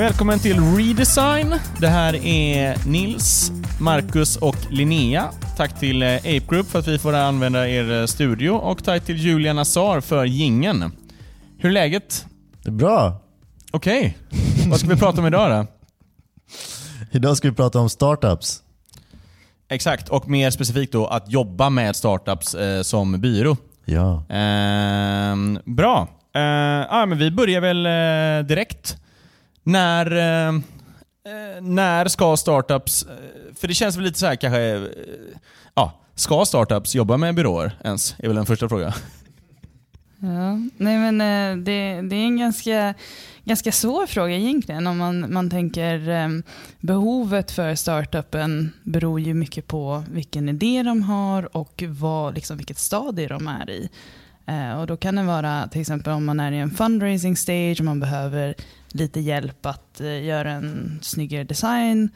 Välkommen 0.00 0.38
till 0.38 0.60
Redesign. 0.60 1.54
Det 1.80 1.88
här 1.88 2.26
är 2.26 2.88
Nils, 2.88 3.52
Marcus 3.80 4.36
och 4.36 4.56
Linnea. 4.70 5.30
Tack 5.56 5.80
till 5.80 6.02
eh, 6.02 6.16
Ape 6.16 6.42
Group 6.48 6.66
för 6.66 6.78
att 6.78 6.88
vi 6.88 6.98
får 6.98 7.12
använda 7.12 7.68
er 7.68 8.00
eh, 8.00 8.06
studio 8.06 8.50
och 8.50 8.84
tack 8.84 9.04
till 9.04 9.16
Julian 9.16 9.58
Azar 9.58 10.00
för 10.00 10.24
gingen. 10.24 10.92
Hur 11.58 11.68
är 11.68 11.72
läget? 11.72 12.26
Det 12.62 12.68
är 12.68 12.72
bra. 12.72 13.20
Okej. 13.70 14.18
Vad 14.70 14.78
ska 14.78 14.88
vi 14.88 14.96
prata 14.96 15.20
om 15.20 15.26
idag 15.26 15.50
då? 15.50 15.66
Idag 17.18 17.36
ska 17.36 17.48
vi 17.48 17.54
prata 17.54 17.78
om 17.78 17.90
startups. 17.90 18.62
Exakt, 19.68 20.08
och 20.08 20.28
mer 20.28 20.50
specifikt 20.50 20.92
då 20.92 21.06
att 21.06 21.30
jobba 21.30 21.70
med 21.70 21.96
startups 21.96 22.54
eh, 22.54 22.82
som 22.82 23.20
byrå. 23.20 23.56
Ja. 23.84 24.24
Ehm, 24.28 25.58
bra. 25.64 26.08
Eh, 26.34 26.42
ja, 26.90 27.06
men 27.06 27.18
vi 27.18 27.30
börjar 27.30 27.60
väl 27.60 27.86
eh, 27.86 28.46
direkt. 28.48 28.96
När, 29.62 30.12
eh, 30.16 30.48
eh, 30.48 31.60
när 31.62 32.08
ska 32.08 32.36
startups... 32.36 33.02
Eh, 33.02 33.54
för 33.54 33.68
det 33.68 33.74
känns 33.74 33.96
väl 33.96 34.04
lite 34.04 34.18
så 34.18 34.26
här 34.26 34.36
kanske... 34.36 34.60
eh, 34.60 34.82
ja, 35.74 35.92
ska 36.14 36.44
startups 36.44 36.94
jobba 36.94 37.16
med 37.16 37.34
byråer 37.34 37.78
ens? 37.84 38.14
är 38.18 38.26
väl 38.26 38.36
den 38.36 38.46
första 38.46 38.68
frågan. 38.68 38.92
Ja, 40.22 40.58
nej 40.76 40.98
men 40.98 41.20
eh, 41.20 41.64
det, 41.64 42.08
det 42.08 42.16
är 42.16 42.24
en 42.24 42.38
ganska, 42.38 42.94
ganska 43.44 43.72
svår 43.72 44.06
fråga 44.06 44.36
egentligen. 44.36 44.86
Om 44.86 44.98
man, 44.98 45.32
man 45.32 45.50
tänker 45.50 46.08
ehm, 46.08 46.42
behovet 46.80 47.50
för 47.50 47.74
startupen 47.74 48.72
beror 48.82 49.20
ju 49.20 49.34
mycket 49.34 49.66
på 49.66 50.04
vilken 50.10 50.48
idé 50.48 50.82
de 50.82 51.02
har 51.02 51.56
och 51.56 51.82
vad, 51.86 52.34
liksom, 52.34 52.56
vilket 52.56 52.78
stadie 52.78 53.28
de 53.28 53.48
är 53.48 53.70
i. 53.70 53.88
Och 54.78 54.86
då 54.86 54.96
kan 54.96 55.16
det 55.16 55.22
vara 55.22 55.68
till 55.68 55.80
exempel 55.80 56.12
om 56.12 56.24
man 56.24 56.40
är 56.40 56.52
i 56.52 56.58
en 56.58 56.70
fundraising 56.70 57.36
stage 57.36 57.76
och 57.78 57.84
man 57.84 58.00
behöver 58.00 58.54
lite 58.94 59.20
hjälp 59.20 59.66
att 59.66 60.00
eh, 60.00 60.24
göra 60.24 60.50
en 60.50 60.98
snyggare 61.02 61.44
design 61.44 62.10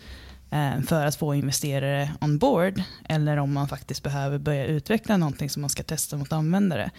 eh, 0.50 0.80
för 0.80 1.06
att 1.06 1.16
få 1.16 1.34
investerare 1.34 2.10
on 2.20 2.38
board. 2.38 2.82
Eller 3.08 3.36
om 3.36 3.52
man 3.52 3.68
faktiskt 3.68 4.02
behöver 4.02 4.38
börja 4.38 4.66
utveckla 4.66 5.16
någonting 5.16 5.50
som 5.50 5.60
man 5.60 5.70
ska 5.70 5.82
testa 5.82 6.16
mot 6.16 6.32
användare. 6.32 6.90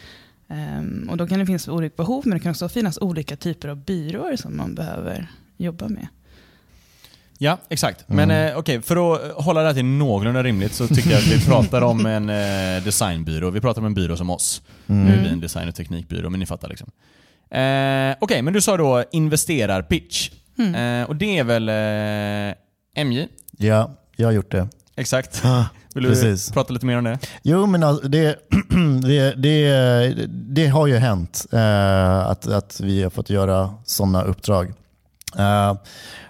Ehm, 0.47 1.07
och 1.09 1.17
då 1.17 1.27
kan 1.27 1.39
det 1.39 1.45
finnas 1.45 1.67
olika 1.67 1.95
behov, 1.95 2.27
men 2.27 2.37
det 2.37 2.43
kan 2.43 2.51
också 2.51 2.69
finnas 2.69 2.97
olika 3.01 3.35
typer 3.35 3.67
av 3.67 3.77
byråer 3.77 4.35
som 4.35 4.57
man 4.57 4.75
behöver 4.75 5.27
jobba 5.57 5.87
med. 5.87 6.07
Ja, 7.37 7.57
exakt. 7.69 8.03
Men 8.07 8.31
eh, 8.31 8.57
okej, 8.57 8.81
för 8.81 9.13
att 9.13 9.45
hålla 9.45 9.61
det 9.61 9.67
här 9.67 9.73
till 9.73 9.85
någorlunda 9.85 10.43
rimligt 10.43 10.73
så 10.73 10.87
tycker 10.87 11.09
jag 11.09 11.19
att 11.19 11.27
vi 11.27 11.45
pratar 11.45 11.81
om 11.81 12.05
en 12.05 12.29
eh, 12.29 12.83
designbyrå. 12.83 13.49
Vi 13.49 13.61
pratar 13.61 13.81
om 13.81 13.85
en 13.85 13.93
byrå 13.93 14.17
som 14.17 14.29
oss. 14.29 14.61
Nu 14.85 15.13
är 15.13 15.23
vi 15.23 15.29
en 15.29 15.39
design 15.39 15.69
och 15.69 15.75
teknikbyrå, 15.75 16.29
men 16.29 16.39
ni 16.39 16.45
fattar 16.45 16.69
liksom. 16.69 16.91
Eh, 17.51 18.15
okej, 18.19 18.41
men 18.41 18.53
du 18.53 18.61
sa 18.61 18.77
då 18.77 19.03
investerarpitch. 19.11 20.31
Eh, 20.59 21.09
och 21.09 21.15
det 21.15 21.37
är 21.37 21.43
väl 21.43 21.69
eh, 21.69 23.03
MJ? 23.05 23.27
Ja, 23.57 23.91
jag 24.15 24.27
har 24.27 24.33
gjort 24.33 24.51
det. 24.51 24.67
Exakt. 24.95 25.43
Vill 25.95 26.03
du 26.03 26.09
precis. 26.09 26.51
prata 26.51 26.73
lite 26.73 26.85
mer 26.85 26.97
om 26.97 27.03
det? 27.03 27.19
Jo, 27.43 27.65
men 27.65 27.83
alltså, 27.83 28.07
det, 28.07 28.39
det, 29.03 29.33
det, 29.33 30.27
det 30.27 30.67
har 30.67 30.87
ju 30.87 30.95
hänt 30.95 31.45
eh, 31.51 32.27
att, 32.27 32.47
att 32.47 32.79
vi 32.79 33.03
har 33.03 33.09
fått 33.09 33.29
göra 33.29 33.73
sådana 33.85 34.23
uppdrag. 34.23 34.73
Eh, 35.37 35.75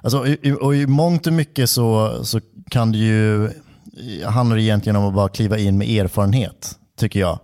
alltså, 0.02 0.28
i, 0.28 0.58
och 0.62 0.76
I 0.76 0.88
mångt 0.88 1.28
och 1.28 1.34
mycket 1.34 1.70
så, 1.70 2.20
så 2.24 2.40
kan 2.70 2.92
det 2.92 2.98
ju 2.98 3.50
handlar 4.26 4.56
det 4.56 4.62
egentligen 4.62 4.96
om 4.96 5.06
att 5.06 5.14
bara 5.14 5.30
kliva 5.30 5.58
in 5.58 5.78
med 5.78 5.90
erfarenhet, 5.90 6.80
tycker 7.00 7.20
jag, 7.20 7.40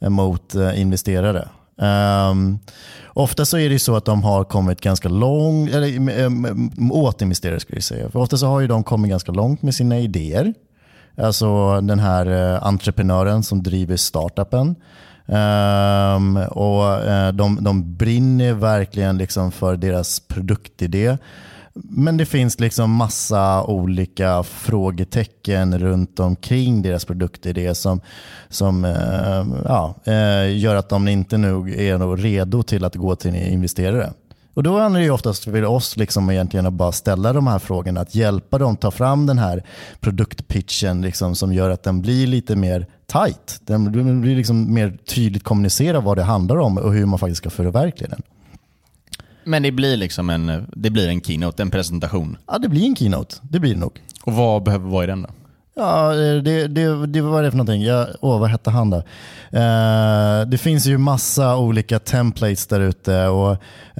mot 0.00 0.54
eh, 0.54 0.80
investerare. 0.80 1.48
Um, 1.76 2.58
ofta 3.06 3.44
så 3.44 3.58
är 3.58 3.68
det 3.70 3.78
så 3.78 3.96
att 3.96 4.04
de 4.04 4.22
har 4.22 4.44
kommit 4.44 4.80
ganska 4.80 5.08
långt, 5.08 5.70
eller 5.70 5.96
ehm, 5.96 6.08
ehm, 6.08 6.44
um, 6.78 6.92
åt 6.92 7.18
skulle 7.18 7.60
jag 7.68 7.82
säga. 7.82 8.10
För 8.10 8.18
ofta 8.18 8.36
så 8.36 8.46
har 8.46 8.60
ju 8.60 8.66
de 8.66 8.84
kommit 8.84 9.10
ganska 9.10 9.32
långt 9.32 9.62
med 9.62 9.74
sina 9.74 9.98
idéer. 9.98 10.54
Alltså 11.16 11.80
den 11.80 11.98
här 11.98 12.26
uh, 12.26 12.66
entreprenören 12.66 13.42
som 13.42 13.62
driver 13.62 13.96
startupen. 13.96 14.74
Um, 15.26 16.36
och 16.36 17.06
uh, 17.06 17.28
de, 17.32 17.58
de 17.60 17.96
brinner 17.96 18.52
verkligen 18.52 19.18
liksom 19.18 19.52
för 19.52 19.76
deras 19.76 20.20
produktidé. 20.20 21.16
Men 21.74 22.16
det 22.16 22.26
finns 22.26 22.60
liksom 22.60 22.90
massa 22.90 23.64
olika 23.64 24.42
frågetecken 24.42 25.78
runt 25.78 26.20
omkring 26.20 26.82
deras 26.82 27.04
produktidé 27.04 27.74
som, 27.74 28.00
som 28.48 28.84
eh, 28.84 29.46
ja, 29.64 29.94
eh, 30.04 30.58
gör 30.58 30.74
att 30.76 30.88
de 30.88 31.08
inte 31.08 31.38
nu 31.38 31.74
är 31.88 31.98
nog 31.98 32.24
redo 32.24 32.62
till 32.62 32.84
att 32.84 32.94
gå 32.94 33.16
till 33.16 33.30
en 33.30 33.52
investerare. 33.52 34.12
Och 34.54 34.62
Då 34.62 34.78
handlar 34.78 35.00
det 35.00 35.04
ju 35.04 35.10
oftast 35.10 35.44
för 35.44 35.64
oss 35.64 35.96
liksom 35.96 36.30
egentligen 36.30 36.66
att 36.66 36.72
bara 36.72 36.92
ställa 36.92 37.32
de 37.32 37.46
här 37.46 37.58
frågorna, 37.58 38.00
att 38.00 38.14
hjälpa 38.14 38.58
dem 38.58 38.76
ta 38.76 38.90
fram 38.90 39.26
den 39.26 39.38
här 39.38 39.62
produktpitchen 40.00 41.02
liksom, 41.02 41.34
som 41.34 41.52
gör 41.52 41.70
att 41.70 41.82
den 41.82 42.02
blir 42.02 42.26
lite 42.26 42.56
mer 42.56 42.86
tight. 43.06 43.60
Den 43.60 43.92
blir 43.92 44.36
liksom 44.36 44.74
mer 44.74 44.98
tydligt 45.06 45.44
kommunicerad 45.44 46.04
vad 46.04 46.16
det 46.16 46.22
handlar 46.22 46.56
om 46.56 46.78
och 46.78 46.94
hur 46.94 47.06
man 47.06 47.18
faktiskt 47.18 47.38
ska 47.38 47.50
förverkliga 47.50 48.10
den. 48.10 48.22
Men 49.46 49.62
det 49.62 49.72
blir 49.72 49.96
liksom 49.96 50.30
en, 50.30 50.66
det 50.76 50.90
blir 50.90 51.08
en 51.08 51.20
keynote, 51.20 51.62
en 51.62 51.70
presentation. 51.70 52.36
Ja, 52.46 52.58
det 52.58 52.68
blir 52.68 52.84
en 52.84 52.96
keynote. 52.96 53.36
Det 53.42 53.60
blir 53.60 53.74
det 53.74 53.80
nog. 53.80 54.00
Och 54.22 54.32
vad 54.32 54.62
behöver 54.62 54.90
vara 54.90 55.04
i 55.04 55.06
den 55.06 55.22
då? 55.22 55.28
Ja, 55.76 56.12
eh, 56.12 56.42
det, 56.42 56.66
det, 56.66 57.06
det 57.06 57.20
var 57.20 57.42
det 57.42 57.50
för 57.50 57.58
någonting. 57.58 57.82
Jag, 57.82 58.08
åh, 58.20 58.40
vad 58.40 58.50
hette 58.50 58.70
han 58.70 58.90
då? 58.90 58.96
Eh, 59.50 60.46
det 60.46 60.58
finns 60.58 60.86
ju 60.86 60.98
massa 60.98 61.56
olika 61.56 61.98
templates 61.98 62.66
där 62.66 62.80
ute. 62.80 63.26
Och, 63.26 63.50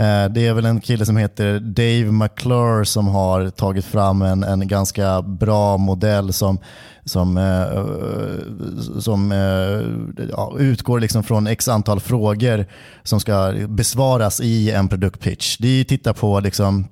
eh, 0.03 0.29
det 0.31 0.47
är 0.47 0.55
väl 0.55 0.65
en 0.65 0.81
kille 0.81 1.07
som 1.07 1.17
heter 1.17 1.61
Dave 1.61 2.13
McClure 2.13 2.85
som 2.85 3.09
har 3.09 3.51
tagit 3.51 3.85
fram 3.85 4.23
en, 4.23 4.45
en 4.45 4.69
ganska 4.69 5.23
bra 5.23 5.77
modell 5.77 6.33
som, 6.33 6.59
som, 7.05 7.37
eh, 7.37 7.63
eh 7.63 9.01
som 9.01 9.33
eh, 9.33 10.27
ja, 10.31 10.57
utgår 10.59 11.01
liksom 11.01 11.23
från 11.23 11.47
x 11.47 11.69
antal 11.69 12.01
frågor 12.01 12.67
som 13.03 13.21
ska 13.21 13.55
besvaras 13.69 14.41
i 14.41 14.71
en 14.71 14.89
produktpitch. 14.89 15.57
Det 15.59 15.69
är 15.69 15.81
att 15.81 15.89
titta 15.89 16.15
på 16.15 16.41
liksom, 16.41 16.89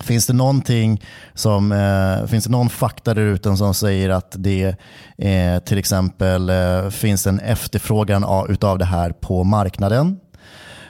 Finns 0.00 0.26
det 0.26 0.32
någonting 0.32 1.02
som, 1.34 1.72
eh, 1.72 2.26
finns 2.26 2.44
det 2.44 2.50
någon 2.50 2.68
fakta 2.68 3.14
där 3.14 3.22
ute 3.22 3.56
som 3.56 3.74
säger 3.74 4.10
att 4.10 4.34
det 4.38 4.76
eh, 5.18 5.58
till 5.58 5.78
exempel 5.78 6.50
eh, 6.50 6.90
finns 6.90 7.26
en 7.26 7.40
efterfrågan 7.40 8.24
av, 8.24 8.50
utav 8.50 8.78
det 8.78 8.84
här 8.84 9.10
på 9.10 9.44
marknaden? 9.44 10.20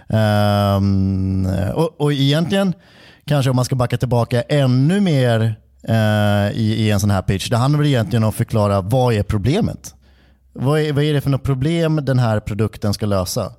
Um, 0.08 1.46
och, 1.74 2.00
och 2.00 2.12
egentligen, 2.12 2.74
kanske 3.26 3.50
om 3.50 3.56
man 3.56 3.64
ska 3.64 3.76
backa 3.76 3.96
tillbaka 3.96 4.42
ännu 4.42 5.00
mer 5.00 5.56
eh, 5.88 6.56
i, 6.56 6.74
i 6.78 6.90
en 6.90 7.00
sån 7.00 7.10
här 7.10 7.22
pitch, 7.22 7.48
det 7.48 7.56
handlar 7.56 7.78
väl 7.78 7.88
egentligen 7.88 8.22
om 8.22 8.28
att 8.28 8.34
förklara 8.34 8.80
vad 8.80 9.14
är 9.14 9.22
problemet? 9.22 9.94
Vad 10.52 10.80
är, 10.80 10.92
vad 10.92 11.04
är 11.04 11.14
det 11.14 11.20
för 11.20 11.30
något 11.30 11.42
problem 11.42 12.00
den 12.02 12.18
här 12.18 12.40
produkten 12.40 12.94
ska 12.94 13.06
lösa? 13.06 13.52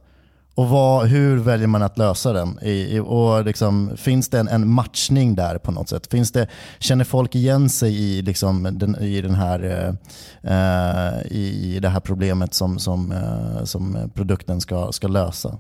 Och 0.55 0.69
vad, 0.69 1.07
hur 1.07 1.37
väljer 1.37 1.67
man 1.67 1.83
att 1.83 1.97
lösa 1.97 2.33
den? 2.33 2.59
I, 2.61 2.95
i, 2.95 2.99
och 2.99 3.45
liksom, 3.45 3.97
finns 3.97 4.29
det 4.29 4.39
en, 4.39 4.47
en, 4.47 4.69
matchning 4.69 5.35
där 5.35 5.57
på 5.57 5.71
något 5.71 5.89
sätt? 5.89 6.07
Finns 6.07 6.31
det, 6.31 6.47
känner 6.79 7.03
folk 7.03 7.35
igen 7.35 7.69
sig 7.69 7.95
i, 7.95 8.21
liksom, 8.21 8.69
den, 8.71 8.95
i, 8.95 9.21
den 9.21 9.35
här, 9.35 9.63
eh, 9.63 10.53
eh 10.53 11.25
i 11.31 11.79
det 11.81 11.89
här 11.89 11.99
problemet 11.99 12.53
som, 12.53 12.79
som, 12.79 13.11
eh, 13.11 13.63
som 13.63 14.11
produkten 14.13 14.61
ska, 14.61 14.91
ska 14.91 15.07
lösa? 15.07 15.57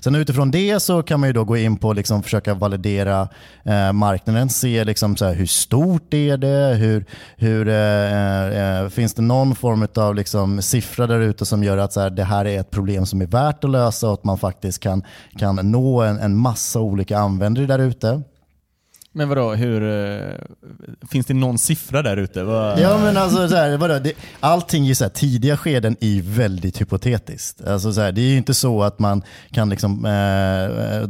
Sen 0.00 0.14
utifrån 0.14 0.50
det 0.50 0.80
så 0.80 1.02
kan 1.02 1.20
man 1.20 1.28
ju 1.28 1.32
då 1.32 1.44
gå 1.44 1.56
in 1.56 1.76
på 1.76 1.92
liksom 1.92 2.22
försöka 2.22 2.54
validera 2.54 3.28
eh, 3.64 3.92
marknaden, 3.92 4.48
se 4.48 4.84
liksom 4.84 5.16
så 5.16 5.24
här, 5.24 5.34
hur 5.34 5.46
stort 5.46 6.14
är 6.14 6.36
det, 6.36 6.76
hur, 6.76 7.04
hur, 7.36 7.68
eh, 7.68 8.80
eh, 8.80 8.88
finns 8.88 9.14
det 9.14 9.22
någon 9.22 9.54
form 9.54 9.86
av 9.94 10.14
liksom 10.14 10.62
siffra 10.62 11.06
där 11.06 11.20
ute 11.20 11.46
som 11.46 11.64
gör 11.64 11.78
att 11.78 11.92
så 11.92 12.00
här, 12.00 12.10
det 12.10 12.24
här 12.24 12.44
är 12.44 12.60
ett 12.60 12.70
problem 12.70 13.06
som 13.06 13.20
är 13.22 13.26
värt 13.26 13.64
att 13.64 13.70
lösa 13.70 14.06
och 14.08 14.14
att 14.14 14.24
man 14.24 14.38
faktiskt 14.38 14.80
kan, 14.80 15.02
kan 15.38 15.56
nå 15.56 16.02
en, 16.02 16.18
en 16.18 16.36
massa 16.36 16.80
olika 16.80 17.18
användare 17.18 17.66
där 17.66 17.78
ute. 17.78 18.22
Men 19.12 19.28
vadå, 19.28 19.54
hur, 19.54 19.82
eh, 19.82 20.34
finns 21.10 21.26
det 21.26 21.34
någon 21.34 21.58
siffra 21.58 22.02
där 22.02 22.16
ute? 22.16 22.42
Vad... 22.42 22.80
Ja 22.80 22.98
men 22.98 23.16
alltså, 23.16 23.48
så 23.48 23.56
här, 23.56 23.76
vadå, 23.76 23.98
det, 23.98 24.12
allting 24.40 24.88
i 24.88 24.94
så 24.94 25.04
här, 25.04 25.08
tidiga 25.08 25.56
skeden 25.56 25.96
är 26.00 26.22
väldigt 26.22 26.80
hypotetiskt. 26.80 27.66
Alltså, 27.66 27.92
så 27.92 28.00
här, 28.00 28.12
det 28.12 28.20
är 28.20 28.30
ju 28.30 28.36
inte 28.36 28.54
så 28.54 28.82
att 28.82 28.98
man 28.98 29.22
kan 29.50 29.68
liksom, 29.68 30.04
eh, 30.04 30.64
eh 30.64 31.08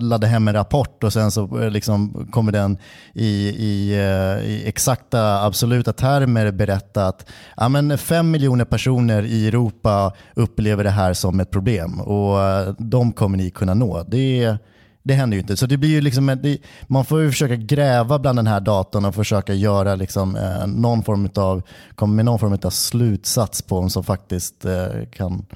ladda 0.00 0.26
hem 0.26 0.48
en 0.48 0.54
rapport 0.54 1.04
och 1.04 1.12
sen 1.12 1.30
så 1.30 1.62
eh, 1.62 1.70
liksom, 1.70 2.28
kommer 2.30 2.52
den 2.52 2.78
i, 3.14 3.48
i, 3.48 3.92
eh, 3.92 4.50
i, 4.50 4.62
exakta 4.66 5.44
absoluta 5.44 5.92
termer 5.92 6.50
berätta 6.50 7.06
att 7.06 7.26
ja, 7.56 7.68
men 7.68 7.98
fem 7.98 8.30
miljoner 8.30 8.64
personer 8.64 9.22
i 9.22 9.48
Europa 9.48 10.12
upplever 10.34 10.84
det 10.84 10.90
här 10.90 11.14
som 11.14 11.40
ett 11.40 11.50
problem 11.50 12.00
och 12.00 12.40
eh, 12.40 12.74
de 12.78 13.12
kommer 13.12 13.38
ni 13.38 13.50
kunna 13.50 13.74
nå. 13.74 14.02
Det 14.08 14.44
är 14.44 14.58
det 15.02 15.14
händer 15.14 15.36
ju 15.36 15.40
inte. 15.40 15.56
Så 15.56 15.66
det 15.66 15.76
blir 15.76 15.90
ju 15.90 16.00
liksom, 16.00 16.38
det, 16.42 16.58
man 16.86 17.04
får 17.04 17.20
ju 17.20 17.30
försöka 17.30 17.56
gräva 17.56 18.18
bland 18.18 18.38
den 18.38 18.46
här 18.46 18.60
datorn 18.60 19.04
och 19.04 19.14
försöka 19.14 19.54
göra 19.54 19.94
liksom, 19.94 20.36
eh, 20.36 20.66
någon 20.66 21.02
form 21.02 21.28
av, 21.36 21.62
komma 21.94 22.14
med 22.14 22.24
någon 22.24 22.38
form 22.38 22.58
av 22.64 22.70
slutsats 22.70 23.62
på 23.62 23.80
vad 23.80 23.92
som 23.92 24.04
faktiskt 24.04 24.64
eh, 24.64 24.86
kan, 25.12 25.46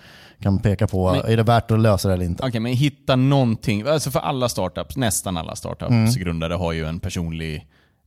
kan 0.40 0.58
peka 0.58 0.86
på, 0.86 1.12
Men- 1.12 1.32
är 1.32 1.36
det 1.36 1.42
värt 1.42 1.70
att 1.70 1.80
lösa 1.80 2.08
det 2.08 2.14
eller 2.14 2.24
inte? 2.24 2.46
Okej, 2.46 2.60
men 2.60 2.72
hitta 2.72 3.16
någonting. 3.16 3.86
Alltså 3.88 4.10
för 4.10 4.20
alla 4.20 4.48
startups, 4.48 4.96
nästan 4.96 5.36
alla 5.36 5.56
startups 5.56 6.16
grundare 6.16 6.54
har 6.54 6.72
ju 6.72 6.84
en 6.86 7.00
personlig... 7.00 7.56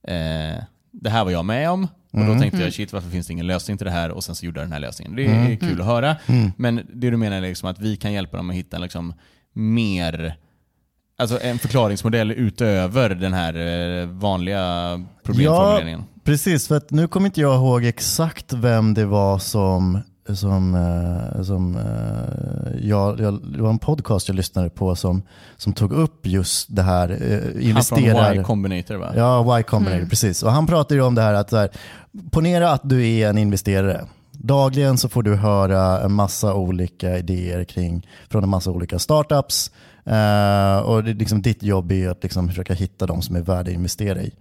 Eh, 0.07 0.63
det 0.91 1.09
här 1.09 1.23
var 1.23 1.31
jag 1.31 1.45
med 1.45 1.69
om. 1.69 1.83
Och 2.11 2.19
då 2.25 2.39
tänkte 2.39 2.57
jag, 2.59 2.73
shit 2.73 2.93
varför 2.93 3.09
finns 3.09 3.27
det 3.27 3.33
ingen 3.33 3.47
lösning 3.47 3.77
till 3.77 3.85
det 3.85 3.91
här? 3.91 4.09
Och 4.11 4.23
sen 4.23 4.35
så 4.35 4.45
gjorde 4.45 4.59
jag 4.59 4.65
den 4.67 4.73
här 4.73 4.79
lösningen. 4.79 5.15
Det 5.15 5.25
är 5.25 5.55
kul 5.55 5.79
att 5.81 5.87
höra. 5.87 6.15
Men 6.57 6.75
det 6.93 7.09
du 7.09 7.17
menar 7.17 7.37
är 7.37 7.41
liksom 7.41 7.69
att 7.69 7.79
vi 7.79 7.95
kan 7.97 8.13
hjälpa 8.13 8.37
dem 8.37 8.49
att 8.49 8.55
hitta 8.55 8.77
liksom 8.77 9.13
mer... 9.53 10.35
Alltså 11.19 11.39
en 11.41 11.59
förklaringsmodell 11.59 12.31
utöver 12.31 13.09
den 13.09 13.33
här 13.33 13.53
eh, 14.01 14.07
vanliga 14.07 14.99
problemformuleringen. 15.23 16.03
Precis, 16.23 16.67
för 16.67 16.77
att 16.77 16.91
nu 16.91 17.07
kommer 17.07 17.25
inte 17.25 17.41
jag 17.41 17.55
ihåg 17.55 17.85
exakt 17.85 18.53
vem 18.53 18.93
det 18.93 19.05
var 19.05 19.39
som, 19.39 19.99
som, 20.35 20.75
eh, 20.75 21.43
som 21.43 21.75
eh, 21.75 22.87
jag, 22.87 23.19
jag, 23.19 23.41
det 23.53 23.61
var 23.61 23.69
en 23.69 23.79
podcast 23.79 24.27
jag 24.27 24.35
lyssnade 24.35 24.69
på 24.69 24.95
som, 24.95 25.21
som 25.57 25.73
tog 25.73 25.91
upp 25.91 26.27
just 26.27 26.75
det 26.75 26.81
här, 26.81 27.09
eh, 27.09 27.39
Han 27.39 27.51
från 27.51 27.61
investerar... 27.61 28.39
Y 28.39 28.43
Combinator 28.43 28.95
va? 28.95 29.13
Ja, 29.15 29.59
Y 29.59 29.63
Combinator, 29.63 30.05
precis. 30.05 30.43
Och 30.43 30.51
han 30.51 30.67
pratar 30.67 30.95
ju 30.95 31.01
om 31.01 31.15
det 31.15 31.21
här 31.21 31.33
att, 31.33 31.49
så 31.49 31.57
här, 31.57 31.69
ponera 32.31 32.71
att 32.71 32.89
du 32.89 33.07
är 33.07 33.29
en 33.29 33.37
investerare. 33.37 34.05
Dagligen 34.31 34.97
så 34.97 35.09
får 35.09 35.23
du 35.23 35.35
höra 35.35 36.01
en 36.01 36.13
massa 36.13 36.53
olika 36.53 37.17
idéer 37.17 37.63
kring, 37.63 38.07
från 38.29 38.43
en 38.43 38.49
massa 38.49 38.71
olika 38.71 38.99
startups. 38.99 39.71
Uh, 40.09 40.77
och 40.79 41.03
det, 41.03 41.13
liksom, 41.13 41.41
ditt 41.41 41.63
jobb 41.63 41.91
är 41.91 42.09
att 42.09 42.23
liksom 42.23 42.47
försöka 42.47 42.73
hitta 42.73 43.05
de 43.05 43.21
som 43.21 43.35
är 43.35 43.41
värda 43.41 43.69
att 43.71 43.75
investera 43.75 44.21
i. 44.21 44.33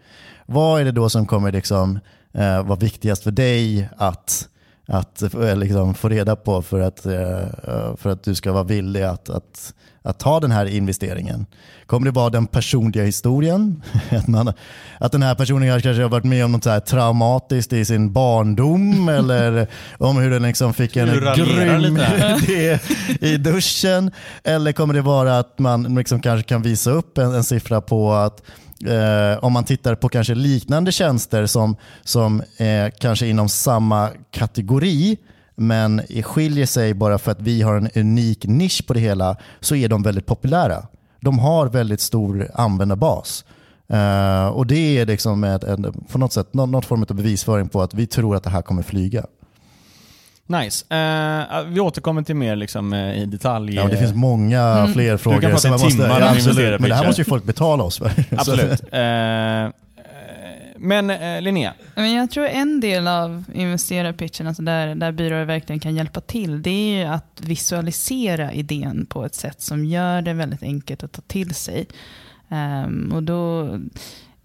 Vad 0.47 0.81
är 0.81 0.85
det 0.85 0.93
då 0.93 1.09
som 1.09 1.27
kommer 1.27 1.53
liksom, 1.53 1.99
uh, 2.39 2.63
vara 2.63 2.79
viktigast 2.79 3.23
för 3.23 3.31
dig 3.31 3.89
att, 3.97 4.49
att 4.87 5.23
eh, 5.23 5.57
liksom, 5.57 5.95
få 5.95 6.09
reda 6.09 6.37
på 6.37 6.63
för 6.63 6.81
att, 6.81 7.07
uh, 7.07 7.97
för 7.97 8.09
att 8.09 8.23
du 8.23 8.35
ska 8.35 8.53
vara 8.53 8.65
villig 8.65 9.03
att, 9.03 9.31
att, 9.31 9.75
att 10.03 10.19
ta 10.19 10.41
den 10.41 10.51
här 10.51 10.67
investeringen? 10.67 11.47
Kommer 11.87 12.05
det 12.05 12.11
vara 12.11 12.31
den 12.31 12.47
personliga 12.47 13.05
historien? 13.05 13.83
Att, 14.11 14.29
man, 14.29 14.53
att 14.99 15.13
den 15.13 15.23
här 15.23 15.35
personen 15.35 15.81
kanske 15.81 16.03
har 16.03 16.09
varit 16.09 16.25
med 16.25 16.45
om 16.45 16.53
något 16.53 16.65
så 16.65 16.81
traumatiskt 16.81 17.73
i 17.73 17.85
sin 17.85 18.13
barndom 18.13 19.09
eller 19.19 19.67
om 19.99 20.17
hur 20.17 20.31
den 20.31 20.43
liksom 20.43 20.75
fick 20.75 20.97
en 20.97 21.09
grym 21.37 21.97
idé 22.43 22.79
i 23.21 23.37
duschen? 23.37 24.11
Eller 24.45 24.73
kommer 24.73 24.95
det 24.95 25.01
vara 25.01 25.39
att 25.39 25.59
man 25.59 25.95
liksom 25.95 26.21
kanske 26.21 26.49
kan 26.49 26.63
visa 26.63 26.91
upp 26.91 27.19
en, 27.19 27.35
en 27.35 27.45
siffra 27.45 27.81
på 27.81 28.13
att 28.13 28.43
Eh, 28.87 29.45
om 29.45 29.53
man 29.53 29.65
tittar 29.65 29.95
på 29.95 30.09
kanske 30.09 30.35
liknande 30.35 30.93
tjänster 30.93 31.47
som, 31.47 31.77
som 32.05 32.41
eh, 32.41 32.93
kanske 33.01 33.27
inom 33.27 33.49
samma 33.49 34.09
kategori 34.31 35.19
men 35.59 36.03
skiljer 36.23 36.67
sig 36.67 36.95
bara 36.95 37.19
för 37.19 37.33
att 37.33 37.41
vi 37.41 37.63
har 37.63 37.77
en 37.77 37.89
unik 37.95 38.47
nisch 38.47 38.87
på 38.87 38.93
det 38.95 39.01
hela 39.01 39.37
så 39.61 39.75
är 39.75 39.89
de 39.89 40.03
väldigt 40.03 40.27
populära. 40.27 40.87
De 41.21 41.39
har 41.39 41.67
väldigt 41.67 42.01
stor 42.01 42.51
användarbas. 42.55 43.45
Eh, 43.89 44.47
och 44.47 44.67
det 44.67 44.99
är 44.99 45.07
liksom 45.07 45.45
ett, 45.45 45.65
en, 45.65 46.07
på 46.13 46.19
något 46.19 46.33
sätt 46.33 46.55
någon, 46.55 46.71
något 46.71 46.85
form 46.85 47.03
av 47.11 47.17
bevisföring 47.17 47.69
på 47.69 47.83
att 47.83 47.95
vi 47.95 48.07
tror 48.07 48.37
att 48.37 48.45
det 48.45 48.51
här 48.51 48.63
kommer 48.63 48.83
flyga. 48.83 49.25
Nice. 50.47 50.85
Eh, 50.95 51.65
vi 51.67 51.81
återkommer 51.81 52.23
till 52.23 52.37
mer 52.37 52.57
liksom, 52.57 52.93
eh, 52.93 53.23
i 53.23 53.27
detalj. 53.27 53.75
Ja, 53.75 53.89
det 53.89 53.97
finns 53.97 54.15
många 54.15 54.91
fler 54.93 55.17
frågor. 55.17 55.41
prata 55.41 55.69
i 55.69 55.71
man 55.71 55.81
måste, 55.81 55.89
timmar 55.89 56.17
om 56.17 56.23
ja, 56.23 56.31
absolut, 56.31 56.81
men 56.81 56.91
det 56.91 56.97
här 56.97 57.07
måste 57.07 57.21
ju 57.21 57.25
folk 57.25 57.45
betala 57.45 57.83
oss 57.83 57.99
för. 57.99 58.13
Absolut. 58.31 58.83
Men 60.81 61.11
eh, 61.11 61.43
Linnea, 61.43 61.75
Men 61.95 62.13
jag 62.13 62.31
tror 62.31 62.47
en 62.47 62.81
del 62.81 63.09
av 63.09 63.45
investerarpitchen, 63.55 64.47
alltså 64.47 64.63
där, 64.63 64.95
där 64.95 65.13
byråer 65.13 65.45
verkligen 65.45 65.81
kan 65.81 65.95
hjälpa 65.95 66.21
till, 66.21 66.63
det 66.63 66.71
är 66.71 66.99
ju 66.99 67.05
att 67.05 67.41
visualisera 67.41 68.53
idén 68.53 69.07
på 69.07 69.25
ett 69.25 69.35
sätt 69.35 69.61
som 69.61 69.85
gör 69.85 70.23
det 70.23 70.33
väldigt 70.33 70.63
enkelt 70.63 71.03
att 71.03 71.13
ta 71.13 71.23
till 71.23 71.55
sig. 71.55 71.87
Um, 72.49 73.13
och 73.15 73.23
då, 73.23 73.79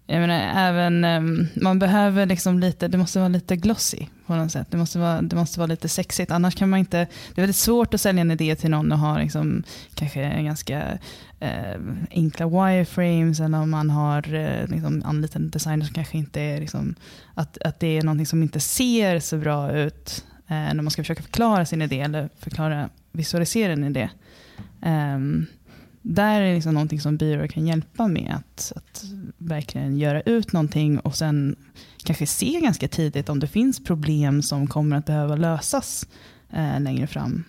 jag 0.06 0.20
menar, 0.20 0.68
även, 0.68 1.04
ehm, 1.04 1.46
man 1.54 1.78
behöver 1.78 2.26
liksom 2.26 2.58
lite, 2.60 2.88
det 2.88 2.98
måste 2.98 3.18
vara 3.18 3.28
lite 3.28 3.56
glossy 3.56 4.06
på 4.26 4.34
något 4.34 4.52
sätt. 4.52 4.66
Det 4.70 4.76
måste 4.76 4.98
vara, 4.98 5.22
det 5.22 5.36
måste 5.36 5.58
vara 5.58 5.66
lite 5.66 5.88
sexigt, 5.88 6.30
annars 6.30 6.54
kan 6.54 6.68
man 6.68 6.78
inte, 6.78 6.96
det 6.98 7.40
är 7.40 7.42
väldigt 7.42 7.56
svårt 7.56 7.94
att 7.94 8.00
sälja 8.00 8.20
en 8.20 8.30
idé 8.30 8.56
till 8.56 8.70
någon 8.70 8.92
och 8.92 8.98
ha 8.98 9.18
liksom, 9.18 9.62
kanske 9.94 10.22
en 10.22 10.44
ganska 10.44 10.98
eh, 11.40 11.80
enkla 12.10 12.46
wireframes 12.46 13.40
eller 13.40 13.58
om 13.58 13.70
man 13.70 13.90
har 13.90 14.34
eh, 14.34 14.66
liksom, 14.68 15.02
anlitat 15.04 15.36
en 15.36 15.50
designer 15.50 15.84
som 15.84 15.94
kanske 15.94 16.18
inte 16.18 16.40
är, 16.40 16.60
liksom, 16.60 16.94
att, 17.34 17.58
att 17.58 17.80
det 17.80 17.98
är 17.98 18.02
någonting 18.02 18.26
som 18.26 18.42
inte 18.42 18.60
ser 18.60 19.20
så 19.20 19.36
bra 19.36 19.72
ut 19.72 20.24
eh, 20.48 20.54
när 20.54 20.82
man 20.82 20.90
ska 20.90 21.02
försöka 21.02 21.22
förklara 21.22 21.64
sin 21.64 21.82
idé 21.82 22.00
eller 22.00 22.28
förklara, 22.38 22.88
visualisera 23.12 23.72
en 23.72 23.84
idé. 23.84 24.10
Ehm, 24.82 25.46
där 26.06 26.40
är 26.40 26.54
liksom 26.54 26.74
någonting 26.74 27.00
som 27.00 27.16
byråer 27.16 27.46
kan 27.46 27.66
hjälpa 27.66 28.08
med, 28.08 28.34
att, 28.36 28.72
att 28.76 29.04
verkligen 29.38 29.98
göra 29.98 30.20
ut 30.20 30.52
någonting 30.52 30.98
och 30.98 31.16
sen 31.16 31.56
kanske 32.04 32.26
se 32.26 32.60
ganska 32.60 32.88
tidigt 32.88 33.28
om 33.28 33.40
det 33.40 33.46
finns 33.46 33.84
problem 33.84 34.42
som 34.42 34.66
kommer 34.66 34.96
att 34.96 35.06
behöva 35.06 35.36
lösas 35.36 36.06
eh, 36.52 36.80
längre 36.80 37.06
fram. 37.06 37.44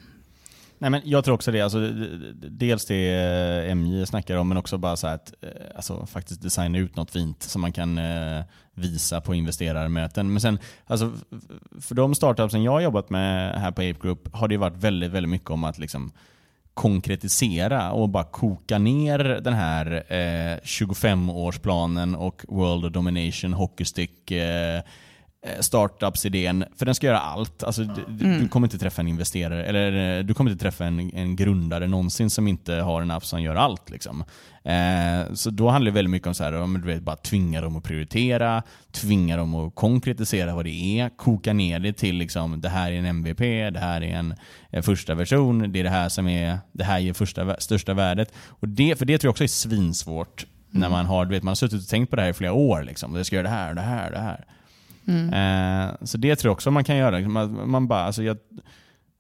Nej, 0.78 0.90
men 0.90 1.02
jag 1.04 1.26
tror 1.26 1.36
också 1.36 1.52
det. 1.52 1.62
Alltså, 1.62 1.90
dels 2.34 2.86
det 2.86 3.14
eh, 3.68 3.76
MJ 3.76 4.06
snackar 4.06 4.38
om, 4.38 4.48
men 4.48 4.58
också 4.58 4.78
bara 4.78 4.96
så 4.96 5.08
här 5.08 5.16
att 5.16 5.34
eh, 5.42 5.50
alltså, 5.76 6.06
faktiskt 6.06 6.42
designa 6.42 6.78
ut 6.78 6.96
något 6.96 7.12
fint 7.12 7.44
som 7.44 7.62
man 7.62 7.72
kan 7.72 7.98
eh, 7.98 8.44
visa 8.74 9.22
på 9.22 9.36
investerarmöten. 9.36 10.34
Men 10.34 10.42
sen, 10.42 10.60
alltså, 10.86 11.12
för 11.82 11.96
de 11.96 12.16
startupsen 12.16 12.64
jag 12.64 12.72
har 12.72 12.82
jobbat 12.82 13.10
med 13.10 13.62
här 13.62 13.72
på 13.72 13.82
Ape 13.82 14.00
Group 14.02 14.36
har 14.36 14.48
det 14.48 14.58
varit 14.58 14.78
väldigt, 14.78 15.12
väldigt 15.12 15.30
mycket 15.30 15.50
om 15.50 15.64
att 15.64 15.78
liksom 15.78 16.12
konkretisera 16.76 17.92
och 17.92 18.10
bara 18.10 18.24
koka 18.24 18.78
ner 18.78 19.20
den 19.20 19.54
här 19.54 20.04
eh, 20.08 20.60
25-årsplanen 20.64 22.16
och 22.16 22.46
World 22.48 22.86
of 22.86 22.92
Domination 22.92 23.54
Hockeystick 23.54 24.32
eh, 24.32 24.76
eh, 24.76 24.82
startups-idén, 25.60 26.66
för 26.78 26.86
den 26.86 26.96
ska 26.96 27.08
göra 27.08 27.20
allt. 27.20 27.64
Alltså, 27.64 27.84
du, 27.84 28.40
du- 28.40 28.48
kommer 28.48 28.68
inte 28.68 28.78
träffa 28.78 29.02
en 29.02 29.08
investerare, 29.08 29.66
eller 29.66 30.18
eh, 30.20 30.24
du 30.26 30.34
kommer 30.34 30.52
inte 30.52 30.64
träffa 30.64 30.86
en, 30.86 31.00
en 31.16 31.36
grundare 31.36 31.88
någonsin 31.88 32.30
som 32.30 32.48
inte 32.48 32.74
har 32.74 33.02
en 33.02 33.12
app 33.12 33.26
som 33.26 33.42
gör 33.42 33.56
allt. 33.56 33.90
Liksom. 33.90 34.24
Eh, 34.64 35.34
så 35.34 35.50
då 35.50 35.70
handlar 35.70 35.92
det 35.92 35.96
väldigt 35.96 36.12
mycket 36.12 36.28
om 36.28 36.34
så 36.34 36.44
här, 36.44 36.54
ja, 36.54 36.66
men 36.68 36.82
du 36.82 36.88
vet, 36.88 37.02
bara 37.02 37.16
tvinga 37.16 37.62
dem 37.62 37.76
att 37.76 37.84
prioritera, 37.84 38.64
tvinga 38.92 39.38
dem 39.38 39.56
att 39.56 39.76
konkretisera 39.76 40.56
vad 40.56 40.66
det 40.66 41.00
är, 41.00 41.10
koka 41.18 41.54
ner 41.54 41.80
det 41.80 41.94
till 41.94 42.16
liksom, 42.16 42.62
det 42.62 42.70
här 42.70 42.92
är 42.92 42.96
en 42.96 43.06
MVP, 43.06 43.40
det 43.74 43.80
här 43.80 44.02
är 44.04 44.16
en, 44.16 44.36
en 44.70 44.84
första 44.84 45.16
version, 45.16 45.72
det 45.72 45.80
är 45.80 45.84
det 45.84 45.90
här 45.90 46.10
som 46.10 46.28
är, 46.28 46.60
det 46.72 46.84
här 46.84 47.00
ger 47.00 47.14
första, 47.14 47.56
största 47.60 47.94
värdet. 47.94 48.34
Och 48.48 48.68
det, 48.70 49.00
för 49.00 49.06
det 49.06 49.18
tror 49.18 49.28
jag 49.28 49.32
också 49.32 49.44
är 49.44 49.48
svinsvårt 49.48 50.46
när 50.70 50.90
man 50.90 51.06
har, 51.06 51.26
du 51.26 51.32
vet, 51.32 51.44
man 51.44 51.52
har 51.52 51.56
suttit 51.56 51.82
och 51.82 51.88
tänkt 51.88 52.10
på 52.10 52.16
det 52.16 52.22
här 52.22 52.30
i 52.30 52.34
flera 52.34 52.54
år. 52.54 52.84
Liksom. 52.84 53.16
Jag 53.16 53.26
ska 53.26 53.36
göra 53.36 53.44
det 53.48 53.54
här, 53.54 53.74
det 53.74 53.82
här, 53.82 54.12
det 54.12 54.20
här. 54.20 54.46
Eh, 55.10 55.96
så 56.02 56.18
det 56.18 56.36
tror 56.36 56.50
jag 56.50 56.54
också 56.54 56.72
man 56.72 56.84
kan 56.84 56.98
göra. 56.98 57.20
Man 57.50 57.88
bara, 57.88 58.04
alltså 58.04 58.24
jag, 58.24 58.38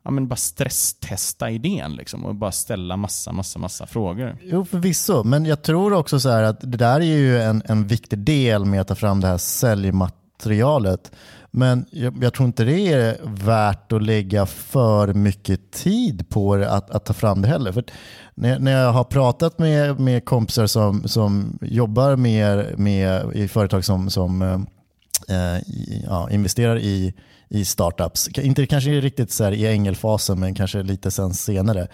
ja, 0.03 0.11
men 0.11 0.27
bara 0.27 0.35
stresstesta 0.35 1.49
idén 1.49 1.95
liksom, 1.95 2.25
och 2.25 2.35
bara 2.35 2.51
ställa 2.51 2.97
massa, 2.97 3.31
massa, 3.31 3.59
massa 3.59 3.85
frågor. 3.85 4.37
Jo, 4.41 4.65
förvisso. 4.65 5.23
Men 5.23 5.45
jag 5.45 5.61
tror 5.61 5.93
också 5.93 6.19
så 6.19 6.29
här 6.29 6.43
att 6.43 6.61
det 6.61 6.77
där 6.77 6.99
är 6.99 7.17
ju 7.17 7.41
en, 7.41 7.61
en 7.65 7.87
viktig 7.87 8.19
del 8.19 8.65
med 8.65 8.81
att 8.81 8.87
ta 8.87 8.95
fram 8.95 9.21
det 9.21 9.27
här 9.27 9.37
säljmaterialet. 9.37 11.11
Men 11.51 11.85
jag, 11.91 12.23
jag 12.23 12.33
tror 12.33 12.47
inte 12.47 12.63
det 12.63 12.93
är 12.93 13.17
värt 13.23 13.91
att 13.91 14.03
lägga 14.03 14.45
för 14.45 15.13
mycket 15.13 15.71
tid 15.71 16.29
på 16.29 16.55
det 16.55 16.71
att, 16.71 16.89
att 16.91 17.05
ta 17.05 17.13
fram 17.13 17.41
det 17.41 17.47
heller. 17.47 17.71
För 17.71 17.83
när, 18.35 18.59
när 18.59 18.71
jag 18.71 18.91
har 18.91 19.03
pratat 19.03 19.59
med, 19.59 19.99
med 19.99 20.25
kompisar 20.25 20.67
som, 20.67 21.07
som 21.07 21.59
jobbar 21.61 22.15
med, 22.15 22.79
med, 22.79 23.35
i 23.35 23.47
företag 23.47 23.85
som, 23.85 24.09
som 24.09 24.65
eh, 25.29 25.61
ja, 26.03 26.29
investerar 26.31 26.77
i, 26.79 27.13
i 27.49 27.65
startups, 27.65 28.29
inte 28.37 28.65
kanske 28.65 28.89
riktigt 28.89 29.31
så 29.31 29.43
här 29.43 29.51
i 29.51 29.67
ängelfasen 29.67 30.39
men 30.39 30.55
kanske 30.55 30.83
lite 30.83 31.11
sen 31.11 31.33
senare, 31.33 31.87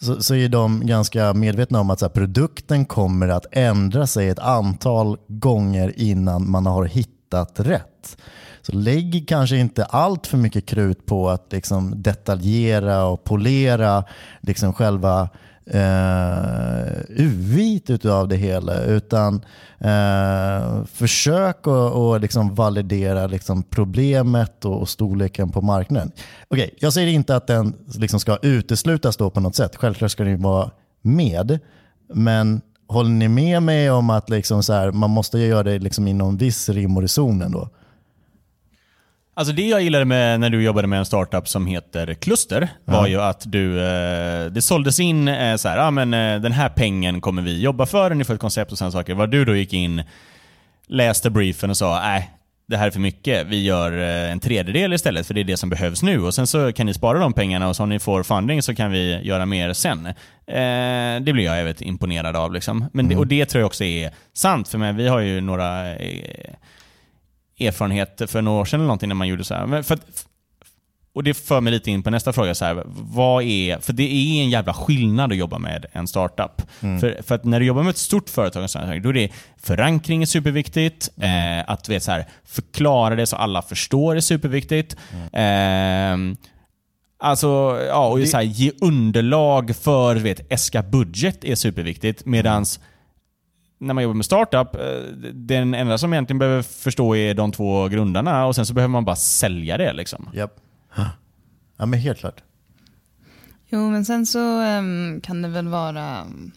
så, 0.00 0.22
så 0.22 0.34
är 0.34 0.48
de 0.48 0.86
ganska 0.86 1.34
medvetna 1.34 1.80
om 1.80 1.90
att 1.90 1.98
så 1.98 2.04
här, 2.04 2.12
produkten 2.12 2.84
kommer 2.84 3.28
att 3.28 3.46
ändra 3.52 4.06
sig 4.06 4.28
ett 4.28 4.38
antal 4.38 5.18
gånger 5.28 5.92
innan 5.96 6.50
man 6.50 6.66
har 6.66 6.84
hittat 6.84 7.60
rätt. 7.60 8.16
Så 8.62 8.72
lägg 8.72 9.24
kanske 9.28 9.56
inte 9.56 9.84
allt 9.84 10.26
för 10.26 10.38
mycket 10.38 10.66
krut 10.66 11.06
på 11.06 11.30
att 11.30 11.52
liksom 11.52 12.02
detaljera 12.02 13.04
och 13.04 13.24
polera 13.24 14.04
liksom 14.40 14.72
själva 14.72 15.28
eh, 15.66 16.92
uvit 17.08 17.90
utav 17.90 18.28
det 18.28 18.36
hela. 18.36 18.82
Utan 18.82 19.44
eh, 19.78 20.84
försök 20.84 21.66
att 21.66 22.20
liksom 22.20 22.54
validera 22.54 23.26
liksom 23.26 23.62
problemet 23.62 24.64
och, 24.64 24.80
och 24.80 24.88
storleken 24.88 25.50
på 25.50 25.62
marknaden. 25.62 26.12
Okej, 26.48 26.74
jag 26.78 26.92
säger 26.92 27.08
inte 27.08 27.36
att 27.36 27.46
den 27.46 27.74
liksom 27.98 28.20
ska 28.20 28.38
uteslutas 28.42 29.16
då 29.16 29.30
på 29.30 29.40
något 29.40 29.56
sätt. 29.56 29.76
Självklart 29.76 30.10
ska 30.10 30.24
den 30.24 30.42
vara 30.42 30.70
med. 31.02 31.58
Men 32.14 32.60
håller 32.88 33.10
ni 33.10 33.28
med 33.28 33.62
mig 33.62 33.90
om 33.90 34.10
att 34.10 34.30
liksom 34.30 34.62
så 34.62 34.72
här, 34.72 34.92
man 34.92 35.10
måste 35.10 35.38
göra 35.38 35.62
det 35.62 35.78
liksom 35.78 36.08
inom 36.08 36.36
viss 36.36 36.68
rim 36.68 36.96
och 36.96 37.02
reson 37.02 37.42
ändå? 37.42 37.68
Alltså 39.36 39.54
det 39.54 39.66
jag 39.66 39.82
gillade 39.82 40.04
med 40.04 40.40
när 40.40 40.50
du 40.50 40.62
jobbade 40.62 40.88
med 40.88 40.98
en 40.98 41.04
startup 41.04 41.48
som 41.48 41.66
heter 41.66 42.14
Kluster 42.14 42.68
var 42.84 43.06
ju 43.06 43.20
att 43.20 43.52
du, 43.52 43.80
eh, 43.80 44.46
det 44.46 44.62
såldes 44.62 45.00
in 45.00 45.28
eh, 45.28 45.56
så 45.56 45.68
här, 45.68 45.78
ah, 45.78 45.90
men, 45.90 46.14
eh, 46.14 46.40
den 46.40 46.52
här 46.52 46.68
pengen 46.68 47.20
kommer 47.20 47.42
vi 47.42 47.60
jobba 47.60 47.86
för, 47.86 48.14
ni 48.14 48.24
får 48.24 48.34
ett 48.34 48.40
koncept 48.40 48.72
och 48.72 48.78
sådana 48.78 48.92
saker. 48.92 49.14
Vad 49.14 49.30
du 49.30 49.44
då 49.44 49.56
gick 49.56 49.72
in, 49.72 50.02
läste 50.86 51.30
briefen 51.30 51.70
och 51.70 51.76
sa, 51.76 52.00
nej, 52.00 52.30
det 52.66 52.76
här 52.76 52.86
är 52.86 52.90
för 52.90 53.00
mycket, 53.00 53.46
vi 53.46 53.64
gör 53.64 53.92
en 53.92 54.40
tredjedel 54.40 54.92
istället 54.92 55.26
för 55.26 55.34
det 55.34 55.40
är 55.40 55.44
det 55.44 55.56
som 55.56 55.70
behövs 55.70 56.02
nu 56.02 56.22
och 56.22 56.34
sen 56.34 56.46
så 56.46 56.72
kan 56.72 56.86
ni 56.86 56.94
spara 56.94 57.18
de 57.18 57.32
pengarna 57.32 57.68
och 57.68 57.76
så 57.76 57.82
om 57.82 57.88
ni 57.88 57.98
får 57.98 58.22
funding 58.22 58.62
så 58.62 58.74
kan 58.74 58.90
vi 58.90 59.20
göra 59.22 59.46
mer 59.46 59.72
sen. 59.72 60.06
Eh, 60.06 61.22
det 61.22 61.32
blir 61.32 61.44
jag 61.44 61.56
jävligt 61.56 61.80
imponerad 61.80 62.36
av. 62.36 62.52
Liksom. 62.52 62.84
Men 62.92 63.08
det, 63.08 63.16
och 63.16 63.26
det 63.26 63.46
tror 63.46 63.60
jag 63.60 63.66
också 63.66 63.84
är 63.84 64.10
sant, 64.32 64.68
för 64.68 64.78
mig, 64.78 64.92
vi 64.92 65.08
har 65.08 65.20
ju 65.20 65.40
några 65.40 65.96
eh, 65.96 66.54
erfarenhet 67.58 68.22
för 68.26 68.42
några 68.42 68.60
år 68.60 68.64
sedan 68.64 68.80
eller 68.80 68.86
någonting 68.86 69.08
när 69.08 69.14
man 69.14 69.28
gjorde 69.28 69.44
så 69.44 69.54
här. 69.54 69.82
För 69.82 69.98
och 71.14 71.24
det 71.24 71.34
för 71.34 71.60
mig 71.60 71.72
lite 71.72 71.90
in 71.90 72.02
på 72.02 72.10
nästa 72.10 72.32
fråga. 72.32 72.54
Så 72.54 72.64
här, 72.64 72.82
vad 72.86 73.42
är, 73.42 73.78
för 73.78 73.92
det 73.92 74.02
är 74.02 74.42
en 74.42 74.50
jävla 74.50 74.74
skillnad 74.74 75.32
att 75.32 75.38
jobba 75.38 75.58
med 75.58 75.86
en 75.92 76.06
startup. 76.08 76.62
För, 76.80 77.22
för 77.22 77.34
att 77.34 77.44
när 77.44 77.60
du 77.60 77.66
jobbar 77.66 77.82
med 77.82 77.90
ett 77.90 77.96
stort 77.96 78.28
företag, 78.28 78.70
så 78.70 78.78
här, 78.78 79.00
då 79.00 79.08
är 79.08 79.12
det 79.12 79.32
förankring 79.56 80.22
är 80.22 80.26
superviktigt. 80.26 81.10
Eh, 81.20 81.70
att 81.70 81.88
vet, 81.88 82.02
så 82.02 82.12
här, 82.12 82.26
förklara 82.44 83.14
det 83.14 83.26
så 83.26 83.36
alla 83.36 83.62
förstår 83.62 84.16
är 84.16 84.20
superviktigt. 84.20 84.96
Eh, 85.32 86.16
alltså, 87.18 87.80
ja, 87.88 88.08
och 88.08 88.28
så 88.28 88.36
här, 88.36 88.44
ge 88.44 88.72
underlag 88.80 89.76
för 89.76 90.16
vet, 90.16 90.52
äska 90.52 90.82
budget 90.82 91.44
är 91.44 91.54
superviktigt. 91.54 92.26
Medans 92.26 92.80
när 93.78 93.94
man 93.94 94.02
jobbar 94.02 94.14
med 94.14 94.24
startup, 94.24 94.74
eh, 94.74 95.02
den 95.32 95.74
enda 95.74 95.98
som 95.98 96.12
egentligen 96.12 96.38
behöver 96.38 96.62
förstå 96.62 97.16
är 97.16 97.34
de 97.34 97.52
två 97.52 97.88
grundarna 97.88 98.46
och 98.46 98.54
sen 98.54 98.66
så 98.66 98.74
behöver 98.74 98.92
man 98.92 99.04
bara 99.04 99.16
sälja 99.16 99.78
det. 99.78 99.92
Liksom. 99.92 100.30
Japp. 100.34 100.60
Ja 101.76 101.86
men 101.86 102.00
helt 102.00 102.18
klart. 102.18 102.42
Jo, 103.66 103.90
men 103.90 104.04
sen 104.04 104.26
så 104.26 104.60
ehm, 104.60 105.20
kan 105.20 105.42
det 105.42 105.48
väl 105.48 105.68
vara 105.68 106.22
um, 106.22 106.52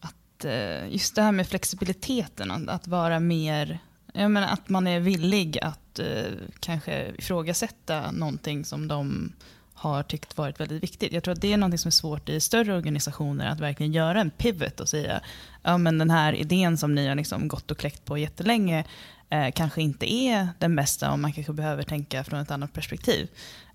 att 0.00 0.44
eh, 0.44 0.88
just 0.92 1.14
det 1.14 1.22
här 1.22 1.32
med 1.32 1.48
flexibiliteten, 1.48 2.50
att, 2.50 2.68
att 2.68 2.88
vara 2.88 3.20
mer, 3.20 3.78
jag 4.12 4.30
menar 4.30 4.48
att 4.48 4.68
man 4.68 4.86
är 4.86 5.00
villig 5.00 5.58
att 5.62 5.98
eh, 5.98 6.32
kanske 6.60 7.12
ifrågasätta 7.18 8.10
någonting 8.12 8.64
som 8.64 8.88
de 8.88 9.32
har 9.76 10.02
tyckt 10.02 10.36
varit 10.36 10.60
väldigt 10.60 10.82
viktigt. 10.82 11.12
Jag 11.12 11.22
tror 11.22 11.34
att 11.34 11.40
det 11.40 11.52
är 11.52 11.56
något 11.56 11.80
som 11.80 11.88
är 11.88 11.90
svårt 11.90 12.28
i 12.28 12.40
större 12.40 12.76
organisationer, 12.76 13.46
att 13.46 13.60
verkligen 13.60 13.92
göra 13.92 14.20
en 14.20 14.30
pivot 14.30 14.80
och 14.80 14.88
säga, 14.88 15.20
ja 15.62 15.78
men 15.78 15.98
den 15.98 16.10
här 16.10 16.32
idén 16.32 16.78
som 16.78 16.94
ni 16.94 17.08
har 17.08 17.14
liksom 17.14 17.48
gått 17.48 17.70
och 17.70 17.78
kläckt 17.78 18.04
på 18.04 18.18
jättelänge, 18.18 18.84
eh, 19.30 19.50
kanske 19.54 19.82
inte 19.82 20.12
är 20.12 20.48
den 20.58 20.76
bästa 20.76 21.12
och 21.12 21.18
man 21.18 21.32
kanske 21.32 21.52
behöver 21.52 21.82
tänka 21.82 22.24
från 22.24 22.40
ett 22.40 22.50
annat 22.50 22.72
perspektiv. 22.72 23.28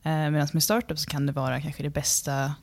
Eh, 0.03 0.12
Medan 0.12 0.48
med 0.53 0.63
startup 0.63 1.00
så 1.00 1.10
kan 1.10 1.25
det 1.25 1.31
vara 1.31 1.62
kanske 1.62 1.84
det 1.84 1.89
bästa, 1.89 2.55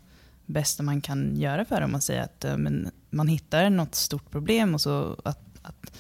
bästa 0.46 0.82
man 0.82 1.00
kan 1.00 1.36
göra 1.36 1.64
för 1.64 1.80
dem. 1.80 1.92
Man 1.92 2.02
säger 2.02 2.22
att 2.22 2.44
eh, 2.44 2.56
men 2.56 2.90
man 3.10 3.28
hittar 3.28 3.70
något 3.70 3.94
stort 3.94 4.30
problem 4.30 4.74
och 4.74 4.80
så 4.80 5.16
att, 5.24 5.40
att 5.62 5.92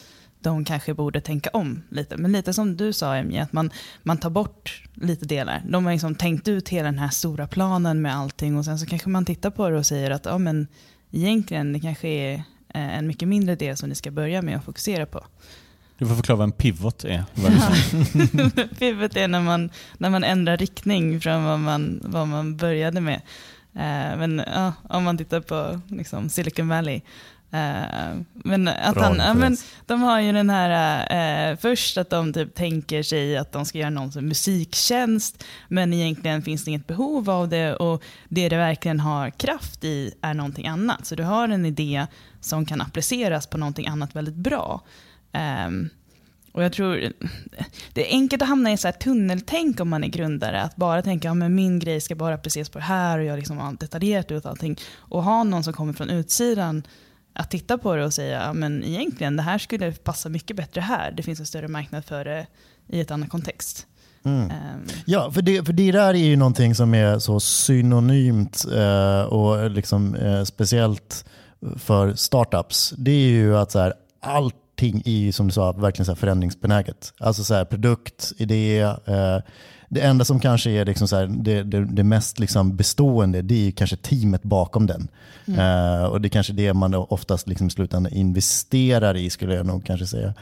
de 0.48 0.64
kanske 0.64 0.94
borde 0.94 1.20
tänka 1.20 1.50
om 1.52 1.82
lite. 1.88 2.16
Men 2.16 2.32
lite 2.32 2.52
som 2.52 2.76
du 2.76 2.92
sa 2.92 3.16
Emmy, 3.16 3.38
att 3.38 3.52
man, 3.52 3.70
man 4.02 4.18
tar 4.18 4.30
bort 4.30 4.82
lite 4.94 5.24
delar. 5.24 5.62
De 5.68 5.84
har 5.84 5.92
liksom 5.92 6.14
tänkt 6.14 6.48
ut 6.48 6.68
hela 6.68 6.84
den 6.84 6.98
här 6.98 7.08
stora 7.08 7.46
planen 7.46 8.02
med 8.02 8.16
allting 8.16 8.56
och 8.56 8.64
sen 8.64 8.78
så 8.78 8.86
kanske 8.86 9.08
man 9.08 9.24
tittar 9.24 9.50
på 9.50 9.70
det 9.70 9.78
och 9.78 9.86
säger 9.86 10.10
att 10.10 10.24
ja, 10.24 10.38
men 10.38 10.66
egentligen 11.10 11.72
det 11.72 11.80
kanske 11.80 12.08
är 12.08 12.34
eh, 12.34 12.98
en 12.98 13.06
mycket 13.06 13.28
mindre 13.28 13.56
del 13.56 13.76
som 13.76 13.88
ni 13.88 13.94
ska 13.94 14.10
börja 14.10 14.42
med 14.42 14.56
att 14.56 14.64
fokusera 14.64 15.06
på. 15.06 15.24
Du 15.98 16.06
får 16.06 16.14
förklara 16.14 16.36
vad 16.36 16.44
en 16.44 16.52
pivot 16.52 17.04
är. 17.04 17.24
Sa. 17.34 18.74
Pivot 18.78 19.16
är 19.16 19.28
när 19.28 19.40
man, 19.40 19.70
när 19.98 20.10
man 20.10 20.24
ändrar 20.24 20.56
riktning 20.56 21.20
från 21.20 21.44
vad 21.44 21.58
man, 21.58 22.00
vad 22.04 22.28
man 22.28 22.56
började 22.56 23.00
med. 23.00 23.20
Eh, 23.74 24.18
men 24.18 24.42
ja, 24.54 24.72
om 24.88 25.04
man 25.04 25.18
tittar 25.18 25.40
på 25.40 25.80
liksom, 25.88 26.28
Silicon 26.28 26.68
Valley. 26.68 27.00
Eh, 27.50 28.20
men 28.32 28.68
att 28.68 28.94
Bra 28.94 29.02
han, 29.02 29.16
ja, 29.16 29.34
men 29.34 29.56
de 29.86 30.02
har 30.02 30.20
ju 30.20 30.32
den 30.32 30.50
här, 30.50 31.50
eh, 31.50 31.56
först 31.56 31.98
att 31.98 32.10
de 32.10 32.32
typ 32.32 32.54
tänker 32.54 33.02
sig 33.02 33.36
att 33.36 33.52
de 33.52 33.64
ska 33.64 33.78
göra 33.78 33.90
någon 33.90 34.12
som 34.12 34.28
musiktjänst, 34.28 35.44
men 35.68 35.92
egentligen 35.92 36.42
finns 36.42 36.64
det 36.64 36.70
inget 36.70 36.86
behov 36.86 37.30
av 37.30 37.48
det 37.48 37.74
och 37.74 38.02
det 38.28 38.48
det 38.48 38.56
verkligen 38.56 39.00
har 39.00 39.30
kraft 39.30 39.84
i 39.84 40.14
är 40.20 40.34
någonting 40.34 40.66
annat. 40.66 41.06
Så 41.06 41.14
du 41.14 41.22
har 41.22 41.48
en 41.48 41.66
idé 41.66 42.06
som 42.40 42.66
kan 42.66 42.80
appliceras 42.80 43.46
på 43.46 43.58
någonting 43.58 43.86
annat 43.86 44.16
väldigt 44.16 44.34
bra. 44.34 44.80
Ehm, 45.32 45.88
och 46.52 46.64
jag 46.64 46.72
tror 46.72 47.12
det 47.92 48.08
är 48.08 48.12
enkelt 48.12 48.42
att 48.42 48.48
hamna 48.48 48.72
i 48.72 48.76
så 48.76 48.88
här 48.88 48.92
tunneltänk 48.92 49.80
om 49.80 49.88
man 49.88 50.04
är 50.04 50.08
grundare. 50.08 50.62
Att 50.62 50.76
bara 50.76 51.02
tänka 51.02 51.30
att 51.30 51.36
min 51.36 51.78
grej 51.78 52.00
ska 52.00 52.14
bara 52.14 52.34
appliceras 52.34 52.68
på 52.68 52.78
det 52.78 52.84
här 52.84 53.18
och 53.18 53.24
jag 53.24 53.36
liksom 53.36 53.58
har 53.58 53.72
detaljerat 53.72 54.30
ut 54.30 54.46
allting. 54.46 54.76
Och 54.96 55.22
ha 55.22 55.44
någon 55.44 55.64
som 55.64 55.72
kommer 55.72 55.92
från 55.92 56.10
utsidan 56.10 56.82
att 57.32 57.50
titta 57.50 57.78
på 57.78 57.94
det 57.96 58.04
och 58.04 58.14
säga 58.14 58.52
men 58.52 58.84
egentligen 58.84 59.36
det 59.36 59.42
här 59.42 59.58
skulle 59.58 59.92
passa 59.92 60.28
mycket 60.28 60.56
bättre 60.56 60.80
här. 60.80 61.12
Det 61.12 61.22
finns 61.22 61.40
en 61.40 61.46
större 61.46 61.68
marknad 61.68 62.04
för 62.04 62.24
det 62.24 62.46
i 62.88 63.00
ett 63.00 63.10
annat 63.10 63.28
kontext. 63.28 63.86
Ehm, 64.24 64.50
Ja, 65.06 65.30
för 65.30 65.42
det, 65.42 65.64
för 65.66 65.72
det 65.72 65.92
där 65.92 66.08
är 66.14 66.14
ju 66.14 66.36
någonting 66.36 66.74
som 66.74 66.94
är 66.94 67.18
så 67.18 67.40
synonymt 67.40 68.64
eh, 68.74 69.20
och 69.22 69.70
liksom, 69.70 70.14
eh, 70.14 70.44
speciellt 70.44 71.24
för 71.76 72.14
startups. 72.14 72.94
Det 72.96 73.10
är 73.10 73.28
ju 73.28 73.56
att 73.56 73.70
så 73.72 73.78
här, 73.78 73.94
allting 74.22 75.02
är 75.04 75.10
ju 75.10 75.32
som 75.32 75.46
du 75.46 75.52
sa 75.52 75.72
verkligen 75.72 76.06
så 76.06 76.12
här 76.12 76.16
förändringsbenäget. 76.16 77.12
Alltså 77.18 77.44
så 77.44 77.54
här, 77.54 77.64
produkt, 77.64 78.32
idé. 78.36 78.80
Eh, 78.80 79.38
det 79.88 80.00
enda 80.00 80.24
som 80.24 80.40
kanske 80.40 80.70
är 80.70 80.84
liksom 80.84 81.08
så 81.08 81.16
här, 81.16 81.26
det, 81.26 81.62
det, 81.62 81.84
det 81.84 82.04
mest 82.04 82.38
liksom 82.38 82.76
bestående 82.76 83.42
det 83.42 83.68
är 83.68 83.70
kanske 83.70 83.96
teamet 83.96 84.42
bakom 84.42 84.86
den. 84.86 85.08
Eh, 85.46 86.04
och 86.04 86.20
det 86.20 86.28
är 86.28 86.30
kanske 86.30 86.52
det 86.52 86.74
man 86.74 86.94
oftast 86.94 87.48
liksom 87.48 87.66
i 87.66 87.70
slutändan 87.70 88.12
investerar 88.12 89.16
i 89.16 89.30
skulle 89.30 89.54
jag 89.54 89.66
nog 89.66 89.86
kanske 89.86 90.06
säga. 90.06 90.34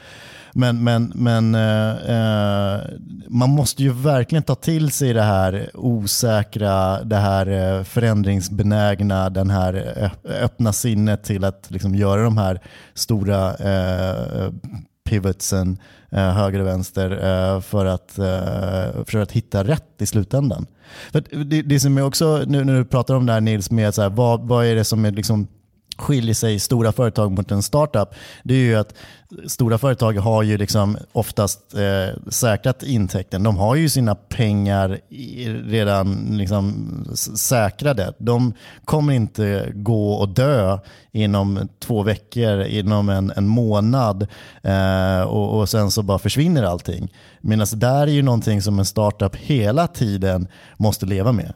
Men, 0.53 0.85
men, 0.85 1.13
men 1.15 1.55
eh, 1.55 1.91
eh, 1.91 2.81
man 3.29 3.51
måste 3.51 3.83
ju 3.83 3.93
verkligen 3.93 4.43
ta 4.43 4.55
till 4.55 4.91
sig 4.91 5.13
det 5.13 5.23
här 5.23 5.71
osäkra, 5.75 7.05
det 7.05 7.17
här 7.17 7.85
förändringsbenägna, 7.85 9.31
den 9.31 9.51
här 9.51 10.11
öppna 10.25 10.73
sinnet 10.73 11.25
till 11.25 11.45
att 11.45 11.67
liksom 11.71 11.95
göra 11.95 12.23
de 12.23 12.39
här 12.39 12.61
stora 12.95 13.57
pivotsen 15.07 15.79
eh, 16.11 16.31
höger 16.31 16.61
och 16.61 16.67
vänster 16.67 17.11
eh, 17.11 17.61
för, 17.61 17.87
att, 17.87 18.19
eh, 18.19 19.05
för 19.05 19.17
att 19.17 19.33
hitta 19.33 19.65
rätt 19.65 20.03
i 20.03 20.07
slutändan. 20.07 20.67
För 21.13 21.45
det, 21.45 21.63
det 21.63 21.81
som 21.81 21.99
är 21.99 22.03
också, 22.03 22.45
nu 22.47 22.65
när 22.65 22.75
du 22.75 22.85
pratar 22.85 23.15
om 23.15 23.27
det 23.27 23.33
här 23.33 23.41
Nils, 23.41 23.71
med 23.71 23.95
så 23.95 24.03
här, 24.03 24.11
vad, 24.11 24.49
vad 24.49 24.67
är 24.67 24.75
det 24.75 24.85
som 24.85 25.05
är 25.05 25.11
liksom 25.11 25.49
skiljer 25.99 26.35
sig 26.35 26.59
stora 26.59 26.93
företag 26.93 27.33
mot 27.33 27.51
en 27.51 27.63
startup, 27.63 28.09
det 28.43 28.55
är 28.55 28.59
ju 28.59 28.75
att 28.77 28.95
stora 29.47 29.79
företag 29.79 30.13
har 30.13 30.43
ju 30.43 30.59
liksom 30.59 30.97
oftast 31.13 31.75
eh, 31.75 32.31
säkrat 32.31 32.83
intäkten. 32.83 33.43
De 33.43 33.57
har 33.57 33.75
ju 33.75 33.89
sina 33.89 34.15
pengar 34.15 35.01
i, 35.09 35.49
redan 35.49 36.39
liksom 36.39 36.75
säkrade. 37.37 38.13
De 38.19 38.53
kommer 38.85 39.13
inte 39.13 39.73
gå 39.75 40.13
och 40.13 40.29
dö 40.29 40.79
inom 41.13 41.69
två 41.79 42.03
veckor, 42.03 42.63
inom 42.63 43.09
en, 43.09 43.33
en 43.37 43.49
månad 43.49 44.27
eh, 44.63 45.21
och, 45.21 45.59
och 45.59 45.69
sen 45.69 45.91
så 45.91 46.03
bara 46.03 46.19
försvinner 46.19 46.63
allting. 46.63 47.13
Medan 47.41 47.67
där 47.73 48.03
är 48.03 48.13
ju 48.13 48.23
någonting 48.23 48.63
som 48.63 48.79
en 48.79 48.85
startup 48.85 49.37
hela 49.37 49.87
tiden 49.87 50.49
måste 50.77 51.07
leva 51.07 51.33
med. 51.33 51.53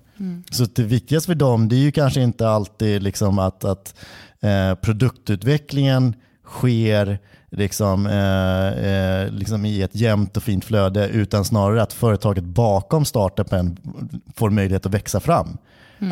Så 0.51 0.65
det 0.65 0.83
viktigaste 0.83 1.27
för 1.27 1.35
dem 1.35 1.69
det 1.69 1.77
är 1.77 1.81
ju 1.81 1.93
kanske 1.93 2.21
inte 2.21 2.49
alltid 2.49 3.03
liksom 3.03 3.39
att, 3.39 3.65
att 3.65 3.95
eh, 4.41 4.75
produktutvecklingen 4.75 6.15
sker 6.45 7.19
liksom, 7.51 8.07
eh, 8.07 8.69
eh, 8.69 9.31
liksom 9.31 9.65
i 9.65 9.83
ett 9.83 9.95
jämnt 9.95 10.37
och 10.37 10.43
fint 10.43 10.65
flöde 10.65 11.09
utan 11.09 11.45
snarare 11.45 11.83
att 11.83 11.93
företaget 11.93 12.45
bakom 12.45 13.05
startupen 13.05 13.77
får 14.37 14.51
möjlighet 14.51 14.87
att 14.87 14.95
växa 14.95 15.21
fram. 15.21 15.59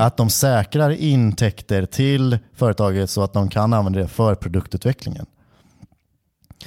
Att 0.01 0.17
de 0.17 0.31
säkrar 0.31 0.91
intäkter 0.91 1.87
till 1.87 2.39
företaget 2.55 3.11
så 3.11 3.23
att 3.23 3.33
de 3.33 3.49
kan 3.49 3.73
använda 3.73 4.01
det 4.01 4.09
för 4.09 4.35
produktutvecklingen. 4.35 5.27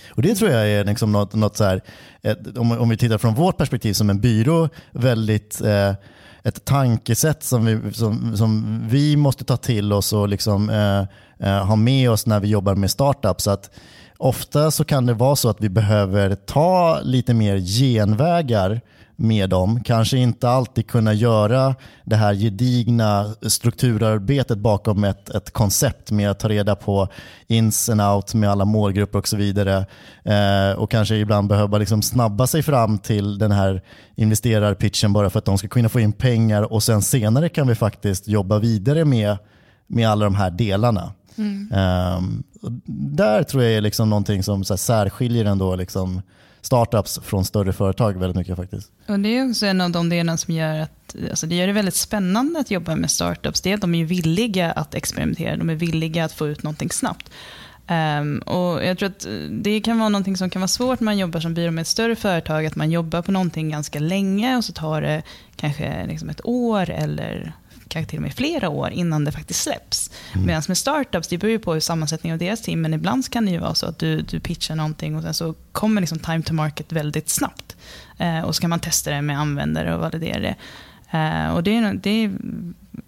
Och 0.09 0.21
Det 0.21 0.35
tror 0.35 0.51
jag 0.51 0.69
är 0.69 0.85
liksom 0.85 1.11
något, 1.11 1.33
något 1.33 1.57
så 1.57 1.63
här, 1.63 1.81
ett, 2.21 2.57
om, 2.57 2.71
om 2.71 2.89
vi 2.89 2.97
tittar 2.97 3.17
från 3.17 3.33
vårt 3.35 3.57
perspektiv 3.57 3.93
som 3.93 4.09
en 4.09 4.21
byrå, 4.21 4.69
väldigt 4.91 5.61
eh, 5.61 5.93
ett 6.43 6.65
tankesätt 6.65 7.43
som 7.43 7.65
vi, 7.65 7.93
som, 7.93 8.37
som 8.37 8.81
vi 8.87 9.15
måste 9.17 9.43
ta 9.43 9.57
till 9.57 9.93
oss 9.93 10.13
och 10.13 10.27
liksom, 10.27 10.69
eh, 10.69 11.01
eh, 11.47 11.65
ha 11.65 11.75
med 11.75 12.11
oss 12.11 12.25
när 12.25 12.39
vi 12.39 12.47
jobbar 12.47 12.75
med 12.75 12.91
startups. 12.91 13.47
Att 13.47 13.71
ofta 14.21 14.71
så 14.71 14.83
kan 14.83 15.05
det 15.05 15.13
vara 15.13 15.35
så 15.35 15.49
att 15.49 15.61
vi 15.61 15.69
behöver 15.69 16.35
ta 16.35 16.99
lite 17.03 17.33
mer 17.33 17.57
genvägar 17.57 18.81
med 19.15 19.49
dem. 19.49 19.83
Kanske 19.83 20.17
inte 20.17 20.49
alltid 20.49 20.87
kunna 20.87 21.13
göra 21.13 21.75
det 22.03 22.15
här 22.15 22.33
gedigna 22.33 23.35
strukturarbetet 23.41 24.57
bakom 24.57 25.03
ett, 25.03 25.29
ett 25.29 25.51
koncept 25.51 26.11
med 26.11 26.31
att 26.31 26.39
ta 26.39 26.49
reda 26.49 26.75
på 26.75 27.07
ins 27.47 27.89
and 27.89 28.01
out 28.01 28.33
med 28.33 28.49
alla 28.49 28.65
målgrupper 28.65 29.19
och 29.19 29.27
så 29.27 29.37
vidare. 29.37 29.85
Eh, 30.23 30.77
och 30.77 30.91
kanske 30.91 31.15
ibland 31.15 31.47
behöva 31.47 31.77
liksom 31.77 32.01
snabba 32.01 32.47
sig 32.47 32.63
fram 32.63 32.99
till 32.99 33.37
den 33.37 33.51
här 33.51 33.81
investerarpitchen 34.15 35.13
bara 35.13 35.29
för 35.29 35.39
att 35.39 35.45
de 35.45 35.57
ska 35.57 35.67
kunna 35.67 35.89
få 35.89 35.99
in 35.99 36.13
pengar 36.13 36.73
och 36.73 36.83
sen 36.83 37.01
senare 37.01 37.49
kan 37.49 37.67
vi 37.67 37.75
faktiskt 37.75 38.27
jobba 38.27 38.59
vidare 38.59 39.05
med, 39.05 39.37
med 39.87 40.09
alla 40.09 40.25
de 40.25 40.35
här 40.35 40.51
delarna. 40.51 41.11
Mm. 41.37 41.71
Um, 42.17 42.43
där 42.85 43.43
tror 43.43 43.63
jag 43.63 43.73
är 43.73 43.81
liksom 43.81 44.09
någonting 44.09 44.43
som 44.43 44.63
så 44.63 44.73
här, 44.73 44.77
särskiljer 44.77 45.45
ändå 45.45 45.75
liksom 45.75 46.21
startups 46.61 47.19
från 47.23 47.45
större 47.45 47.73
företag 47.73 48.19
väldigt 48.19 48.37
mycket 48.37 48.55
faktiskt. 48.55 48.91
Och 49.07 49.19
Det 49.19 49.37
är 49.37 49.49
också 49.49 49.65
en 49.65 49.81
av 49.81 49.91
de 49.91 50.09
delarna 50.09 50.37
som 50.37 50.53
gör 50.53 50.79
att 50.79 51.15
alltså 51.29 51.47
det 51.47 51.55
gör 51.55 51.67
det 51.67 51.73
väldigt 51.73 51.95
spännande 51.95 52.59
att 52.59 52.71
jobba 52.71 52.95
med 52.95 53.11
startups. 53.11 53.61
Det 53.61 53.71
är 53.71 53.75
att 53.75 53.81
de 53.81 53.95
är 53.95 54.05
villiga 54.05 54.71
att 54.71 54.95
experimentera, 54.95 55.57
de 55.57 55.69
är 55.69 55.75
villiga 55.75 56.25
att 56.25 56.31
få 56.31 56.47
ut 56.47 56.63
någonting 56.63 56.89
snabbt. 56.91 57.29
Um, 57.89 58.39
och 58.39 58.85
jag 58.85 58.97
tror 58.97 59.09
att 59.09 59.27
Det 59.49 59.81
kan 59.81 59.99
vara 59.99 60.09
någonting 60.09 60.37
som 60.37 60.49
kan 60.49 60.61
vara 60.61 60.67
svårt 60.67 60.99
när 60.99 61.05
man 61.05 61.17
jobbar 61.17 61.39
som 61.39 61.53
byrå 61.53 61.71
med 61.71 61.81
ett 61.81 61.87
större 61.87 62.15
företag, 62.15 62.65
att 62.65 62.75
man 62.75 62.91
jobbar 62.91 63.21
på 63.21 63.31
någonting 63.31 63.69
ganska 63.69 63.99
länge 63.99 64.57
och 64.57 64.65
så 64.65 64.73
tar 64.73 65.01
det 65.01 65.23
kanske 65.55 66.05
liksom 66.07 66.29
ett 66.29 66.41
år 66.43 66.89
eller 66.89 67.53
kanske 67.91 68.09
till 68.09 68.19
och 68.19 68.23
med 68.23 68.33
flera 68.33 68.69
år 68.69 68.89
innan 68.89 69.25
det 69.25 69.31
faktiskt 69.31 69.61
släpps. 69.61 70.11
Mm. 70.33 70.47
Medan 70.47 70.63
med 70.67 70.77
startups, 70.77 71.27
det 71.27 71.37
beror 71.37 71.51
ju 71.51 71.59
på 71.59 71.73
hur 71.73 71.79
sammansättningen 71.79 72.35
av 72.35 72.39
deras 72.39 72.61
team, 72.61 72.81
men 72.81 72.93
ibland 72.93 73.29
kan 73.29 73.45
det 73.45 73.51
ju 73.51 73.59
vara 73.59 73.75
så 73.75 73.85
att 73.85 73.99
du, 73.99 74.21
du 74.21 74.39
pitchar 74.39 74.75
någonting 74.75 75.15
och 75.15 75.23
sen 75.23 75.33
så 75.33 75.55
kommer 75.71 76.01
liksom 76.01 76.19
time 76.19 76.41
to 76.41 76.53
market 76.53 76.91
väldigt 76.91 77.29
snabbt. 77.29 77.75
Eh, 78.17 78.41
och 78.41 78.55
så 78.55 78.61
kan 78.61 78.69
man 78.69 78.79
testa 78.79 79.11
det 79.11 79.21
med 79.21 79.39
användare 79.39 79.93
och 79.95 80.01
validera 80.01 80.39
det. 80.39 80.55
Eh, 81.11 81.55
och 81.55 81.63
det 81.63 81.77
är, 81.77 81.93
det 81.93 82.09
är 82.09 82.31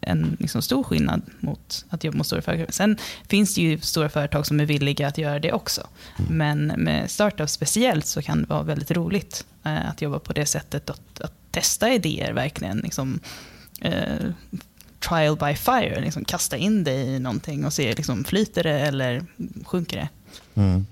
en 0.01 0.37
liksom 0.39 0.61
stor 0.61 0.83
skillnad 0.83 1.21
mot 1.39 1.85
att 1.89 2.03
jobba 2.03 2.17
mot 2.17 2.27
stora 2.27 2.41
företag. 2.41 2.73
Sen 2.73 2.97
finns 3.27 3.55
det 3.55 3.61
ju 3.61 3.79
stora 3.79 4.09
företag 4.09 4.45
som 4.45 4.59
är 4.59 4.65
villiga 4.65 5.07
att 5.07 5.17
göra 5.17 5.39
det 5.39 5.53
också. 5.53 5.87
Mm. 6.19 6.37
Men 6.37 6.83
med 6.83 7.11
startups 7.11 7.53
speciellt 7.53 8.05
så 8.05 8.21
kan 8.21 8.41
det 8.41 8.47
vara 8.47 8.63
väldigt 8.63 8.91
roligt 8.91 9.45
eh, 9.63 9.89
att 9.89 10.01
jobba 10.01 10.19
på 10.19 10.33
det 10.33 10.45
sättet. 10.45 10.89
Att, 10.89 11.21
att 11.21 11.33
testa 11.51 11.93
idéer 11.93 12.33
verkligen. 12.33 12.77
Liksom, 12.77 13.19
eh, 13.81 14.29
trial 15.09 15.35
by 15.35 15.55
fire. 15.55 16.01
Liksom 16.01 16.25
kasta 16.25 16.57
in 16.57 16.83
dig 16.83 17.15
i 17.15 17.19
någonting 17.19 17.65
och 17.65 17.73
se, 17.73 17.93
liksom, 17.93 18.23
flyter 18.23 18.63
det 18.63 18.79
eller 18.79 19.25
sjunker 19.65 19.97
det? 19.97 20.09
Mm. 20.61 20.85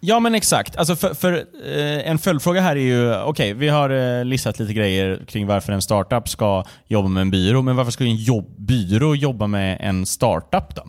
Ja 0.00 0.20
men 0.20 0.34
exakt. 0.34 0.76
Alltså 0.76 0.96
för, 0.96 1.14
för 1.14 1.32
eh, 1.66 2.10
en 2.10 2.18
följdfråga 2.18 2.60
här 2.60 2.76
är 2.76 2.80
ju, 2.80 3.14
okej 3.14 3.24
okay, 3.24 3.54
vi 3.54 3.68
har 3.68 3.90
eh, 3.90 4.24
listat 4.24 4.58
lite 4.58 4.72
grejer 4.72 5.24
kring 5.26 5.46
varför 5.46 5.72
en 5.72 5.82
startup 5.82 6.28
ska 6.28 6.64
jobba 6.86 7.08
med 7.08 7.20
en 7.20 7.30
byrå, 7.30 7.62
men 7.62 7.76
varför 7.76 7.90
ska 7.90 8.04
en 8.04 8.16
jobb, 8.16 8.54
byrå 8.58 9.14
jobba 9.14 9.46
med 9.46 9.78
en 9.80 10.06
startup 10.06 10.74
då? 10.74 10.82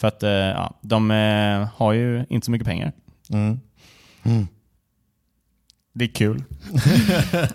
För 0.00 0.08
att 0.08 0.22
eh, 0.22 0.30
ja, 0.30 0.78
de 0.80 1.10
eh, 1.10 1.68
har 1.76 1.92
ju 1.92 2.26
inte 2.28 2.44
så 2.44 2.50
mycket 2.50 2.66
pengar. 2.68 2.92
Mm. 3.30 3.60
Mm. 4.22 4.48
Det 5.98 6.04
är 6.04 6.08
kul. 6.08 6.44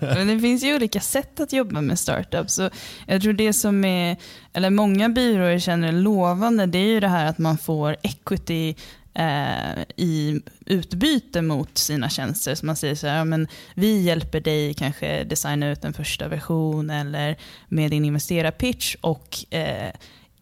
Men 0.00 0.26
det 0.26 0.40
finns 0.40 0.64
ju 0.64 0.74
olika 0.74 1.00
sätt 1.00 1.40
att 1.40 1.52
jobba 1.52 1.80
med 1.80 1.98
startups. 1.98 2.54
Så 2.54 2.70
jag 3.06 3.22
tror 3.22 3.32
det 3.32 3.52
som 3.52 3.84
är, 3.84 4.16
eller 4.52 4.70
många 4.70 5.08
byråer 5.08 5.58
känner 5.58 5.92
lovande, 5.92 6.66
det 6.66 6.78
är 6.78 6.86
ju 6.86 7.00
det 7.00 7.08
här 7.08 7.26
att 7.26 7.38
man 7.38 7.58
får 7.58 7.96
equity 8.02 8.74
eh, 9.14 9.82
i 9.96 10.40
utbyte 10.66 11.42
mot 11.42 11.78
sina 11.78 12.08
tjänster. 12.08 12.54
Så 12.54 12.66
man 12.66 12.76
säger 12.76 12.94
så 12.94 13.06
här, 13.06 13.18
ja, 13.18 13.24
men 13.24 13.48
vi 13.74 14.02
hjälper 14.02 14.40
dig 14.40 14.74
kanske 14.74 15.24
designa 15.24 15.70
ut 15.70 15.84
en 15.84 15.92
första 15.92 16.28
version 16.28 16.90
eller 16.90 17.36
med 17.68 17.90
din 17.90 18.04
investerarpitch 18.04 18.96
och 19.00 19.54
eh, 19.54 19.90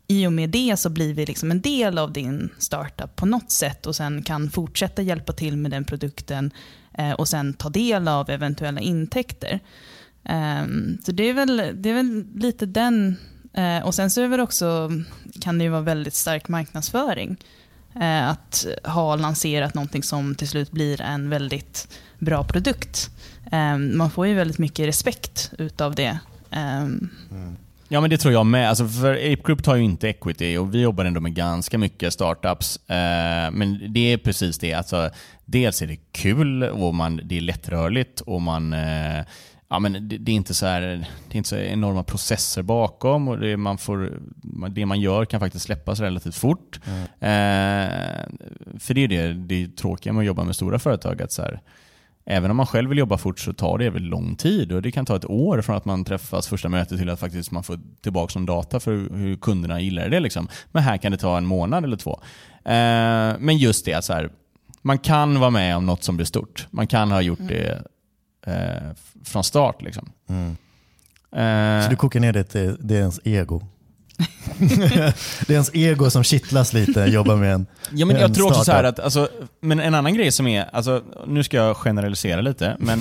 i 0.07 0.27
och 0.27 0.33
med 0.33 0.51
det 0.51 0.77
så 0.77 0.91
blir 0.91 1.15
vi 1.15 1.27
liksom 1.27 1.51
en 1.51 1.61
del 1.61 1.99
av 1.99 2.13
din 2.13 2.51
startup 2.59 3.17
på 3.17 3.27
något 3.27 3.51
sätt 3.51 3.87
och 3.87 3.97
sen 3.97 4.23
kan 4.23 4.51
fortsätta 4.51 5.03
hjälpa 5.03 5.33
till 5.33 5.57
med 5.57 5.71
den 5.71 5.85
produkten 5.85 6.47
eh, 6.47 6.82
Eh, 6.95 7.13
och 7.13 7.29
sen 7.29 7.55
ta 7.55 7.69
del 7.69 8.09
av 8.09 8.31
eventuella 8.31 8.81
intäkter. 8.81 9.61
Ehm, 10.25 10.99
så 11.05 11.13
det 11.13 11.23
är, 11.23 11.35
väl, 11.35 11.57
det 11.75 11.91
är 11.91 11.95
väl 11.95 12.25
lite 12.35 12.67
den, 12.67 13.17
eh, 13.53 13.79
och 13.79 13.95
sen 13.95 14.11
så 14.11 14.21
är 14.21 14.23
det 14.23 14.29
väl 14.31 14.41
också, 14.41 14.91
kan 15.41 15.59
det 15.59 15.65
ju 15.65 15.71
vara 15.71 15.81
väldigt 15.81 16.15
stark 16.15 16.49
marknadsföring. 16.49 17.37
Eh, 18.01 18.29
att 18.29 18.67
ha 18.85 19.17
lanserat 19.17 19.75
någonting 19.75 20.03
som 20.03 20.35
till 20.35 20.49
slut 20.49 20.71
blir 20.71 21.01
en 21.01 21.31
väldigt 21.31 21.89
bra 22.19 22.45
produkt. 22.45 23.11
Ehm, 23.53 23.97
man 23.99 24.11
får 24.11 24.27
ju 24.27 24.35
väldigt 24.35 24.59
mycket 24.59 24.89
respekt 24.89 25.53
utav 25.59 25.95
det. 25.95 26.19
Ehm, 26.51 27.09
mm. 27.31 27.57
Ja 27.89 28.01
men 28.01 28.11
det 28.11 28.19
tror 28.19 28.35
jag 28.35 28.47
med. 28.47 28.69
Alltså 28.69 28.89
för 28.89 29.15
Ape 29.15 29.43
Group 29.45 29.63
tar 29.63 29.77
ju 29.77 29.83
inte 29.83 30.09
equity 30.09 30.57
och 30.57 30.75
vi 30.75 30.81
jobbar 30.81 31.05
ändå 31.05 31.21
med 31.21 31.35
ganska 31.35 31.79
mycket 31.79 32.13
startups. 32.13 32.77
Eh, 32.77 33.51
men 33.51 33.93
det 33.93 34.13
är 34.13 34.17
precis 34.17 34.59
det. 34.59 34.75
Alltså, 34.75 35.11
dels 35.45 35.83
är 35.83 35.87
det 35.87 35.97
kul 36.13 36.63
och 36.63 36.95
man, 36.95 37.21
det 37.25 37.37
är 37.37 37.41
lättrörligt 37.41 38.21
och 38.21 38.43
man 38.43 38.73
eh, 38.73 39.25
Ja, 39.73 39.79
men 39.79 40.09
det, 40.09 40.19
det, 40.19 40.33
är 40.33 40.37
inte 40.37 40.55
så 40.55 40.67
här, 40.67 40.81
det 41.29 41.35
är 41.35 41.37
inte 41.37 41.49
så 41.49 41.57
enorma 41.57 42.05
processer 42.05 42.63
bakom 42.63 43.29
och 43.29 43.39
det 43.39 43.57
man, 43.57 43.79
får, 43.79 44.19
det 44.71 44.87
man 44.87 45.01
gör 45.01 45.25
kan 45.25 45.41
faktiskt 45.41 45.65
släppas 45.65 46.01
relativt 46.01 46.37
fort. 46.37 46.81
Mm. 46.87 47.03
Eh, 47.03 47.91
för 48.79 48.95
det 48.95 49.01
är 49.05 49.09
det, 49.09 49.33
det 49.33 49.63
är 49.63 49.67
tråkiga 49.67 50.13
med 50.13 50.21
att 50.21 50.27
jobba 50.27 50.45
med 50.45 50.57
stora 50.57 50.79
företag. 50.79 51.23
Att 51.23 51.33
så 51.33 51.43
här, 51.43 51.61
Även 52.25 52.51
om 52.51 52.57
man 52.57 52.67
själv 52.67 52.89
vill 52.89 52.99
jobba 52.99 53.19
fort 53.19 53.39
så 53.39 53.53
tar 53.53 53.79
det 53.79 53.91
väldigt 53.91 54.11
lång 54.11 54.37
tid 54.37 54.73
och 54.73 54.83
det 54.83 54.91
kan 54.91 55.07
ta 55.07 55.17
ett 55.17 55.25
år 55.25 55.63
från 55.63 55.77
att 55.77 55.85
man 55.85 56.05
träffas 56.05 56.49
första 56.49 56.69
mötet 56.69 56.99
till 56.99 57.11
att 57.11 57.21
faktiskt 57.21 57.51
man 57.51 57.63
får 57.63 57.79
tillbaka 58.03 58.39
någon 58.39 58.47
data 58.47 58.81
för 58.81 58.93
hur 59.17 59.37
kunderna 59.37 59.81
gillar 59.81 60.09
det. 60.09 60.21
Liksom. 60.21 60.49
Men 60.73 60.83
här 60.83 60.97
kan 60.97 61.13
det 61.13 61.19
ta 61.19 61.37
en 61.37 61.47
månad 61.47 61.85
eller 61.85 61.97
två. 61.97 62.21
Eh, 62.65 63.39
men 63.39 63.59
just 63.59 63.85
det, 63.85 64.05
så 64.05 64.13
här, 64.13 64.31
man 64.83 64.99
kan 64.99 65.41
vara 65.41 65.51
med 65.51 65.77
om 65.77 65.87
något 65.87 66.05
som 66.05 66.17
blir 66.17 66.27
stort. 66.27 66.67
Man 66.71 66.87
kan 66.87 67.11
ha 67.11 67.21
gjort 67.21 67.49
det 67.49 67.83
eh, 68.47 68.97
från 69.25 69.45
start. 69.45 69.83
Liksom. 69.83 70.13
Mm. 70.29 70.57
Eh, 71.33 71.85
så 71.85 71.91
du 71.91 71.97
kokar 71.97 72.21
ner 72.21 72.33
det 72.33 72.45
till 72.45 72.91
ens 72.91 73.21
ego? 73.25 73.63
det 75.47 75.49
är 75.49 75.53
ens 75.53 75.71
ego 75.75 76.11
som 76.11 76.25
kittlas 76.25 76.73
lite, 76.73 77.01
jobba 77.01 77.37
med 77.37 77.55
en 77.55 77.67
Ja 77.91 78.07
men 78.07 78.17
jag 78.17 78.35
tror 78.35 78.47
också 78.47 78.65
så 78.65 78.73
att, 78.73 79.01
alltså, 79.01 79.29
men 79.61 79.81
en 79.81 79.95
annan 79.95 80.15
grej 80.15 80.33
som 80.33 80.47
är, 80.47 80.69
alltså, 80.73 81.03
nu 81.27 81.45
ska 81.45 81.57
jag 81.57 81.77
generalisera 81.77 82.41
lite, 82.41 82.77
men 82.79 83.01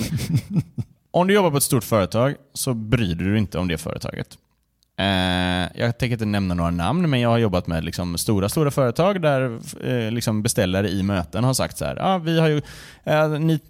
om 1.10 1.26
du 1.26 1.34
jobbar 1.34 1.50
på 1.50 1.56
ett 1.56 1.62
stort 1.62 1.84
företag 1.84 2.34
så 2.54 2.74
bryr 2.74 3.14
du 3.14 3.30
dig 3.30 3.38
inte 3.38 3.58
om 3.58 3.68
det 3.68 3.78
företaget. 3.78 4.38
Eh, 4.98 5.68
jag 5.74 5.98
tänker 5.98 6.12
inte 6.12 6.24
nämna 6.24 6.54
några 6.54 6.70
namn, 6.70 7.10
men 7.10 7.20
jag 7.20 7.28
har 7.28 7.38
jobbat 7.38 7.66
med 7.66 7.84
liksom 7.84 8.18
stora, 8.18 8.48
stora 8.48 8.70
företag 8.70 9.22
där 9.22 9.58
eh, 9.84 10.10
liksom 10.10 10.42
beställare 10.42 10.88
i 10.88 11.02
möten 11.02 11.44
har 11.44 11.54
sagt 11.54 11.78
så 11.78 11.84
här, 11.84 11.98
ah, 12.00 12.18
vi 12.18 12.40
har 12.40 12.48
ju, 12.48 12.62
eh, 13.04 13.28
ni, 13.28 13.60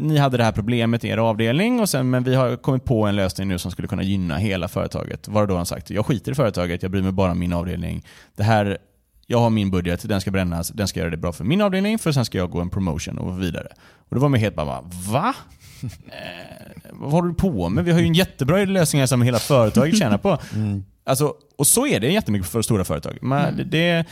ni 0.00 0.18
hade 0.18 0.36
det 0.36 0.44
här 0.44 0.52
problemet 0.52 1.04
i 1.04 1.08
er 1.08 1.18
avdelning, 1.18 1.80
och 1.80 1.88
sen, 1.88 2.10
men 2.10 2.24
vi 2.24 2.34
har 2.34 2.56
kommit 2.56 2.84
på 2.84 3.06
en 3.06 3.16
lösning 3.16 3.48
nu 3.48 3.58
som 3.58 3.70
skulle 3.70 3.88
kunna 3.88 4.02
gynna 4.02 4.36
hela 4.36 4.68
företaget. 4.68 5.28
Var 5.28 5.46
då 5.46 5.56
han 5.56 5.66
sagt, 5.66 5.90
jag 5.90 6.06
skiter 6.06 6.32
i 6.32 6.34
företaget, 6.34 6.82
jag 6.82 6.90
bryr 6.90 7.02
mig 7.02 7.12
bara 7.12 7.30
om 7.30 7.38
min 7.38 7.52
avdelning. 7.52 8.04
Det 8.36 8.42
här, 8.42 8.78
jag 9.26 9.38
har 9.38 9.50
min 9.50 9.70
budget, 9.70 10.08
den 10.08 10.20
ska 10.20 10.30
brännas, 10.30 10.68
den 10.68 10.88
ska 10.88 11.00
göra 11.00 11.10
det 11.10 11.16
bra 11.16 11.32
för 11.32 11.44
min 11.44 11.60
avdelning, 11.60 11.98
för 11.98 12.12
sen 12.12 12.24
ska 12.24 12.38
jag 12.38 12.50
gå 12.50 12.60
en 12.60 12.70
promotion 12.70 13.18
och 13.18 13.42
vidare. 13.42 13.68
Och 14.08 14.16
Då 14.16 14.20
var 14.20 14.28
man 14.28 14.40
helt 14.40 14.56
bara, 14.56 14.80
va? 15.12 15.34
vad 16.98 17.10
håller 17.10 17.28
du 17.28 17.34
på 17.34 17.68
med? 17.68 17.84
Vi 17.84 17.92
har 17.92 18.00
ju 18.00 18.06
en 18.06 18.14
jättebra 18.14 18.64
lösning 18.64 19.00
här 19.00 19.06
som 19.06 19.22
hela 19.22 19.38
företaget 19.38 19.98
tjänar 19.98 20.18
på. 20.18 20.38
Mm. 20.54 20.84
Alltså, 21.04 21.34
och 21.58 21.66
så 21.66 21.86
är 21.86 22.00
det 22.00 22.12
jättemycket 22.12 22.48
för 22.48 22.62
stora 22.62 22.84
företag. 22.84 23.18
Men 23.22 23.44
mm. 23.44 23.56
det, 23.56 23.64
det, 23.64 24.06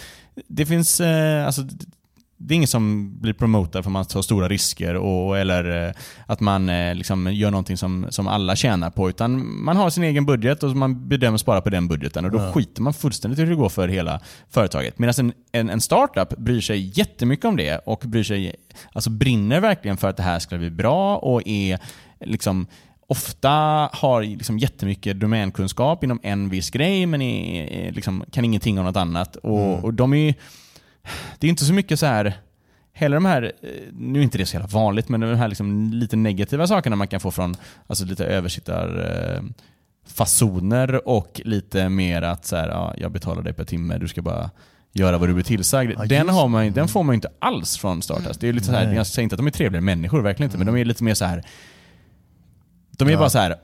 det, 0.48 0.66
finns, 0.66 1.00
eh, 1.00 1.46
alltså, 1.46 1.62
det 2.36 2.54
är 2.54 2.56
ingen 2.56 2.68
som 2.68 3.14
blir 3.20 3.32
promotad 3.32 3.84
för 3.84 3.90
att 3.90 3.92
man 3.92 4.04
tar 4.04 4.22
stora 4.22 4.48
risker 4.48 4.94
och, 4.94 5.38
eller 5.38 5.86
eh, 5.86 5.92
att 6.26 6.40
man 6.40 6.68
eh, 6.68 6.94
liksom 6.94 7.32
gör 7.32 7.50
någonting 7.50 7.76
som, 7.76 8.06
som 8.10 8.28
alla 8.28 8.56
tjänar 8.56 8.90
på. 8.90 9.08
Utan 9.08 9.62
man 9.64 9.76
har 9.76 9.90
sin 9.90 10.04
egen 10.04 10.26
budget 10.26 10.62
och 10.62 10.76
man 10.76 11.08
bedömer 11.08 11.38
spara 11.38 11.60
på 11.60 11.70
den 11.70 11.88
budgeten. 11.88 12.24
Och 12.24 12.30
Då 12.30 12.38
ja. 12.38 12.52
skiter 12.52 12.82
man 12.82 12.94
fullständigt 12.94 13.38
i 13.38 13.42
hur 13.42 13.50
det 13.50 13.56
går 13.56 13.68
för 13.68 13.88
hela 13.88 14.20
företaget. 14.50 14.98
Medan 14.98 15.14
en, 15.18 15.32
en, 15.52 15.70
en, 15.70 15.80
startup 15.80 16.38
bryr 16.38 16.60
sig 16.60 16.98
jättemycket 16.98 17.44
om 17.44 17.56
det 17.56 17.78
och 17.78 18.02
bryr 18.06 18.22
sig, 18.22 18.54
alltså 18.92 19.10
brinner 19.10 19.60
verkligen 19.60 19.96
för 19.96 20.08
att 20.08 20.16
det 20.16 20.22
här 20.22 20.38
ska 20.38 20.58
bli 20.58 20.70
bra 20.70 21.16
och 21.16 21.42
är 21.46 21.78
liksom 22.20 22.66
ofta 23.06 23.50
har 23.92 24.22
liksom 24.22 24.58
jättemycket 24.58 25.20
domänkunskap 25.20 26.04
inom 26.04 26.20
en 26.22 26.48
viss 26.48 26.70
grej 26.70 27.06
men 27.06 27.22
är, 27.22 27.92
liksom, 27.92 28.24
kan 28.30 28.44
ingenting 28.44 28.78
om 28.78 28.84
något 28.84 28.96
annat. 28.96 29.36
Och, 29.36 29.60
mm. 29.60 29.84
och 29.84 29.94
de 29.94 30.14
är 30.14 30.34
det 31.38 31.46
är 31.46 31.48
inte 31.48 31.64
så 31.64 31.72
mycket 31.72 32.00
så 32.00 32.06
här 32.06 32.34
Hela 32.92 33.16
de 33.16 33.24
här, 33.24 33.42
eh, 33.42 33.50
nu 33.92 34.18
är 34.18 34.22
inte 34.22 34.38
det 34.38 34.46
så 34.46 34.56
jävla 34.56 34.68
vanligt, 34.68 35.08
men 35.08 35.20
de 35.20 35.34
här 35.34 35.48
liksom 35.48 35.90
lite 35.92 36.16
negativa 36.16 36.66
sakerna 36.66 36.96
man 36.96 37.08
kan 37.08 37.20
få 37.20 37.30
från 37.30 37.54
alltså 37.86 38.04
lite 38.04 38.26
översittarfasoner 38.26 40.92
eh, 40.92 40.98
och 40.98 41.40
lite 41.44 41.88
mer 41.88 42.22
att 42.22 42.44
så 42.44 42.56
här, 42.56 42.68
ja, 42.68 42.94
jag 42.98 43.12
betalar 43.12 43.42
dig 43.42 43.52
per 43.52 43.64
timme, 43.64 43.98
du 43.98 44.08
ska 44.08 44.22
bara 44.22 44.50
göra 44.92 45.18
vad 45.18 45.28
du 45.28 45.34
blir 45.34 45.44
tillsagd. 45.44 45.92
Ja, 45.98 46.04
den, 46.04 46.28
har 46.28 46.48
man, 46.48 46.72
den 46.72 46.88
får 46.88 47.02
man 47.02 47.14
inte 47.14 47.28
alls 47.38 47.78
från 47.78 48.02
Startast. 48.02 48.40
Det 48.40 48.48
är 48.48 48.52
lite 48.52 48.66
så 48.66 48.72
här, 48.72 48.92
jag 48.92 49.06
säger 49.06 49.22
inte 49.22 49.34
att 49.34 49.38
de 49.38 49.46
är 49.46 49.50
trevliga 49.50 49.80
människor, 49.80 50.22
verkligen 50.22 50.46
inte, 50.46 50.56
mm. 50.56 50.66
men 50.66 50.74
de 50.74 50.80
är 50.80 50.84
lite 50.84 51.04
mer 51.04 51.14
så 51.14 51.24
här. 51.24 51.44
De 52.96 53.08
är 53.08 53.12
ja. 53.12 53.18
bara 53.18 53.30
så 53.30 53.38
här 53.38 53.56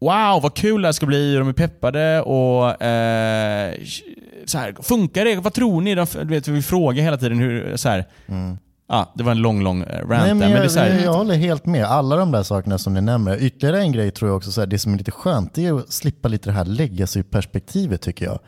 wow 0.00 0.42
vad 0.42 0.54
kul 0.54 0.82
det 0.82 0.88
här 0.88 0.92
ska 0.92 1.06
bli, 1.06 1.34
de 1.34 1.48
är 1.48 1.52
peppade 1.52 2.20
och 2.20 2.82
eh, 2.82 3.74
så 4.44 4.58
här, 4.58 4.74
funkar 4.82 5.24
det? 5.24 5.36
Vad 5.36 5.54
tror 5.54 5.80
ni? 5.80 5.94
De, 5.94 6.06
vet, 6.22 6.48
vi 6.48 6.62
frågar 6.62 7.02
hela 7.02 7.16
tiden 7.16 7.38
hur, 7.38 7.76
så 7.76 7.88
här, 7.88 8.04
Mm. 8.26 8.58
Ja, 8.86 9.12
det 9.14 9.24
var 9.24 9.32
en 9.32 9.38
lång, 9.38 9.62
lång 9.62 9.82
eh, 9.82 9.98
rant 9.98 10.08
Nej, 10.08 10.18
där, 10.18 10.34
men 10.34 10.38
men 10.38 10.50
jag, 10.50 10.62
det 10.62 10.80
är 10.80 10.84
här, 10.84 10.94
jag, 10.94 11.04
jag 11.04 11.12
håller 11.12 11.34
helt 11.34 11.66
med. 11.66 11.84
Alla 11.84 12.16
de 12.16 12.32
där 12.32 12.42
sakerna 12.42 12.78
som 12.78 12.94
ni 12.94 13.00
nämner. 13.00 13.42
Ytterligare 13.42 13.80
en 13.80 13.92
grej 13.92 14.10
tror 14.10 14.28
jag 14.30 14.36
också, 14.36 14.52
så 14.52 14.60
här, 14.60 14.66
det 14.66 14.78
som 14.78 14.94
är 14.94 14.98
lite 14.98 15.10
skönt, 15.10 15.54
det 15.54 15.66
är 15.66 15.78
att 15.78 15.92
slippa 15.92 16.28
lite 16.28 16.48
det 16.48 16.52
här 16.52 16.64
legacy-perspektivet 16.64 18.00
tycker 18.00 18.24
jag. 18.24 18.38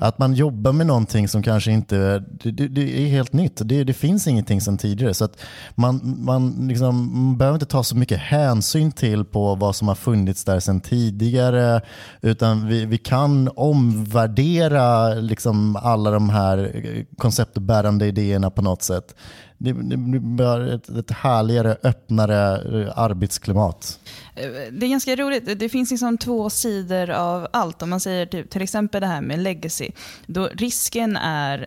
Att 0.00 0.18
man 0.18 0.34
jobbar 0.34 0.72
med 0.72 0.86
någonting 0.86 1.28
som 1.28 1.42
kanske 1.42 1.72
inte, 1.72 2.24
det, 2.42 2.50
det, 2.50 2.68
det 2.68 3.02
är 3.02 3.06
helt 3.08 3.32
nytt. 3.32 3.60
Det, 3.64 3.84
det 3.84 3.92
finns 3.92 4.26
ingenting 4.26 4.60
sedan 4.60 4.78
tidigare. 4.78 5.14
Så 5.14 5.24
att 5.24 5.40
man, 5.74 6.14
man, 6.18 6.68
liksom, 6.68 7.22
man 7.22 7.38
behöver 7.38 7.56
inte 7.56 7.66
ta 7.66 7.84
så 7.84 7.96
mycket 7.96 8.18
hänsyn 8.18 8.92
till 8.92 9.24
på 9.24 9.54
vad 9.54 9.76
som 9.76 9.88
har 9.88 9.94
funnits 9.94 10.44
där 10.44 10.60
sedan 10.60 10.80
tidigare. 10.80 11.80
Utan 12.20 12.68
vi, 12.68 12.84
vi 12.84 12.98
kan 12.98 13.50
omvärdera 13.56 15.14
liksom 15.14 15.76
alla 15.76 16.10
de 16.10 16.30
här 16.30 16.82
konceptbärande 17.18 18.06
idéerna 18.06 18.50
på 18.50 18.62
något 18.62 18.82
sätt. 18.82 19.14
Det, 19.62 19.72
det 19.72 19.96
blir 19.96 20.74
ett, 20.74 20.88
ett 20.88 21.10
härligare, 21.10 21.76
öppnare 21.82 22.92
arbetsklimat. 22.92 24.00
Eh, 24.34 24.50
det 24.72 24.86
är 24.86 24.90
ganska 24.90 25.16
roligt. 25.16 25.58
Det 25.58 25.68
finns 25.68 25.90
liksom 25.90 26.18
två 26.18 26.50
sidor 26.50 27.10
av 27.10 27.46
allt. 27.52 27.82
Om 27.82 27.90
man 27.90 28.00
säger 28.00 28.26
typ, 28.26 28.50
till 28.50 28.62
exempel 28.62 29.00
det 29.00 29.06
här 29.06 29.20
med 29.20 29.38
legacy. 29.38 29.90
Då 30.26 30.48
risken 30.54 31.16
är 31.16 31.66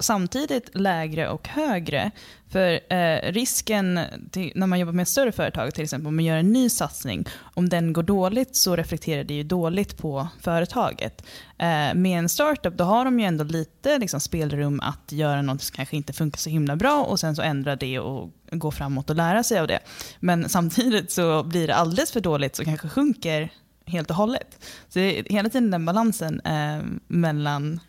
samtidigt 0.00 0.70
lägre 0.74 1.28
och 1.28 1.48
högre. 1.48 2.10
För 2.48 2.80
eh, 2.92 3.32
risken 3.32 4.00
till, 4.30 4.52
när 4.54 4.66
man 4.66 4.78
jobbar 4.78 4.92
med 4.92 5.02
ett 5.02 5.08
större 5.08 5.32
företag, 5.32 5.74
till 5.74 5.84
exempel 5.84 6.06
om 6.06 6.16
man 6.16 6.24
gör 6.24 6.36
en 6.36 6.52
ny 6.52 6.68
satsning, 6.68 7.28
om 7.54 7.68
den 7.68 7.92
går 7.92 8.02
dåligt 8.02 8.56
så 8.56 8.76
reflekterar 8.76 9.24
det 9.24 9.34
ju 9.34 9.42
dåligt 9.42 9.98
på 9.98 10.28
företaget. 10.40 11.22
Eh, 11.58 11.94
med 11.94 12.18
en 12.18 12.28
startup 12.28 12.78
då 12.78 12.84
har 12.84 13.04
de 13.04 13.20
ju 13.20 13.26
ändå 13.26 13.44
lite 13.44 13.98
liksom, 13.98 14.20
spelrum 14.20 14.80
att 14.80 15.12
göra 15.12 15.42
något 15.42 15.62
som 15.62 15.76
kanske 15.76 15.96
inte 15.96 16.12
funkar 16.12 16.38
så 16.38 16.50
himla 16.50 16.76
bra 16.76 17.04
och 17.04 17.20
sen 17.20 17.36
så 17.36 17.42
ändra 17.42 17.76
det 17.76 17.98
och 17.98 18.30
gå 18.50 18.70
framåt 18.70 19.10
och 19.10 19.16
lära 19.16 19.42
sig 19.42 19.58
av 19.58 19.66
det. 19.66 19.78
Men 20.20 20.48
samtidigt 20.48 21.10
så 21.10 21.42
blir 21.42 21.66
det 21.66 21.74
alldeles 21.74 22.12
för 22.12 22.20
dåligt 22.20 22.56
så 22.56 22.64
kanske 22.64 22.88
sjunker 22.88 23.50
helt 23.86 24.10
och 24.10 24.16
hållet. 24.16 24.64
Så 24.88 24.98
det 24.98 25.18
är 25.18 25.24
hela 25.32 25.48
tiden 25.48 25.70
den 25.70 25.86
balansen 25.86 26.40
eh, 26.40 26.82
mellan 27.06 27.80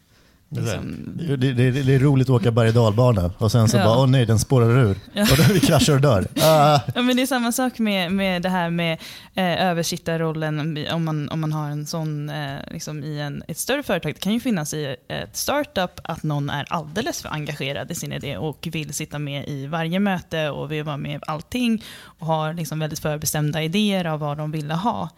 liksom, 0.49 0.95
Det, 1.17 1.35
det, 1.37 1.53
det, 1.53 1.71
det 1.71 1.95
är 1.95 1.99
roligt 1.99 2.29
att 2.29 2.35
åka 2.35 2.51
berg 2.51 2.67
och 2.67 2.73
dalbana 2.73 3.31
och 3.37 3.51
sen 3.51 3.69
så 3.69 3.77
Ja. 3.77 3.83
bara, 3.85 3.97
åh 3.99 4.07
nej 4.07 4.25
den 4.25 4.39
spårar 4.39 4.79
ur. 4.79 4.97
Ja. 5.13 5.21
Och 5.21 5.37
då 5.37 5.53
vi 5.53 5.59
kraschar 5.59 5.93
och 5.93 6.01
dör. 6.01 6.27
Ah. 6.41 6.79
Ja, 6.95 7.01
men 7.01 7.15
det 7.15 7.21
är 7.21 7.25
samma 7.27 7.51
sak 7.51 7.79
med, 7.79 8.11
med 8.11 8.41
det 8.41 8.49
här 8.49 8.69
med 8.69 8.97
eh, 9.35 9.67
översittarrollen 9.67 10.77
om 10.91 11.03
man, 11.05 11.29
om 11.29 11.39
man 11.41 11.53
har 11.53 11.69
en 11.69 11.85
sån 11.85 12.29
eh, 12.29 12.55
liksom 12.71 13.03
i 13.03 13.19
en, 13.19 13.43
ett 13.47 13.57
större 13.57 13.83
företag. 13.83 14.13
Det 14.13 14.19
kan 14.19 14.33
ju 14.33 14.39
finnas 14.39 14.73
i 14.73 14.95
ett 15.07 15.37
startup 15.37 15.99
att 16.03 16.23
någon 16.23 16.49
är 16.49 16.65
alldeles 16.69 17.21
för 17.21 17.29
engagerad 17.29 17.91
i 17.91 17.95
sin 17.95 18.13
idé 18.13 18.37
och 18.37 18.67
vill 18.71 18.93
sitta 18.93 19.19
med 19.19 19.47
i 19.47 19.67
varje 19.67 19.99
möte 19.99 20.49
och 20.49 20.71
vill 20.71 20.83
vara 20.83 20.97
med 20.97 21.15
i 21.15 21.19
allting 21.27 21.83
och 22.19 22.27
har 22.27 22.53
liksom 22.53 22.79
väldigt 22.79 22.99
förbestämda 22.99 23.63
idéer 23.63 24.05
av 24.05 24.19
vad 24.19 24.37
de 24.37 24.51
ville 24.51 24.73
ha. 24.73 25.09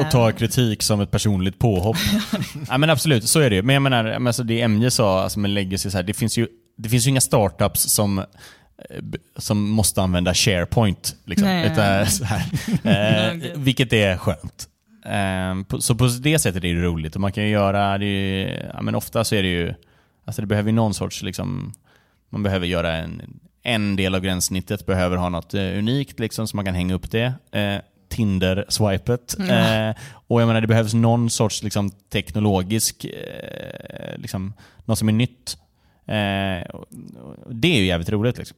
Och 0.00 0.10
tar 0.10 0.32
kritik 0.32 0.82
som 0.82 1.00
ett 1.00 1.10
personligt 1.10 1.58
påhopp. 1.58 1.96
ja, 2.68 2.78
men 2.78 2.90
absolut, 2.90 3.28
så 3.28 3.40
är 3.40 3.50
det 3.50 3.56
ju. 3.56 3.62
Men 3.62 3.74
jag 3.74 3.82
menar, 3.82 4.04
men 4.04 4.26
alltså 4.26 4.42
det 4.42 4.68
MJ 4.68 4.90
sa 4.90 5.22
alltså 5.22 5.38
med 5.40 5.50
legacy, 5.50 5.90
så 5.90 5.96
här, 5.98 6.02
det, 6.02 6.14
finns 6.14 6.38
ju, 6.38 6.48
det 6.78 6.88
finns 6.88 7.06
ju 7.06 7.10
inga 7.10 7.20
startups 7.20 7.80
som 7.80 8.18
eh, 8.18 8.24
som 9.36 9.70
måste 9.70 10.02
använda 10.02 10.34
SharePoint. 10.34 11.16
Liksom. 11.24 11.48
Nej. 11.48 11.72
Utan, 11.72 12.06
så 12.06 12.24
här, 12.24 12.42
eh, 13.32 13.50
vilket 13.54 13.92
är 13.92 14.16
skönt. 14.16 14.68
Eh, 15.06 15.78
så 15.78 15.94
på 15.94 16.08
det 16.20 16.38
sättet 16.38 16.64
är 16.64 16.74
det 16.74 16.82
roligt. 16.82 17.14
Och 17.14 17.20
man 17.20 17.32
kan 17.32 17.48
göra, 17.48 17.98
det 17.98 18.06
ju- 18.06 18.70
ja, 18.74 18.82
men 18.82 18.94
ofta 18.94 19.24
så 19.24 19.34
är 19.34 19.42
det 19.42 19.48
ju, 19.48 19.74
alltså 20.24 20.42
det 20.42 20.46
behöver 20.46 20.70
ju 20.70 20.74
någon 20.76 20.94
sorts, 20.94 21.22
liksom, 21.22 21.72
man 22.30 22.42
behöver 22.42 22.66
göra 22.66 22.96
en, 22.96 23.22
en 23.62 23.96
del 23.96 24.14
av 24.14 24.20
gränssnittet, 24.20 24.86
behöver 24.86 25.16
ha 25.16 25.28
något 25.28 25.54
eh, 25.54 25.78
unikt 25.78 26.18
liksom, 26.20 26.48
så 26.48 26.56
man 26.56 26.64
kan 26.64 26.74
hänga 26.74 26.94
upp 26.94 27.10
det. 27.10 27.34
Eh, 27.52 27.76
Tinder-swipet. 28.12 29.36
Ja. 29.38 29.44
Eh, 29.44 29.94
och 30.26 30.40
jag 30.40 30.46
menar 30.46 30.60
det 30.60 30.66
behövs 30.66 30.94
någon 30.94 31.30
sorts 31.30 31.62
liksom, 31.62 31.90
teknologisk, 31.90 33.04
eh, 33.04 34.18
liksom, 34.18 34.52
något 34.84 34.98
som 34.98 35.08
är 35.08 35.12
nytt. 35.12 35.56
Eh, 36.06 36.66
det 37.50 37.68
är 37.68 37.76
ju 37.76 37.86
jävligt 37.86 38.10
roligt. 38.10 38.38
Liksom. 38.38 38.56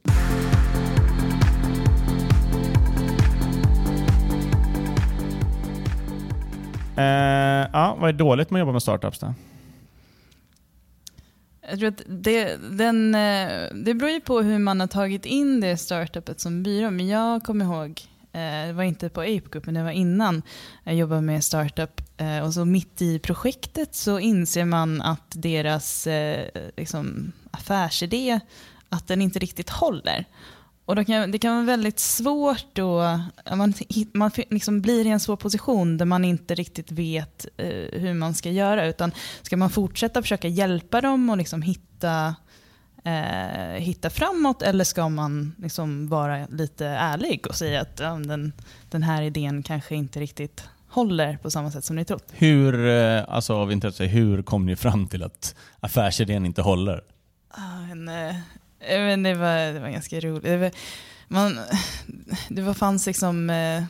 Eh, 6.97 7.69
ja, 7.73 7.97
vad 8.01 8.09
är 8.09 8.12
dåligt 8.12 8.51
med 8.51 8.59
att 8.59 8.61
jobba 8.61 8.73
med 8.73 8.83
startups 8.83 9.19
då? 9.19 9.35
Jag 11.71 11.79
tror 11.79 11.88
att 11.88 12.03
det, 12.07 12.57
den, 12.71 13.14
eh, 13.14 13.51
det 13.75 13.95
beror 13.95 14.11
ju 14.11 14.21
på 14.21 14.43
hur 14.43 14.59
man 14.59 14.81
har 14.81 14.87
tagit 14.87 15.27
in 15.27 15.61
det 15.61 15.77
startupet 15.77 16.40
som 16.40 16.62
byrå. 16.62 16.90
Men 16.90 17.09
jag 17.09 17.43
kommer 17.43 17.64
ihåg, 17.64 18.01
Eh, 18.35 18.66
det 18.66 18.73
var 18.73 18.83
inte 18.85 19.09
på 19.09 19.20
Ape 19.20 19.49
Group, 19.51 19.66
men 19.66 19.75
det 19.75 19.83
var 19.83 19.90
innan 19.90 20.42
jag 20.85 20.94
jobbade 20.94 21.20
med 21.20 21.44
startup. 21.44 22.01
Eh, 22.16 22.38
och 22.38 22.55
så 22.55 22.64
mitt 22.64 23.03
i 23.03 23.18
projektet 23.18 23.94
så 23.94 24.18
inser 24.18 24.64
man 24.64 25.03
att 25.03 25.31
deras 25.31 26.07
eh, 26.07 26.49
liksom, 26.77 27.33
affärsidé, 27.51 28.40
att 28.88 29.09
den 29.09 29.23
inte 29.23 29.38
riktigt 29.38 29.70
håller. 29.70 30.25
Och 30.85 30.97
då 30.97 31.05
kan, 31.05 31.31
det 31.31 31.38
kan 31.38 31.55
vara 31.55 31.66
väldigt 31.66 31.99
svårt 31.99 32.66
då, 32.73 33.20
man, 33.57 33.75
man 34.12 34.31
liksom 34.51 34.81
blir 34.81 35.07
i 35.07 35.11
en 35.11 35.20
svår 35.20 35.37
position 35.37 35.99
där 35.99 36.05
man 36.05 36.25
inte 36.25 36.55
riktigt 36.55 36.92
vet 36.92 37.47
hur 37.92 38.14
man 38.14 38.35
ska 38.35 38.51
göra. 38.51 38.87
Utan 38.87 39.12
ska 39.42 39.57
man 39.57 39.70
fortsätta 39.70 40.23
försöka 40.23 40.49
hjälpa 40.49 41.01
dem 41.01 41.31
och 41.31 41.37
liksom 41.37 41.62
hitta, 41.62 42.35
eh, 43.05 43.81
hitta 43.81 44.11
framåt 44.11 44.62
eller 44.62 44.85
ska 44.85 45.09
man 45.09 45.55
liksom 45.59 46.09
vara 46.09 46.47
lite 46.47 46.87
ärlig 46.87 47.47
och 47.47 47.55
säga 47.55 47.81
att 47.81 48.01
ja, 48.01 48.11
den, 48.11 48.53
den 48.90 49.03
här 49.03 49.23
idén 49.23 49.62
kanske 49.62 49.95
inte 49.95 50.21
riktigt 50.21 50.69
håller 50.95 51.37
på 51.37 51.51
samma 51.51 51.71
sätt 51.71 51.85
som 51.85 51.97
ni 51.97 52.05
trott? 52.05 52.25
Hur, 52.33 52.87
eh, 52.87 53.25
alltså 53.29 53.55
av 53.55 53.73
intresse, 53.73 54.05
hur 54.05 54.43
kom 54.43 54.67
ni 54.67 54.77
fram 54.77 55.09
till 55.09 55.23
att 55.23 55.55
affärsidén 55.81 56.47
inte 56.47 56.62
håller? 56.62 57.05
Ah, 57.49 57.95
men, 57.95 58.09
eh, 58.09 58.35
det, 59.23 59.35
var, 59.35 59.73
det 59.73 59.81
var 59.81 59.88
ganska 59.88 60.21
roligt. 60.21 60.43
Det, 60.43 60.57
var, 60.57 60.71
man, 61.29 61.59
det 62.49 62.62
var, 62.62 62.75
fanns 62.75 63.07
liksom... 63.07 63.51
Eh, 63.51 63.85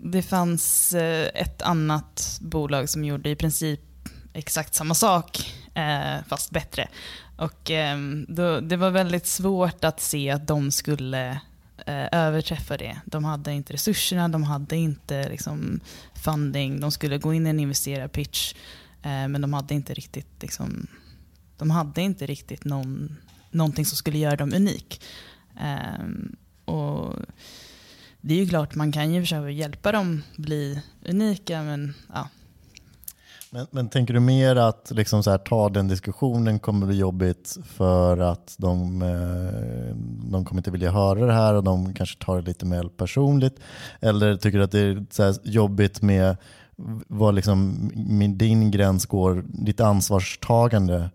det 0.00 0.22
fanns 0.22 0.94
ett 1.34 1.62
annat 1.62 2.38
bolag 2.40 2.88
som 2.88 3.04
gjorde 3.04 3.30
i 3.30 3.36
princip 3.36 3.80
exakt 4.32 4.74
samma 4.74 4.94
sak, 4.94 5.52
Eh, 5.78 6.24
fast 6.28 6.50
bättre. 6.50 6.88
Och 7.36 7.70
eh, 7.70 7.98
då, 8.28 8.60
Det 8.60 8.76
var 8.76 8.90
väldigt 8.90 9.26
svårt 9.26 9.84
att 9.84 10.00
se 10.00 10.30
att 10.30 10.46
de 10.46 10.70
skulle 10.70 11.30
eh, 11.86 12.06
överträffa 12.12 12.76
det. 12.76 13.00
De 13.04 13.24
hade 13.24 13.52
inte 13.52 13.72
resurserna, 13.72 14.28
de 14.28 14.42
hade 14.42 14.76
inte 14.76 15.28
liksom, 15.28 15.80
funding, 16.14 16.80
de 16.80 16.90
skulle 16.90 17.18
gå 17.18 17.34
in 17.34 17.46
i 17.46 17.50
en 17.50 17.60
investerarpitch, 17.60 18.54
eh, 19.02 19.28
men 19.28 19.40
de 19.40 19.52
hade 19.52 19.74
inte 19.74 19.94
riktigt 19.94 20.42
liksom, 20.42 20.86
de 21.58 21.70
hade 21.70 22.02
inte 22.02 22.26
riktigt 22.26 22.64
någon, 22.64 23.16
någonting 23.50 23.86
som 23.86 23.96
skulle 23.96 24.18
göra 24.18 24.36
dem 24.36 24.52
unik. 24.54 25.02
Ehm, 25.60 26.36
och 26.64 27.14
det 28.20 28.34
är 28.34 28.38
ju 28.38 28.48
klart, 28.48 28.74
man 28.74 28.92
kan 28.92 29.14
ju 29.14 29.22
försöka 29.22 29.50
hjälpa 29.50 29.92
dem 29.92 30.22
bli 30.36 30.82
unika, 31.04 31.62
men 31.62 31.94
ja. 32.14 32.28
Men, 33.50 33.66
men 33.70 33.88
tänker 33.88 34.14
du 34.14 34.20
mer 34.20 34.56
att 34.56 34.90
liksom 34.94 35.22
så 35.22 35.30
här, 35.30 35.38
ta 35.38 35.68
den 35.68 35.88
diskussionen 35.88 36.58
kommer 36.58 36.86
bli 36.86 36.98
jobbigt 36.98 37.56
för 37.64 38.18
att 38.18 38.54
de, 38.58 39.02
eh, 39.02 39.96
de 40.30 40.44
kommer 40.44 40.60
inte 40.60 40.70
vilja 40.70 40.90
höra 40.90 41.26
det 41.26 41.32
här 41.32 41.54
och 41.54 41.64
de 41.64 41.94
kanske 41.94 42.24
tar 42.24 42.36
det 42.36 42.42
lite 42.42 42.66
mer 42.66 42.84
personligt? 42.84 43.60
Eller 44.00 44.36
tycker 44.36 44.58
du 44.58 44.64
att 44.64 44.72
det 44.72 44.80
är 44.80 45.06
så 45.10 45.22
här 45.22 45.34
jobbigt 45.42 46.02
med 46.02 46.36
var 47.06 47.32
liksom 47.32 47.90
med 47.94 48.30
din 48.30 48.70
gräns 48.70 49.06
går, 49.06 49.44
ditt 49.48 49.80
ansvarstagande 49.80 51.10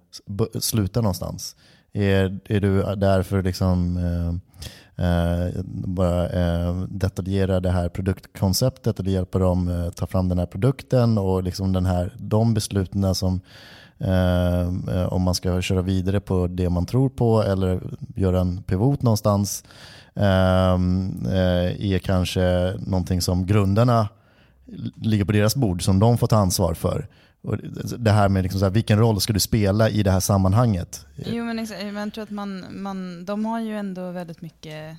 slutar 0.60 1.02
någonstans? 1.02 1.56
Är, 1.94 2.40
är 2.46 2.60
du 2.60 2.96
där 2.96 3.24
för 3.24 3.44
liksom 3.44 3.98
eh, 3.98 4.64
Eh, 4.96 5.62
bara 5.66 6.30
eh, 6.30 6.76
detaljera 6.90 7.60
det 7.60 7.72
här 7.72 7.90
produktkonceptet 7.90 9.00
eller 9.00 9.12
hjälpa 9.12 9.40
dem 9.40 9.68
eh, 9.68 9.90
ta 9.90 10.08
fram 10.08 10.30
den 10.30 10.40
här 10.40 10.46
produkten 10.46 11.18
och 11.18 11.44
liksom 11.44 11.74
den 11.74 11.86
här, 11.86 12.14
de 12.18 12.54
besluten 12.54 13.16
som 13.16 13.42
eh, 13.98 14.62
eh, 14.62 15.14
om 15.14 15.22
man 15.22 15.36
ska 15.36 15.62
köra 15.62 15.82
vidare 15.82 16.20
på 16.20 16.48
det 16.48 16.70
man 16.70 16.86
tror 16.86 17.10
på 17.10 17.44
eller 17.44 17.82
göra 18.16 18.40
en 18.40 18.64
pivot 18.64 19.02
någonstans 19.02 19.64
eh, 20.16 20.74
eh 21.34 21.94
är 21.94 22.00
kanske 22.00 22.74
någonting 22.80 23.22
som 23.22 23.46
grundarna 23.46 24.10
ligger 24.96 25.26
på 25.26 25.32
deras 25.32 25.56
bord 25.56 25.84
som 25.84 26.00
de 26.00 26.18
får 26.18 26.28
ta 26.28 26.38
ansvar 26.38 26.74
för. 26.74 27.08
Och 27.44 27.58
det 28.00 28.12
här 28.12 28.30
med 28.30 28.44
liksom 28.44 28.60
så 28.60 28.66
här, 28.66 28.72
vilken 28.72 29.00
roll 29.00 29.22
ska 29.22 29.34
du 29.34 29.40
spela 29.40 29.90
i 29.90 30.04
det 30.04 30.12
här 30.12 30.20
sammanhanget? 30.20 31.06
Jo, 31.16 31.44
men 31.46 31.56
men 31.56 31.96
jag 31.96 32.14
tror 32.14 32.24
att 32.24 32.30
man, 32.30 32.66
man, 32.82 33.26
de 33.26 33.46
har 33.46 33.60
ju 33.60 33.78
ändå 33.78 34.12
väldigt 34.12 34.42
mycket 34.42 34.98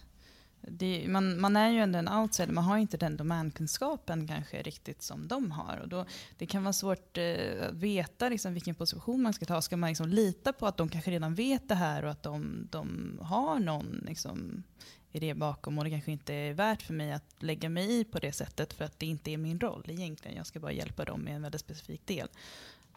det, 0.68 1.08
man, 1.08 1.40
man 1.40 1.56
är 1.56 1.68
ju 1.68 1.78
ändå 1.78 1.98
en 1.98 2.08
outsider, 2.08 2.52
man 2.52 2.64
har 2.64 2.78
inte 2.78 2.96
den 2.96 3.16
domänkunskapen 3.16 4.28
kanske 4.28 4.62
riktigt 4.62 5.02
som 5.02 5.28
de 5.28 5.50
har. 5.50 5.78
Och 5.82 5.88
då, 5.88 6.06
det 6.38 6.46
kan 6.46 6.62
vara 6.62 6.72
svårt 6.72 7.18
eh, 7.18 7.68
att 7.68 7.74
veta 7.74 8.28
liksom, 8.28 8.54
vilken 8.54 8.74
position 8.74 9.22
man 9.22 9.32
ska 9.32 9.44
ta. 9.44 9.62
Ska 9.62 9.76
man 9.76 9.88
liksom 9.88 10.08
lita 10.08 10.52
på 10.52 10.66
att 10.66 10.76
de 10.76 10.88
kanske 10.88 11.10
redan 11.10 11.34
vet 11.34 11.68
det 11.68 11.74
här 11.74 12.04
och 12.04 12.10
att 12.10 12.22
de, 12.22 12.68
de 12.70 13.18
har 13.22 13.58
någon 13.58 14.04
liksom, 14.06 14.62
idé 15.14 15.34
bakom 15.34 15.78
och 15.78 15.84
det 15.84 15.90
kanske 15.90 16.12
inte 16.12 16.34
är 16.34 16.52
värt 16.54 16.82
för 16.82 16.94
mig 16.94 17.12
att 17.12 17.34
lägga 17.38 17.68
mig 17.68 18.00
i 18.00 18.04
på 18.04 18.18
det 18.18 18.32
sättet 18.32 18.72
för 18.72 18.84
att 18.84 18.98
det 18.98 19.06
inte 19.06 19.30
är 19.30 19.36
min 19.36 19.60
roll 19.60 19.84
egentligen. 19.88 20.36
Jag 20.36 20.46
ska 20.46 20.60
bara 20.60 20.72
hjälpa 20.72 21.04
dem 21.04 21.20
med 21.20 21.36
en 21.36 21.42
väldigt 21.42 21.60
specifik 21.60 22.06
del. 22.06 22.28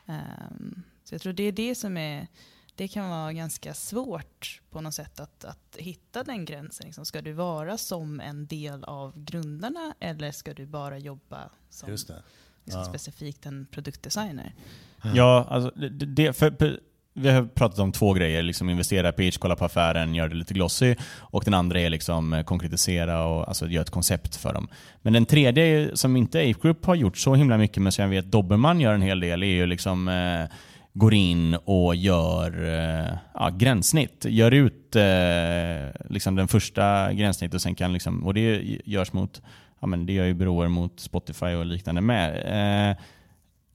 Um, 0.05 0.83
så 1.03 1.15
jag 1.15 1.21
tror 1.21 1.33
det 1.33 1.43
är 1.43 1.51
det 1.51 1.75
som 1.75 1.97
är 1.97 2.27
det 2.75 2.87
kan 2.87 3.09
vara 3.09 3.33
ganska 3.33 3.73
svårt 3.73 4.61
på 4.69 4.81
något 4.81 4.93
sätt 4.93 5.19
att, 5.19 5.45
att 5.45 5.77
hitta 5.79 6.23
den 6.23 6.45
gränsen. 6.45 6.85
Liksom, 6.85 7.05
ska 7.05 7.21
du 7.21 7.31
vara 7.31 7.77
som 7.77 8.19
en 8.19 8.47
del 8.47 8.83
av 8.83 9.23
grundarna 9.23 9.95
eller 9.99 10.31
ska 10.31 10.53
du 10.53 10.65
bara 10.65 10.97
jobba 10.97 11.49
som 11.69 11.89
Just 11.89 12.07
det. 12.07 12.23
liksom, 12.63 12.81
Ja. 12.81 12.87
specifikt 12.87 13.45
en 13.45 13.67
produktdesigner? 13.71 14.55
Ja, 15.03 15.45
alltså, 15.49 15.79
det, 15.79 15.89
det, 15.89 16.33
för, 16.33 16.51
för, 16.51 16.79
vi 17.17 17.29
har 17.29 17.43
pratat 17.43 17.79
om 17.79 17.91
två 17.91 18.13
grejer. 18.13 18.43
Liksom 18.43 18.69
investera 18.69 19.09
i 19.09 19.11
pitch, 19.11 19.37
kolla 19.37 19.55
på 19.55 19.65
affären, 19.65 20.15
göra 20.15 20.27
det 20.27 20.35
lite 20.35 20.53
glossy. 20.53 20.95
Och 21.19 21.43
den 21.43 21.53
andra 21.53 21.79
är 21.79 21.89
liksom 21.89 22.33
eh, 22.33 22.43
konkretisera 22.43 23.25
och 23.25 23.47
alltså, 23.47 23.67
göra 23.67 23.81
ett 23.81 23.89
koncept 23.89 24.35
för 24.35 24.53
dem. 24.53 24.67
Men 25.01 25.13
den 25.13 25.25
tredje, 25.25 25.89
som 25.93 26.15
inte 26.15 26.39
Ape 26.39 26.61
Group 26.61 26.85
har 26.85 26.95
gjort 26.95 27.17
så 27.17 27.35
himla 27.35 27.57
mycket, 27.57 27.83
men 27.83 27.91
som 27.91 28.03
jag 28.03 28.09
vet 28.09 28.31
Dobermann 28.31 28.79
gör 28.79 28.93
en 28.93 29.01
hel 29.01 29.19
del, 29.19 29.43
är 29.43 29.47
ju 29.47 29.65
liksom 29.65 30.07
eh, 30.07 30.55
går 30.93 31.13
in 31.13 31.55
och 31.55 31.95
gör 31.95 32.63
eh, 32.63 33.17
ja, 33.33 33.49
gränssnitt. 33.49 34.25
Gör 34.29 34.51
ut 34.51 34.95
eh, 34.95 36.05
liksom 36.09 36.35
den 36.35 36.47
första 36.47 37.13
gränssnitt 37.13 37.53
och 37.53 37.61
sen 37.61 37.75
kan 37.75 37.93
liksom, 37.93 38.25
och 38.25 38.33
det 38.33 38.63
görs 38.85 39.13
mot, 39.13 39.41
ja 39.81 39.87
men 39.87 40.05
det 40.05 40.13
gör 40.13 40.25
ju 40.25 40.33
byråer 40.33 40.67
mot 40.67 40.99
Spotify 40.99 41.45
och 41.45 41.65
liknande 41.65 42.01
med. 42.01 42.91
Eh, 42.91 42.97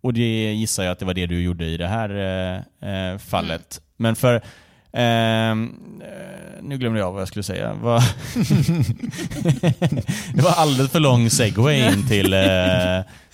och 0.02 0.12
det 0.12 0.52
gissar 0.52 0.82
jag 0.82 0.92
att 0.92 0.98
det 0.98 1.04
var 1.04 1.14
det 1.14 1.26
du 1.26 1.42
gjorde 1.42 1.64
i 1.64 1.76
det 1.76 1.86
här 1.86 2.10
eh, 2.80 3.12
eh, 3.12 3.18
fallet. 3.18 3.80
Men 3.96 4.16
för... 4.16 4.42
eh, 4.92 5.55
nu 6.64 6.78
glömde 6.78 7.00
jag 7.00 7.12
vad 7.12 7.20
jag 7.20 7.28
skulle 7.28 7.42
säga. 7.42 7.72
Vad- 7.83 8.02
det 10.35 10.42
var 10.42 10.50
alldeles 10.57 10.90
för 10.92 11.00
lång 11.00 11.31
segway 11.31 11.83
in 11.85 12.09
till, 12.09 12.33
eh, 12.33 12.40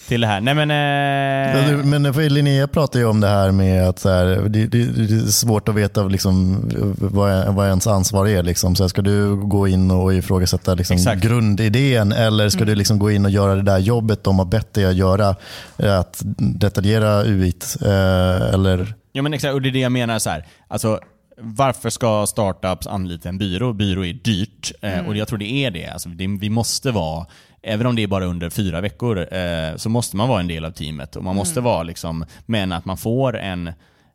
till 0.08 0.20
det 0.20 0.26
här. 0.26 0.40
Nej 0.40 0.54
men... 0.54 0.70
Eh, 0.70 1.84
Men 1.84 2.14
för 2.14 2.30
Linnea 2.30 2.66
pratar 2.68 2.98
ju 2.98 3.04
om 3.06 3.20
det 3.20 3.28
här 3.28 3.50
med 3.52 3.88
att 3.88 3.98
så 3.98 4.08
här, 4.08 4.24
det, 4.26 4.66
det, 4.66 4.84
det 4.84 5.14
är 5.14 5.30
svårt 5.30 5.68
att 5.68 5.74
veta 5.74 6.02
liksom, 6.02 6.62
vad, 6.98 7.54
vad 7.54 7.68
ens 7.68 7.86
ansvar 7.86 8.28
är. 8.28 8.42
Liksom. 8.42 8.76
Så 8.76 8.82
här, 8.84 8.88
ska 8.88 9.02
du 9.02 9.36
gå 9.36 9.68
in 9.68 9.90
och 9.90 10.14
ifrågasätta 10.14 10.74
liksom, 10.74 10.96
Exakt. 10.96 11.22
grundidén 11.22 12.12
eller 12.12 12.48
ska 12.48 12.64
du 12.64 12.74
liksom 12.74 12.98
gå 12.98 13.10
in 13.10 13.24
och 13.24 13.30
göra 13.30 13.54
det 13.54 13.62
där 13.62 13.78
jobbet 13.78 14.24
de 14.24 14.38
har 14.38 14.46
bett 14.46 14.74
dig 14.74 14.84
att 14.86 14.96
göra? 14.96 15.36
eh, 15.78 15.98
Att 15.98 16.22
detaljera 16.38 17.24
UIT? 17.24 17.76
Eh, 17.82 18.54
eller, 18.54 18.94
Ja 19.12 19.22
men 19.22 19.34
exakt, 19.34 19.54
och 19.54 19.62
det 19.62 19.68
är 19.68 19.72
det 19.72 19.78
jag 19.78 19.92
menar 19.92 20.18
så 20.18 20.30
här. 20.30 20.46
Alltså, 20.68 21.00
varför 21.40 21.90
ska 21.90 22.26
startups 22.26 22.86
anlita 22.86 23.28
en 23.28 23.38
byrå? 23.38 23.72
Byrå 23.72 24.04
är 24.04 24.12
dyrt 24.12 24.72
eh, 24.82 25.06
och 25.06 25.16
jag 25.16 25.28
tror 25.28 25.38
det 25.38 25.52
är 25.52 25.70
det. 25.70 25.86
Alltså, 25.86 26.08
det. 26.08 26.26
Vi 26.26 26.50
måste 26.50 26.90
vara, 26.90 27.26
även 27.62 27.86
om 27.86 27.96
det 27.96 28.02
är 28.02 28.06
bara 28.06 28.24
under 28.24 28.50
fyra 28.50 28.80
veckor, 28.80 29.34
eh, 29.34 29.76
så 29.76 29.88
måste 29.88 30.16
man 30.16 30.28
vara 30.28 30.40
en 30.40 30.48
del 30.48 30.64
av 30.64 30.70
teamet. 30.70 31.16
Och 31.16 31.24
man 31.24 31.36
måste 31.36 31.60
vara 31.60 31.82
liksom, 31.82 32.24
men 32.46 32.72
att 32.72 32.84
man 32.84 32.96
får 32.96 33.36
en 33.36 33.72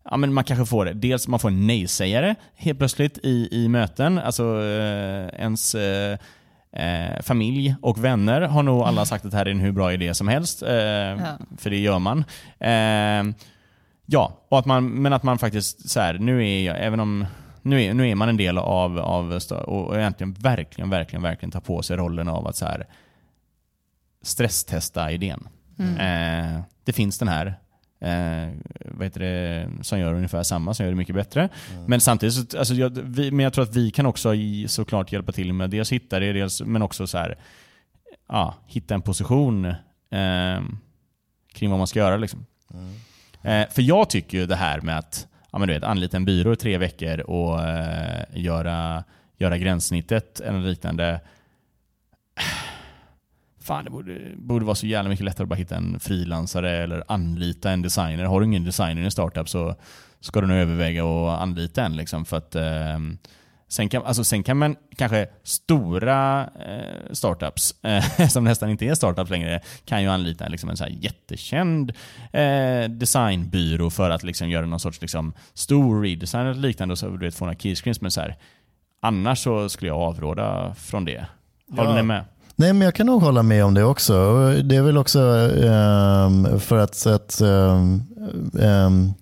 Ja, 0.09 0.17
men 0.17 0.33
man 0.33 0.43
kanske 0.43 0.65
får 0.65 0.85
dels 0.85 1.27
man 1.27 1.39
får 1.39 1.49
en 1.49 1.67
nej-sägare 1.67 2.35
helt 2.55 2.79
plötsligt 2.79 3.17
i, 3.23 3.47
i 3.51 3.67
möten. 3.67 4.19
Alltså 4.19 4.43
eh, 4.43 5.41
ens 5.41 5.75
eh, 5.75 6.17
eh, 6.75 7.21
familj 7.21 7.75
och 7.81 8.03
vänner 8.03 8.41
har 8.41 8.63
nog 8.63 8.81
alla 8.81 9.05
sagt 9.05 9.25
att 9.25 9.31
det 9.31 9.37
här 9.37 9.45
är 9.45 9.51
en 9.51 9.59
hur 9.59 9.71
bra 9.71 9.93
idé 9.93 10.13
som 10.13 10.27
helst. 10.27 10.61
Eh, 10.63 10.69
För 11.57 11.69
det 11.69 11.77
gör 11.77 11.99
man. 11.99 12.19
Eh, 12.59 13.35
Ja, 14.05 14.45
och 14.49 14.59
att 14.59 14.65
man, 14.65 14.89
men 14.89 15.13
att 15.13 15.23
man 15.23 15.37
faktiskt 15.37 15.89
så 15.89 15.99
här, 15.99 16.13
nu 16.13 16.47
är 16.47 16.65
jag, 16.65 16.85
även 16.85 16.99
om 16.99 17.25
nu 17.61 17.83
är, 17.83 17.93
nu 17.93 18.09
är 18.09 18.15
man 18.15 18.29
en 18.29 18.37
del 18.37 18.57
av, 18.57 18.99
av 18.99 19.39
och 19.65 19.97
egentligen 19.97 20.33
verkligen, 20.33 20.89
verkligen, 20.89 21.23
verkligen 21.23 21.51
ta 21.51 21.61
på 21.61 21.81
sig 21.81 21.97
rollen 21.97 22.27
av 22.27 22.47
att 22.47 22.55
så 22.55 22.65
här, 22.65 22.87
stresstesta 24.21 25.11
idén. 25.11 25.47
Eh, 25.99 26.61
det 26.83 26.93
finns 26.93 27.19
den 27.19 27.27
här, 27.27 27.45
eh, 27.99 28.53
vad 28.85 29.03
heter 29.03 29.19
det, 29.19 29.69
som 29.81 29.99
gör 29.99 30.13
ungefär 30.13 30.43
samma, 30.43 30.73
som 30.73 30.85
gör 30.85 30.91
det 30.91 30.97
mycket 30.97 31.15
bättre. 31.15 31.49
Men 31.87 32.01
samtidigt, 32.01 32.51
så, 32.51 32.57
alltså, 32.57 32.73
jag, 32.73 32.89
vi, 32.89 33.31
men 33.31 33.43
jag 33.43 33.53
tror 33.53 33.63
att 33.63 33.75
vi 33.75 33.91
kan 33.91 34.05
också 34.05 34.35
i, 34.35 34.67
såklart 34.67 35.11
hjälpa 35.11 35.31
till 35.31 35.53
med 35.53 35.69
dels 35.69 35.91
hitta 35.91 36.19
det, 36.19 36.33
dels, 36.33 36.61
men 36.61 36.81
också 36.81 37.07
så 37.07 37.17
här, 37.17 37.37
ja, 38.27 38.55
hitta 38.67 38.93
en 38.93 39.01
position 39.01 39.65
eh, 39.65 40.61
kring 41.53 41.69
vad 41.69 41.77
man 41.77 41.87
ska 41.87 41.99
göra. 41.99 42.17
Liksom. 42.17 42.45
Eh, 42.73 43.12
Eh, 43.43 43.69
för 43.69 43.81
jag 43.81 44.09
tycker 44.09 44.37
ju 44.37 44.45
det 44.45 44.55
här 44.55 44.81
med 44.81 44.97
att 44.97 45.27
ja, 45.51 45.59
men 45.59 45.67
du 45.67 45.73
vet, 45.73 45.83
anlita 45.83 46.17
en 46.17 46.25
byrå 46.25 46.53
i 46.53 46.55
tre 46.55 46.77
veckor 46.77 47.19
och 47.19 47.63
eh, 47.63 48.25
göra, 48.33 49.03
göra 49.37 49.57
gränssnittet 49.57 50.39
eller 50.39 50.59
liknande. 50.59 51.21
Fan, 53.61 53.85
det 53.85 53.91
borde, 53.91 54.19
borde 54.35 54.65
vara 54.65 54.75
så 54.75 54.87
jävla 54.87 55.09
mycket 55.09 55.25
lättare 55.25 55.43
att 55.43 55.49
bara 55.49 55.55
hitta 55.55 55.75
en 55.75 55.99
frilansare 55.99 56.71
eller 56.71 57.03
anlita 57.07 57.71
en 57.71 57.81
designer. 57.81 58.23
Har 58.23 58.39
du 58.39 58.45
ingen 58.45 58.63
designer 58.63 59.01
i 59.01 59.05
en 59.05 59.11
startup 59.11 59.49
så 59.49 59.75
ska 60.19 60.41
du 60.41 60.47
nog 60.47 60.57
överväga 60.57 61.05
att 61.05 61.41
anlita 61.41 61.85
en. 61.85 61.95
Liksom, 61.95 62.25
för 62.25 62.37
att, 62.37 62.55
eh, 62.55 62.99
sen, 63.73 63.89
kan, 63.89 64.05
alltså, 64.05 64.23
sen 64.23 64.43
kan 64.43 64.57
man 64.57 64.75
kanske 64.95 65.27
stora 65.43 66.41
eh, 66.43 67.11
startups, 67.13 67.75
eh, 67.83 68.27
som 68.29 68.43
nästan 68.43 68.69
inte 68.69 68.85
är 68.85 68.95
startups 68.95 69.31
längre, 69.31 69.61
kan 69.85 70.01
ju 70.01 70.07
anlita 70.09 70.47
liksom, 70.47 70.69
en 70.69 70.77
så 70.77 70.85
jättekänd 70.89 71.91
eh, 72.31 72.89
designbyrå 72.89 73.89
för 73.89 74.09
att 74.09 74.23
liksom, 74.23 74.49
göra 74.49 74.65
någon 74.65 74.79
sorts 74.79 75.01
liksom, 75.01 75.33
stor 75.53 76.01
redesign 76.01 76.47
eller 76.47 76.61
liknande 76.61 76.91
och 76.91 76.97
så 76.99 77.09
du 77.09 77.17
vet, 77.25 77.35
få 77.35 77.45
några 77.45 77.57
keyscreens. 77.59 78.01
Men 78.01 78.11
så 78.11 78.21
här, 78.21 78.35
annars 79.01 79.39
så 79.43 79.69
skulle 79.69 79.91
jag 79.91 79.97
avråda 79.97 80.75
från 80.75 81.05
det. 81.05 81.25
Håller 81.71 81.89
Ja. 81.89 81.95
ni 81.95 82.03
med? 82.03 82.25
Nej, 82.55 82.73
men 82.73 82.81
jag 82.85 82.95
kan 82.95 83.05
nog 83.05 83.21
hålla 83.21 83.43
med 83.43 83.65
om 83.65 83.73
det 83.73 83.83
också. 83.83 84.13
Det 84.63 84.75
är 84.75 84.81
väl 84.81 84.97
också 84.97 85.19
ehm, 85.63 86.59
för 86.59 86.77
att, 86.77 87.05
att 87.05 87.41
ehm, 87.41 88.01
ehm, 88.61 89.13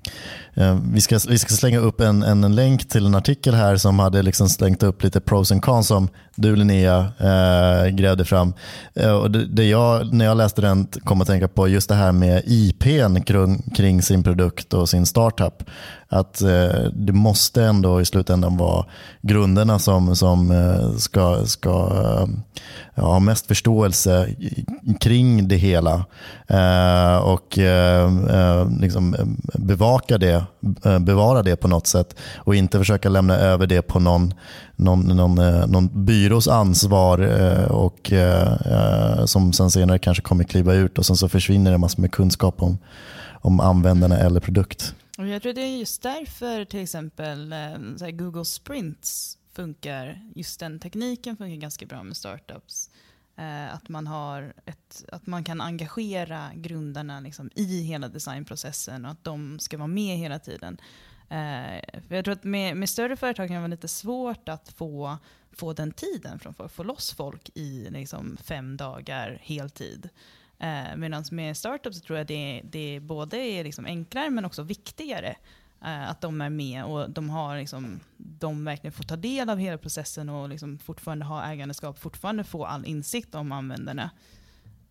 Eh, 0.53 0.77
vi, 0.93 1.01
ska, 1.01 1.19
vi 1.29 1.37
ska 1.37 1.55
slänga 1.55 1.79
upp 1.79 2.01
en, 2.01 2.23
en 2.23 2.55
länk 2.55 2.89
till 2.89 3.05
en 3.05 3.15
artikel 3.15 3.53
här 3.53 3.77
som 3.77 3.99
hade 3.99 4.21
liksom 4.21 4.49
slängt 4.49 4.83
upp 4.83 5.03
lite 5.03 5.21
pros 5.21 5.51
and 5.51 5.61
cons 5.61 5.87
som 5.87 6.09
du 6.35 6.55
Linnea 6.55 7.11
eh, 7.19 7.87
grävde 7.87 8.25
fram. 8.25 8.53
Eh, 8.93 9.11
och 9.11 9.31
det, 9.31 9.45
det 9.45 9.65
jag, 9.65 10.13
när 10.13 10.25
jag 10.25 10.37
läste 10.37 10.61
den 10.61 10.87
kom 11.03 11.21
att 11.21 11.27
tänka 11.27 11.47
på 11.47 11.67
just 11.67 11.89
det 11.89 11.95
här 11.95 12.11
med 12.11 12.43
IPn 12.45 13.21
kring, 13.21 13.71
kring 13.75 14.01
sin 14.01 14.23
produkt 14.23 14.73
och 14.73 14.89
sin 14.89 15.05
startup. 15.05 15.63
Att 16.13 16.41
eh, 16.41 16.83
det 16.93 17.13
måste 17.13 17.63
ändå 17.63 18.01
i 18.01 18.05
slutändan 18.05 18.57
vara 18.57 18.85
grunderna 19.21 19.79
som, 19.79 20.15
som 20.15 20.51
eh, 20.51 20.97
ska, 20.97 21.45
ska 21.45 21.91
eh, 22.95 23.03
ha 23.03 23.19
mest 23.19 23.47
förståelse 23.47 24.29
kring 24.99 25.47
det 25.47 25.55
hela. 25.55 26.05
Eh, 26.47 27.17
och 27.17 27.59
eh, 27.59 28.05
eh, 28.29 28.69
liksom 28.79 29.13
eh, 29.15 29.25
bevaka 29.59 30.17
det, 30.17 30.43
eh, 30.85 30.99
bevara 30.99 31.43
det 31.43 31.55
på 31.55 31.67
något 31.67 31.87
sätt. 31.87 32.15
Och 32.37 32.55
inte 32.55 32.77
försöka 32.77 33.09
lämna 33.09 33.37
över 33.37 33.67
det 33.67 33.81
på 33.81 33.99
någon, 33.99 34.33
någon, 34.75 34.99
någon, 34.99 35.39
eh, 35.39 35.67
någon 35.67 36.05
byrås 36.05 36.47
ansvar 36.47 37.19
eh, 37.19 37.71
och 37.71 38.11
eh, 38.11 38.51
eh 38.51 39.25
som 39.25 39.53
sen 39.53 39.71
senare 39.71 39.99
kanske 39.99 40.23
kommer 40.23 40.43
kliva 40.43 40.73
ut 40.73 40.97
och 40.97 41.05
sen 41.05 41.15
så 41.15 41.29
försvinner 41.29 41.71
det 41.71 41.77
massor 41.77 42.01
med 42.01 42.11
kunskap 42.11 42.61
om, 42.61 42.77
om 43.41 43.59
användarna 43.59 44.17
eller 44.17 44.39
produkt. 44.39 44.93
Och 45.21 45.27
jag 45.27 45.41
tror 45.41 45.53
det 45.53 45.61
är 45.61 45.77
just 45.77 46.01
därför 46.01 46.65
till 46.65 46.79
exempel 46.79 47.53
eh, 47.53 47.97
så 47.97 48.05
här 48.05 48.11
Google 48.11 48.45
Sprints 48.45 49.37
funkar, 49.53 50.31
just 50.35 50.59
den 50.59 50.79
tekniken 50.79 51.37
funkar 51.37 51.55
ganska 51.55 51.85
bra 51.85 52.03
med 52.03 52.17
startups. 52.17 52.89
Eh, 53.35 53.73
att 53.73 53.89
man, 53.89 54.07
har 54.07 54.53
ett, 54.65 55.05
att 55.11 55.27
man 55.27 55.43
kan 55.43 55.61
engagera 55.61 56.51
grundarna 56.55 57.19
liksom 57.19 57.49
i 57.55 57.81
hela 57.81 58.07
designprocessen 58.07 59.05
och 59.05 59.11
att 59.11 59.23
de 59.23 59.59
ska 59.59 59.77
vara 59.77 59.87
med 59.87 60.17
hela 60.17 60.39
tiden. 60.39 60.77
Eh, 61.29 62.01
för 62.07 62.15
jag 62.15 62.25
tror 62.25 62.33
att 62.33 62.43
med, 62.43 62.77
med 62.77 62.89
större 62.89 63.15
företag 63.15 63.47
kan 63.47 63.55
det 63.55 63.61
vara 63.61 63.67
lite 63.67 63.87
svårt 63.87 64.49
att 64.49 64.69
få, 64.69 65.17
få 65.51 65.73
den 65.73 65.91
tiden 65.91 66.39
från 66.39 66.53
folk, 66.53 66.71
få 66.71 66.83
loss 66.83 67.13
folk 67.13 67.49
i 67.53 67.87
liksom 67.89 68.37
fem 68.43 68.77
dagar 68.77 69.39
heltid. 69.41 70.09
Eh, 70.61 70.95
Medan 70.95 71.23
med 71.31 71.57
startups 71.57 71.97
så 71.97 72.03
tror 72.03 72.17
jag 72.17 72.27
det, 72.27 72.61
det 72.63 72.99
både 72.99 73.37
är 73.37 73.63
liksom 73.63 73.85
enklare 73.85 74.29
men 74.29 74.45
också 74.45 74.63
viktigare 74.63 75.35
eh, 75.81 76.09
att 76.09 76.21
de 76.21 76.41
är 76.41 76.49
med 76.49 76.85
och 76.85 77.09
de, 77.09 77.29
har 77.29 77.57
liksom, 77.57 77.99
de 78.17 78.65
verkligen 78.65 78.91
får 78.91 79.03
ta 79.03 79.15
del 79.15 79.49
av 79.49 79.57
hela 79.57 79.77
processen 79.77 80.29
och 80.29 80.49
liksom 80.49 80.77
fortfarande 80.77 81.25
ha 81.25 81.51
ägandeskap, 81.51 81.99
fortfarande 81.99 82.43
få 82.43 82.65
all 82.65 82.85
insikt 82.85 83.35
om 83.35 83.51
användarna. 83.51 84.09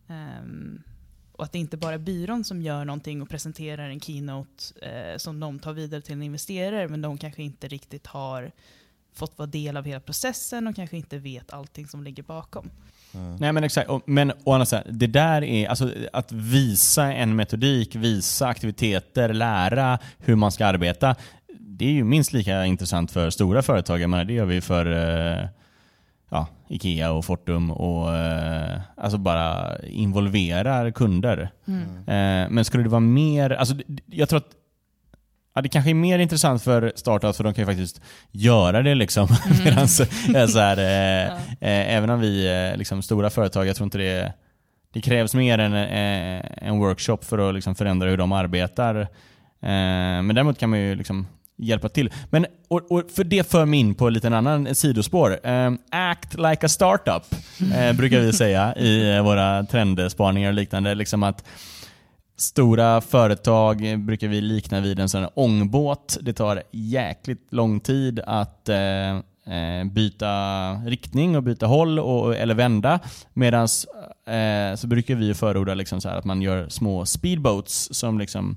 Ehm, 0.07 0.83
och 1.31 1.43
att 1.43 1.51
det 1.51 1.59
inte 1.59 1.77
bara 1.77 1.93
är 1.93 1.97
byrån 1.97 2.43
som 2.43 2.61
gör 2.61 2.85
någonting 2.85 3.21
och 3.21 3.29
presenterar 3.29 3.89
en 3.89 3.99
keynote 3.99 4.79
eh, 4.81 5.17
som 5.17 5.39
de 5.39 5.59
tar 5.59 5.73
vidare 5.73 6.01
till 6.01 6.13
en 6.13 6.23
investerare, 6.23 6.87
men 6.87 7.01
de 7.01 7.17
kanske 7.17 7.43
inte 7.43 7.67
riktigt 7.67 8.07
har 8.07 8.51
fått 9.13 9.37
vara 9.37 9.47
del 9.47 9.77
av 9.77 9.85
hela 9.85 9.99
processen 9.99 10.67
och 10.67 10.75
kanske 10.75 10.97
inte 10.97 11.17
vet 11.17 11.53
allting 11.53 11.87
som 11.87 12.03
ligger 12.03 12.23
bakom. 12.23 12.69
Nej 13.39 13.51
men 13.53 13.63
exakt. 13.63 13.89
Och- 13.89 14.03
Men 14.05 14.31
å 14.43 14.53
andra 14.53 14.65
sidan, 14.65 14.83
det 14.89 15.07
där 15.07 15.43
är, 15.43 15.67
alltså 15.67 15.89
att 16.13 16.31
visa 16.31 17.13
en 17.13 17.35
metodik, 17.35 17.95
visa 17.95 18.47
aktiviteter, 18.47 19.33
lära 19.33 19.99
hur 20.17 20.35
man 20.35 20.51
ska 20.51 20.65
arbeta. 20.65 21.15
Det 21.59 21.85
är 21.85 21.91
ju 21.91 22.03
minst 22.03 22.33
lika 22.33 22.65
intressant 22.65 23.11
för 23.11 23.29
stora 23.29 23.61
företag. 23.61 23.99
Jag 24.01 24.09
menar, 24.09 24.23
det 24.25 24.33
gör 24.33 24.45
vi 24.45 24.61
för 24.61 24.85
eh, 25.41 25.47
ja, 26.29 26.47
Ikea 26.69 27.11
och 27.11 27.25
Fortum 27.25 27.71
och 27.71 28.15
eh, 28.15 28.79
alltså 28.97 29.17
bara 29.17 29.77
involverar 29.83 30.91
kunder. 30.91 31.49
Eh, 32.07 32.49
men 32.49 32.65
skulle 32.65 32.83
det 32.83 32.89
vara 32.89 32.99
mer, 32.99 33.49
alltså 33.49 33.75
jag 34.05 34.29
tror 34.29 34.37
att 34.37 34.51
Ja, 35.53 35.61
det 35.61 35.69
kanske 35.69 35.91
är 35.91 35.95
mer 35.95 36.19
intressant 36.19 36.63
för 36.63 36.93
startups 36.95 37.37
för 37.37 37.43
de 37.43 37.53
kan 37.53 37.61
ju 37.61 37.65
faktiskt 37.65 38.01
göra 38.31 38.81
det 38.81 38.95
liksom. 38.95 39.27
Medans, 39.65 39.99
eh, 39.99 40.47
så 40.47 40.59
här, 40.59 40.77
eh, 40.77 41.33
eh, 41.69 41.95
även 41.95 42.09
om 42.09 42.19
vi 42.19 42.47
är 42.47 42.77
liksom, 42.77 43.01
stora 43.01 43.29
företag, 43.29 43.67
jag 43.67 43.75
tror 43.75 43.85
inte 43.85 43.97
det 43.97 44.33
det 44.93 45.01
krävs 45.01 45.35
mer 45.35 45.57
än 45.57 45.73
eh, 45.73 46.67
en 46.67 46.79
workshop 46.79 47.17
för 47.21 47.49
att 47.49 47.55
liksom, 47.55 47.75
förändra 47.75 48.09
hur 48.09 48.17
de 48.17 48.31
arbetar. 48.31 48.95
Eh, 49.01 49.07
men 50.21 50.35
däremot 50.35 50.57
kan 50.57 50.69
man 50.69 50.79
ju 50.79 50.95
liksom, 50.95 51.27
hjälpa 51.57 51.89
till. 51.89 52.13
Men, 52.29 52.45
och, 52.67 52.91
och 52.91 53.11
för 53.15 53.23
det 53.23 53.51
för 53.51 53.65
mig 53.65 53.79
in 53.79 53.95
på 53.95 54.07
en 54.07 54.13
liten 54.13 54.33
annan 54.33 54.75
sidospår. 54.75 55.47
Eh, 55.47 55.71
act 55.91 56.33
like 56.33 56.65
a 56.65 56.69
startup, 56.69 57.23
eh, 57.75 57.93
brukar 57.93 58.19
vi 58.19 58.33
säga 58.33 58.75
i 58.75 59.15
eh, 59.15 59.23
våra 59.23 59.63
trendspaningar 59.63 60.49
och 60.49 60.55
liknande. 60.55 60.95
Liksom 60.95 61.23
att 61.23 61.43
Stora 62.41 63.01
företag 63.01 63.99
brukar 63.99 64.27
vi 64.27 64.41
likna 64.41 64.81
vid 64.81 64.99
en 64.99 65.09
sån 65.09 65.21
här 65.21 65.29
ångbåt. 65.33 66.17
Det 66.21 66.33
tar 66.33 66.63
jäkligt 66.71 67.47
lång 67.53 67.79
tid 67.79 68.19
att 68.19 68.69
eh, 68.69 69.15
eh 69.15 69.83
byta 69.91 70.73
riktning 70.73 71.35
och 71.35 71.43
byta 71.43 71.65
håll 71.65 71.99
och, 71.99 72.35
eller 72.35 72.55
vända. 72.55 72.99
Medan 73.33 73.67
eh, 74.27 74.75
så 74.75 74.87
brukar 74.87 75.15
vi 75.15 75.33
förorda 75.33 75.73
liksom 75.73 76.01
så 76.01 76.09
här 76.09 76.17
att 76.17 76.25
man 76.25 76.41
gör 76.41 76.69
små 76.69 77.05
speedboats 77.05 77.89
som 77.91 78.19
liksom 78.19 78.55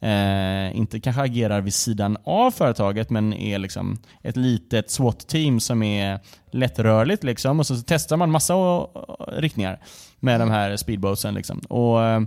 eh, 0.00 0.76
inte 0.76 1.00
kanske 1.00 1.22
agerar 1.22 1.60
vid 1.60 1.74
sidan 1.74 2.16
av 2.24 2.50
företaget 2.50 3.10
men 3.10 3.32
är 3.32 3.58
liksom 3.58 3.98
ett 4.22 4.36
litet 4.36 4.90
SWAT-team 4.90 5.60
som 5.60 5.82
är 5.82 6.20
lättrörligt. 6.50 7.24
Liksom. 7.24 7.60
Och 7.60 7.66
så 7.66 7.74
testar 7.86 8.16
man 8.16 8.30
massa 8.30 8.54
eh, 8.54 8.88
riktningar 9.28 9.80
med 10.20 10.40
de 10.40 10.50
här 10.50 10.76
speedboatsen. 10.76 11.34
Liksom. 11.34 11.58
Och, 11.58 12.04
eh, 12.04 12.20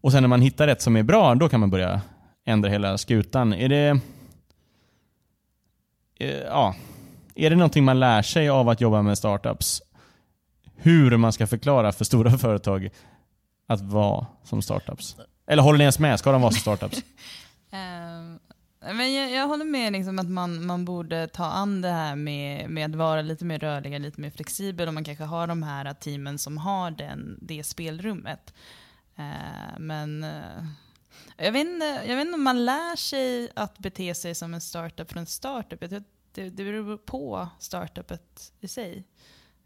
och 0.00 0.12
sen 0.12 0.22
när 0.22 0.28
man 0.28 0.42
hittar 0.42 0.68
ett 0.68 0.82
som 0.82 0.96
är 0.96 1.02
bra, 1.02 1.34
då 1.34 1.48
kan 1.48 1.60
man 1.60 1.70
börja 1.70 2.00
ändra 2.44 2.70
hela 2.70 2.98
skutan. 2.98 3.52
Är 3.52 3.68
det... 3.68 4.00
eh, 6.20 6.30
Ja. 6.30 6.74
Är 7.34 7.50
det 7.50 7.56
någonting 7.56 7.84
man 7.84 8.00
lär 8.00 8.22
sig 8.22 8.48
av 8.48 8.68
att 8.68 8.80
jobba 8.80 9.02
med 9.02 9.18
startups? 9.18 9.82
Hur 10.76 11.16
man 11.16 11.32
ska 11.32 11.46
förklara 11.46 11.92
för 11.92 12.04
stora 12.04 12.30
företag 12.38 12.88
att 13.66 13.80
vara 13.80 14.26
som 14.44 14.62
startups? 14.62 15.16
Eller 15.46 15.62
håller 15.62 15.78
ni 15.78 15.84
ens 15.84 15.98
med? 15.98 16.18
Ska 16.18 16.32
de 16.32 16.40
vara 16.42 16.52
som 16.52 16.60
startups? 16.60 17.02
Ehm, 17.72 18.38
men 18.80 19.14
jag, 19.14 19.30
jag 19.30 19.46
håller 19.48 19.64
med 19.64 19.92
liksom 19.92 20.18
att 20.18 20.28
man, 20.28 20.66
man 20.66 20.84
borde 20.84 21.26
ta 21.28 21.44
an 21.44 21.80
det 21.80 21.88
här 21.88 22.16
med, 22.16 22.70
med 22.70 22.90
att 22.90 22.94
vara 22.94 23.22
lite 23.22 23.44
mer 23.44 23.58
rörlig, 23.58 24.00
lite 24.00 24.20
mer 24.20 24.30
flexibel 24.30 24.88
och 24.88 24.94
man 24.94 25.04
kanske 25.04 25.24
har 25.24 25.46
de 25.46 25.62
här 25.62 25.94
teamen 25.94 26.38
som 26.38 26.58
har 26.58 26.90
den, 26.90 27.38
det 27.42 27.64
spelrummet. 27.64 28.54
Eh, 29.20 29.78
men 29.78 30.24
eh, 30.24 30.64
jag, 31.36 31.52
vet 31.52 31.66
inte, 31.66 31.84
jag 32.06 32.16
vet 32.16 32.26
inte 32.26 32.34
om 32.34 32.42
man 32.42 32.64
lär 32.64 32.96
sig 32.96 33.50
att 33.56 33.78
bete 33.78 34.14
sig 34.14 34.34
som 34.34 34.54
en 34.54 34.60
startup 34.60 35.12
från 35.12 35.26
startup. 35.26 35.82
Jag 35.82 35.90
tror 35.90 36.00
att 36.00 36.32
det, 36.32 36.50
det 36.50 36.64
beror 36.64 36.96
på 36.96 37.48
startupet 37.58 38.52
i 38.60 38.68
sig 38.68 39.04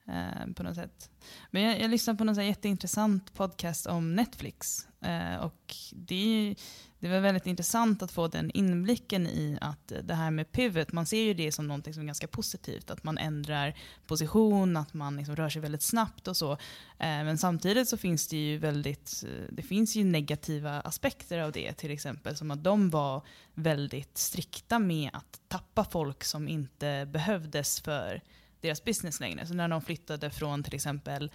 eh, 0.09 0.53
på 0.57 0.62
något 0.62 0.75
sätt. 0.75 1.11
Men 1.51 1.62
jag, 1.62 1.81
jag 1.81 1.90
lyssnade 1.90 2.17
på 2.17 2.25
någon 2.25 2.35
så 2.35 2.40
här 2.40 2.49
jätteintressant 2.49 3.35
podcast 3.35 3.87
om 3.87 4.14
Netflix. 4.14 4.87
Eh, 5.01 5.37
och 5.37 5.75
det, 5.93 6.14
ju- 6.14 6.55
det 6.99 7.09
var 7.11 7.21
väldigt 7.21 7.47
intressant 7.47 8.03
att 8.03 8.12
få 8.12 8.29
den 8.29 8.51
inblicken 8.51 9.27
i 9.27 9.59
att 9.61 9.93
det 10.05 10.14
här 10.14 10.31
med 10.31 10.53
pivot, 10.53 10.93
man 10.93 11.07
ser 11.07 11.23
ju 11.23 11.35
det 11.35 11.53
som 11.53 11.67
något 11.69 11.95
som 11.95 12.03
är 12.03 12.07
ganska 12.07 12.27
positivt. 12.29 12.90
Att 12.90 13.05
man 13.05 13.19
ändrar 13.19 13.75
position, 14.07 14.77
att 14.77 14.95
man 14.95 15.17
liksom 15.17 15.37
rör 15.37 15.49
sig 15.49 15.62
väldigt 15.62 15.83
snabbt 15.83 16.29
och 16.29 16.37
så. 16.37 16.53
Eh, 16.53 16.59
men 16.99 17.38
samtidigt 17.38 17.88
så 17.88 17.97
finns 17.97 18.29
det 18.29 18.37
ju 18.37 18.59
väldigt, 18.59 19.25
det 19.51 19.62
finns 19.62 19.97
ju 19.97 20.05
negativa 20.05 20.81
aspekter 20.81 21.38
av 21.38 21.53
det. 21.53 21.73
Till 21.73 21.90
exempel 21.90 22.37
som 22.37 22.51
att 22.51 22.64
de 22.64 22.90
var 22.90 23.23
väldigt 23.55 24.19
strikta 24.19 24.79
med 24.79 25.11
att 25.12 25.40
tappa 25.49 25.85
folk 25.85 26.25
som 26.25 26.49
inte 26.49 27.09
behövdes 27.12 27.81
för 27.81 28.23
deras 28.64 28.85
business 28.85 29.20
längre. 29.20 29.46
Så 29.46 29.55
när 29.55 29.68
de 29.68 29.83
flyttade 29.83 30.31
från 30.31 30.62
till 30.62 30.74
exempel 30.74 31.31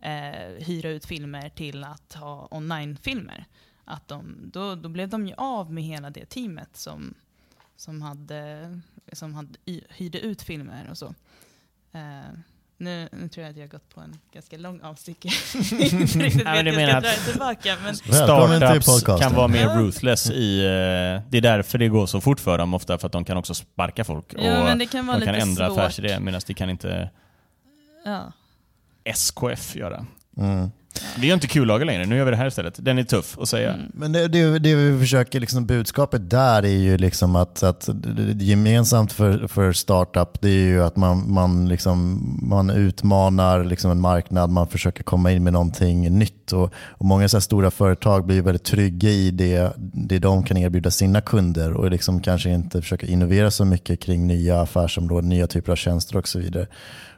eh, 0.00 0.64
hyra 0.66 0.88
ut 0.88 1.06
filmer 1.06 1.48
till 1.48 1.84
att 1.84 2.14
ha 2.14 2.48
online-filmer. 2.50 3.44
Att 3.84 4.08
de, 4.08 4.50
då, 4.52 4.74
då 4.74 4.88
blev 4.88 5.08
de 5.08 5.26
ju 5.26 5.34
av 5.36 5.72
med 5.72 5.84
hela 5.84 6.10
det 6.10 6.26
teamet 6.26 6.76
som, 6.76 7.14
som, 7.76 8.02
hade, 8.02 8.80
som 9.12 9.34
hade 9.34 9.58
hyrde 9.88 10.20
ut 10.20 10.42
filmer 10.42 10.88
och 10.90 10.98
så. 10.98 11.14
Eh, 11.92 12.32
nu, 12.80 13.08
nu 13.12 13.28
tror 13.28 13.42
jag 13.44 13.50
att 13.50 13.56
jag 13.56 13.62
har 13.64 13.68
gått 13.68 13.94
på 13.94 14.00
en 14.00 14.16
ganska 14.32 14.56
lång 14.56 14.80
avstick. 14.82 15.24
inte 15.72 16.18
riktigt 16.18 16.42
Ja, 16.44 16.54
men 16.54 16.64
vet 16.64 16.74
hur 16.74 16.80
jag 16.80 16.86
menar 16.86 16.90
ska 16.90 16.96
att- 16.96 17.02
dra 17.02 17.10
det 17.10 17.30
tillbaka. 17.30 17.76
Men, 17.84 17.96
Startups 17.96 19.20
kan 19.22 19.34
vara 19.34 19.48
mer 19.48 19.62
Ja. 19.62 19.78
ruthless 19.78 20.30
i... 20.30 20.58
eh, 20.60 20.66
Det 21.30 21.38
är 21.38 21.40
därför 21.40 21.78
det 21.78 21.88
går 21.88 22.06
så 22.06 22.20
fort 22.20 22.40
för 22.40 22.58
dem 22.58 22.74
ofta, 22.74 22.98
för 22.98 23.06
att 23.06 23.12
de 23.12 23.24
kan 23.24 23.36
också 23.36 23.54
sparka 23.54 24.04
folk. 24.04 24.26
ja, 24.38 24.58
och 24.58 24.64
men 24.64 24.78
det 24.78 24.86
kan 24.86 25.06
vara 25.06 25.18
de 25.18 25.24
kan 25.24 25.34
lite 25.34 25.46
ändra 25.46 25.66
affärsidé, 25.66 26.20
medan 26.20 26.40
det 26.46 26.54
kan 26.54 26.70
inte 26.70 27.10
Ja. 28.04 28.32
SKF 29.04 29.76
göra. 29.76 30.06
Mm. 30.36 30.70
Vi 31.18 31.26
gör 31.26 31.34
inte 31.34 31.46
kullager 31.46 31.86
längre, 31.86 32.06
nu 32.06 32.16
gör 32.16 32.24
vi 32.24 32.30
det 32.30 32.36
här 32.36 32.46
istället. 32.46 32.74
Den 32.78 32.98
är 32.98 33.02
tuff 33.02 33.38
att 33.38 33.48
säga. 33.48 33.72
Mm. 33.72 33.86
Men 33.94 34.12
det, 34.12 34.28
det, 34.28 34.58
det 34.58 34.74
vi 34.74 35.00
försöker, 35.00 35.40
liksom, 35.40 35.66
budskapet 35.66 36.30
där 36.30 36.62
är 36.62 36.78
ju 36.78 36.98
liksom 36.98 37.36
att, 37.36 37.62
att 37.62 37.88
gemensamt 38.38 39.12
för, 39.12 39.46
för 39.48 39.72
startup 39.72 40.40
det 40.40 40.48
är 40.48 40.66
ju 40.66 40.82
att 40.82 40.96
man, 40.96 41.32
man, 41.32 41.68
liksom, 41.68 42.20
man 42.42 42.70
utmanar 42.70 43.64
liksom 43.64 43.90
en 43.90 44.00
marknad, 44.00 44.50
man 44.50 44.68
försöker 44.68 45.02
komma 45.04 45.32
in 45.32 45.44
med 45.44 45.52
någonting 45.52 46.18
nytt. 46.18 46.52
Och, 46.52 46.72
och 46.74 47.04
Många 47.04 47.28
så 47.28 47.36
här 47.36 47.40
stora 47.40 47.70
företag 47.70 48.26
blir 48.26 48.42
väldigt 48.42 48.64
trygga 48.64 49.10
i 49.10 49.30
det, 49.30 49.72
det 49.76 50.18
de 50.18 50.42
kan 50.42 50.56
erbjuda 50.56 50.90
sina 50.90 51.20
kunder 51.20 51.72
och 51.72 51.90
liksom 51.90 52.20
kanske 52.20 52.50
inte 52.50 52.82
försöker 52.82 53.06
innovera 53.06 53.50
så 53.50 53.64
mycket 53.64 54.00
kring 54.00 54.26
nya 54.26 54.60
affärsområden, 54.60 55.28
nya 55.28 55.46
typer 55.46 55.72
av 55.72 55.76
tjänster 55.76 56.16
och 56.16 56.28
så 56.28 56.38
vidare. 56.38 56.66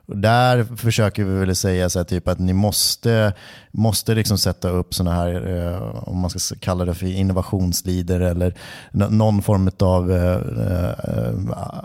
Och 0.07 0.17
där 0.17 0.77
försöker 0.77 1.25
vi 1.25 1.39
väl 1.39 1.57
säga 1.57 1.91
så 1.91 1.99
här, 1.99 2.05
typ 2.05 2.29
att 2.29 2.39
ni 2.39 2.53
måste, 2.53 3.33
måste 3.73 4.15
liksom 4.15 4.39
sätta 4.39 4.69
upp 4.69 4.95
sådana 4.95 5.17
här, 5.17 5.57
eh, 5.57 6.09
om 6.09 6.19
man 6.19 6.31
ska 6.31 6.57
kalla 6.61 6.85
det 6.85 6.95
för 6.95 7.07
innovationslider 7.07 8.21
eller 8.21 8.55
någon 8.93 9.43
form 9.43 9.71
av 9.79 10.13
eh, 10.13 10.33
eh, 10.33 11.35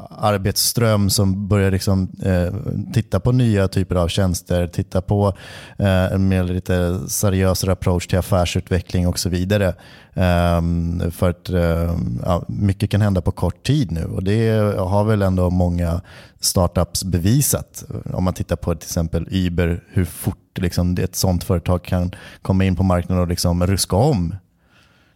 arbetsström 0.10 1.10
som 1.10 1.47
börjar 1.47 1.71
liksom, 1.71 2.12
eh, 2.23 2.54
titta 2.93 3.19
på 3.19 3.32
nya 3.32 3.67
typer 3.67 3.95
av 3.95 4.08
tjänster, 4.08 4.67
titta 4.67 5.02
på 5.02 5.34
eh, 5.78 6.13
en 6.13 6.28
mer 6.28 6.43
lite 6.43 7.00
seriösare 7.10 7.71
approach 7.71 8.08
till 8.08 8.19
affärsutveckling 8.19 9.08
och 9.08 9.19
så 9.19 9.30
vidare. 9.30 9.73
Ehm, 10.13 11.12
för 11.12 11.30
att 11.30 11.50
eh, 11.50 11.97
ja, 12.26 12.45
mycket 12.47 12.89
kan 12.89 13.02
hända 13.02 13.21
på 13.21 13.32
kort 13.32 13.63
tid 13.63 13.91
nu 13.91 14.06
och 14.06 14.23
det 14.23 14.50
har 14.78 15.04
väl 15.04 15.21
ändå 15.21 15.50
många 15.50 16.02
startups 16.39 17.04
bevisat. 17.04 17.84
Om 18.13 18.23
man 18.23 18.34
tittar 18.34 18.56
på 18.56 18.76
till 18.76 18.88
exempel 18.88 19.28
Uber, 19.32 19.84
hur 19.88 20.06
fort 20.06 20.46
liksom 20.61 20.97
ett 20.99 21.15
sånt 21.15 21.43
företag 21.43 21.83
kan 21.83 22.11
komma 22.41 22.65
in 22.65 22.75
på 22.75 22.83
marknaden 22.83 23.21
och 23.21 23.27
liksom 23.27 23.67
ruska 23.67 23.95
om. 23.95 24.35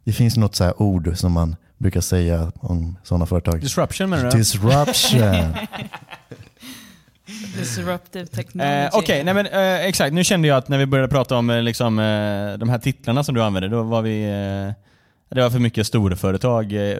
Det 0.03 0.13
finns 0.13 0.37
något 0.37 0.55
så 0.55 0.63
här 0.63 0.81
ord 0.81 1.11
som 1.15 1.31
man 1.31 1.55
brukar 1.77 2.01
säga 2.01 2.51
om 2.55 2.97
sådana 3.03 3.25
företag. 3.25 3.61
Disruption 3.61 4.09
menar 4.09 4.31
du? 4.31 4.37
Disruption. 4.37 5.21
Disruptive 7.57 8.25
technology. 8.25 8.71
Eh, 8.71 8.89
Okej, 8.93 9.23
men 9.23 9.45
eh, 9.45 9.85
exakt. 9.85 10.13
Nu 10.13 10.23
kände 10.23 10.47
jag 10.47 10.57
att 10.57 10.67
när 10.67 10.77
vi 10.77 10.85
började 10.85 11.07
prata 11.07 11.37
om 11.37 11.49
eh, 11.49 11.61
liksom, 11.61 11.99
eh, 11.99 12.57
de 12.57 12.69
här 12.69 12.79
titlarna 12.79 13.23
som 13.23 13.35
du 13.35 13.43
använde, 13.43 13.69
då 13.69 13.83
var 13.83 14.01
vi... 14.01 14.25
Det 15.35 15.41
var 15.41 15.49
för 15.49 15.59
mycket 15.59 15.87
storföretag. 15.87 16.73
Eh, 16.73 16.97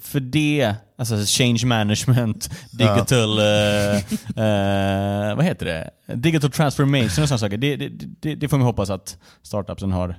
för 0.00 0.20
det, 0.20 0.74
alltså 0.98 1.14
change 1.26 1.66
management, 1.66 2.50
digital... 2.70 3.38
Eh, 3.38 3.96
eh, 4.44 5.36
vad 5.36 5.44
heter 5.44 5.66
det? 5.66 5.90
Digital 6.14 6.50
transformation 6.50 7.04
och 7.06 7.10
sådana 7.12 7.38
saker. 7.38 7.56
Det, 7.56 7.76
det, 7.76 8.34
det, 8.34 8.48
får 8.48 8.58
vi 8.58 8.64
hoppas 8.64 8.90
att 8.90 9.16
startupsen 9.42 9.92
har 9.92 10.14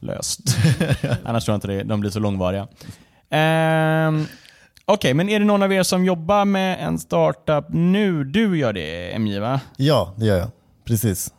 löst. 0.00 0.40
Annars 1.24 1.44
tror 1.44 1.52
jag 1.52 1.56
inte 1.56 1.68
det, 1.68 1.82
de 1.82 2.00
blir 2.00 2.10
så 2.10 2.20
långvariga. 2.20 2.68
Ehm, 3.30 4.26
Okej, 4.88 5.14
men 5.14 5.28
är 5.28 5.38
det 5.38 5.44
någon 5.44 5.62
av 5.62 5.72
er 5.72 5.82
som 5.82 6.04
jobbar 6.04 6.44
med 6.44 6.86
en 6.86 6.98
startup 6.98 7.64
nu? 7.68 8.24
Du 8.24 8.58
gör 8.58 8.72
det, 8.72 9.18
MJ 9.18 9.38
va? 9.38 9.60
ja, 9.76 10.14
det 10.16 10.26
gör 10.26 10.38
jag. 10.38 10.50
Precis. 10.84 11.32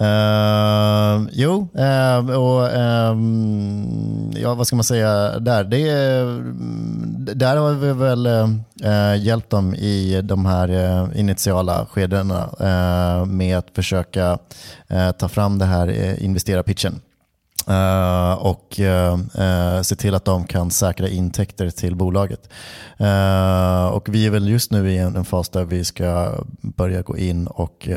Uh, 0.00 1.28
jo, 1.32 1.68
uh, 1.78 2.30
och 2.30 2.76
um, 3.10 4.32
ja, 4.36 4.54
vad 4.54 4.66
ska 4.66 4.76
man 4.76 4.84
säga 4.84 5.38
där? 5.38 5.64
Det, 5.64 5.90
mm, 5.90 7.28
där 7.34 7.56
har 7.56 7.72
vi 7.72 7.92
väl 7.92 8.26
uh, 8.26 9.16
hjälpt 9.16 9.50
dem 9.50 9.74
i 9.74 10.20
de 10.24 10.46
här 10.46 10.68
eh, 10.68 11.20
initiala 11.20 11.86
skedena 11.86 12.48
eh, 12.60 13.26
med 13.26 13.58
att 13.58 13.66
försöka 13.74 14.38
ta 15.18 15.28
fram 15.28 15.58
det 15.58 15.64
här 15.64 16.16
investera-pitchen. 16.22 17.00
Eh, 17.68 18.32
och 18.32 18.80
eh, 18.80 19.18
eh, 19.38 19.82
se 19.82 19.96
till 19.96 20.14
att 20.14 20.24
de 20.24 20.44
kan 20.44 20.70
säkra 20.70 21.08
intäkter 21.08 21.70
till 21.70 21.96
bolaget. 21.96 22.50
Och 23.92 24.08
vi 24.08 24.26
är 24.26 24.30
väl 24.30 24.48
just 24.48 24.72
nu 24.72 24.90
i 24.90 24.98
en, 24.98 25.24
fas 25.24 25.48
där 25.48 25.64
vi 25.64 25.84
ska 25.84 26.34
börja 26.60 27.02
gå 27.02 27.18
in 27.18 27.46
och 27.46 27.88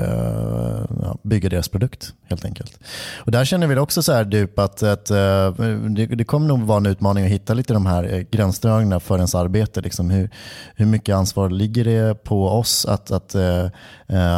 bygga 1.23 1.49
deras 1.49 1.69
produkt 1.69 2.13
helt 2.29 2.45
enkelt. 2.45 2.79
Och 3.17 3.31
där 3.31 3.45
känner 3.45 3.67
vi 3.67 3.77
också 3.77 4.03
så 4.03 4.13
här 4.13 4.23
dup 4.23 4.59
att, 4.59 4.83
att 4.83 5.05
det, 5.05 6.05
det, 6.05 6.23
kommer 6.23 6.47
nog 6.47 6.61
vara 6.61 6.77
en 6.77 6.85
utmaning 6.85 7.25
att 7.25 7.31
hitta 7.31 7.53
lite 7.53 7.73
de 7.73 7.85
här 7.85 8.25
gränsdragningarna 8.31 8.99
för 8.99 9.15
ens 9.15 9.35
arbete. 9.35 9.81
Liksom 9.81 10.09
hur, 10.09 10.29
hur 10.75 10.85
mycket 10.85 11.15
ansvar 11.15 11.49
ligger 11.49 11.83
det 11.85 12.23
på 12.23 12.47
oss 12.47 12.85
att, 12.85 13.11
att 13.11 13.35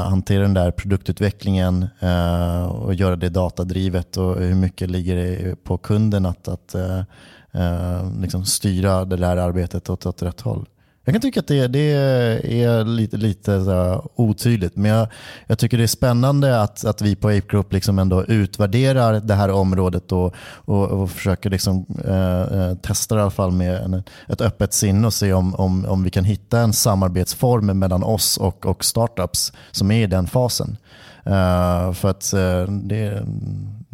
hantera 0.05 0.41
den 0.41 0.53
där 0.53 0.71
produktutvecklingen 0.71 1.87
och 2.69 2.93
göra 2.93 3.15
det 3.15 3.29
datadrivet 3.29 4.17
och 4.17 4.35
hur 4.39 4.55
mycket 4.55 4.89
ligger 4.89 5.15
det 5.15 5.22
Eh, 5.23 5.55
på 5.55 5.77
kunden 5.77 6.25
att, 6.25 6.47
att 6.47 6.75
eh, 6.75 6.99
eh, 7.51 8.19
liksom 8.21 8.45
styra 8.45 9.05
det 9.05 9.17
där 9.17 9.37
arbetet 9.37 9.89
åt, 9.89 10.05
åt 10.05 10.21
rätt 10.21 10.41
håll. 10.41 10.65
Jag 11.05 11.13
kan 11.13 11.21
tycka 11.21 11.39
att 11.39 11.47
det, 11.47 11.67
det 11.67 11.91
är 12.63 12.85
lite, 12.85 13.17
lite 13.17 13.51
otydligt, 14.15 14.75
men 14.75 14.91
jag, 14.91 15.07
jag, 15.47 15.59
tycker 15.59 15.77
det 15.77 15.83
är 15.83 15.87
spännande 15.87 16.61
att, 16.61 16.85
att 16.85 17.01
vi 17.01 17.15
på 17.15 17.27
Ape 17.27 17.47
Group 17.47 17.73
liksom 17.73 17.99
ändå 17.99 18.25
utvärderar 18.25 19.19
det 19.19 19.33
här 19.33 19.49
området 19.49 20.11
och, 20.11 20.35
och, 20.65 20.87
och 20.87 21.11
försöker 21.11 21.49
liksom, 21.49 21.85
eh, 22.05 22.41
eh, 22.41 22.75
testa 22.75 23.15
det 23.15 23.19
i 23.19 23.21
alla 23.21 23.31
fall 23.31 23.51
med 23.51 23.81
en, 23.81 24.03
ett 24.27 24.41
öppet 24.41 24.73
sinne 24.73 25.07
och 25.07 25.13
se 25.13 25.33
om, 25.33 25.55
om, 25.55 25.85
om 25.85 26.03
vi 26.03 26.09
kan 26.09 26.23
hitta 26.23 26.59
en 26.59 26.73
samarbetsform 26.73 27.79
mellan 27.79 28.03
oss 28.03 28.37
och, 28.37 28.65
och 28.65 28.85
startups 28.85 29.53
som 29.71 29.91
är 29.91 30.03
i 30.03 30.07
den 30.07 30.27
fasen. 30.27 30.77
Uh, 31.27 31.93
för 31.93 32.09
att 32.09 32.33
uh, 32.35 32.71
det, 32.71 33.23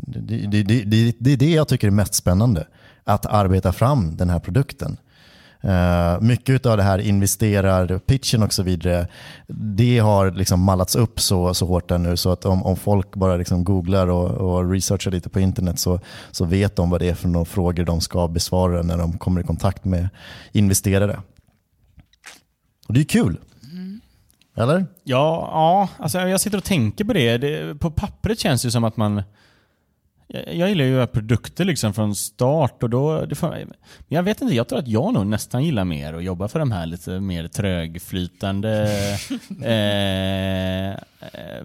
det, 0.08 0.48
det, 0.48 0.64
det, 0.64 1.16
det, 1.20 1.34
är 1.34 1.38
det 1.38 1.52
jag 1.52 1.68
tycker 1.68 1.88
är 1.88 1.92
mest 1.92 2.14
spännande. 2.14 2.68
Att 3.04 3.26
arbeta 3.26 3.74
fram 3.74 4.18
den 4.18 4.30
här 4.30 4.40
produkten. 4.40 4.98
Uh, 5.66 6.22
mycket 6.22 6.66
av 6.66 6.78
det 6.78 6.84
här 6.84 7.00
investerar-pitchen 7.00 8.44
och 8.44 8.54
så 8.54 8.64
vidare, 8.64 9.08
det 9.48 10.00
har 10.00 10.32
liksom 10.32 10.64
mallats 10.64 10.96
upp 10.96 11.20
så, 11.20 11.54
så 11.54 11.66
hårt 11.66 11.90
där 11.90 11.98
nu 11.98 12.18
så 12.18 12.32
att 12.32 12.46
om, 12.46 12.64
om 12.64 12.76
folk 12.76 13.16
bara 13.16 13.38
liksom 13.38 13.64
googlar 13.64 14.08
och, 14.08 14.30
och 14.32 14.72
researchar 14.72 15.12
lite 15.12 15.30
på 15.30 15.40
internet 15.40 15.80
så, 15.80 16.00
så 16.32 16.46
vet 16.46 16.76
de 16.76 16.90
vad 16.90 17.02
det 17.02 17.10
är 17.10 17.14
för 17.14 17.28
några 17.28 17.46
frågor 17.46 17.84
de 17.84 18.02
ska 18.02 18.28
besvara 18.28 18.82
när 18.82 18.98
de 18.98 19.18
kommer 19.18 19.42
i 19.42 19.44
kontakt 19.44 19.86
med 19.86 20.10
investerare. 20.52 21.22
Och 22.88 22.94
det 22.94 23.00
är 23.00 23.06
kul. 23.06 23.38
Mm. 23.72 24.02
Eller? 24.56 24.86
Ja, 25.04 25.50
ja 25.54 25.90
alltså 26.04 26.20
jag 26.20 26.42
sitter 26.42 26.58
och 26.58 26.64
tänker 26.64 27.06
på 27.06 27.14
det. 27.14 27.38
det. 27.38 27.76
På 27.80 27.92
pappret 27.92 28.40
känns 28.40 28.62
det 28.62 28.72
som 28.72 28.84
att 28.84 28.98
man 28.98 29.24
jag 30.34 30.70
gillar 30.70 30.86
ju 30.86 30.92
att 30.92 30.96
göra 30.96 31.08
produkter 31.08 31.66
liksom 31.66 31.94
från 31.94 32.16
start 32.16 32.84
och 32.84 32.90
då... 32.90 33.26
Det 33.26 33.36
får, 33.36 33.58
jag 34.08 34.24
vet 34.24 34.42
inte, 34.42 34.56
jag 34.56 34.68
tror 34.68 34.80
att 34.80 34.88
jag 34.88 35.14
nog 35.14 35.28
nästan 35.28 35.64
gillar 35.64 35.86
mer 35.86 36.14
att 36.14 36.24
jobba 36.24 36.48
för 36.48 36.60
de 36.60 36.72
här 36.72 36.86
lite 36.86 37.20
mer 37.20 37.48
trögflytande 37.48 38.88
eh, 39.64 41.00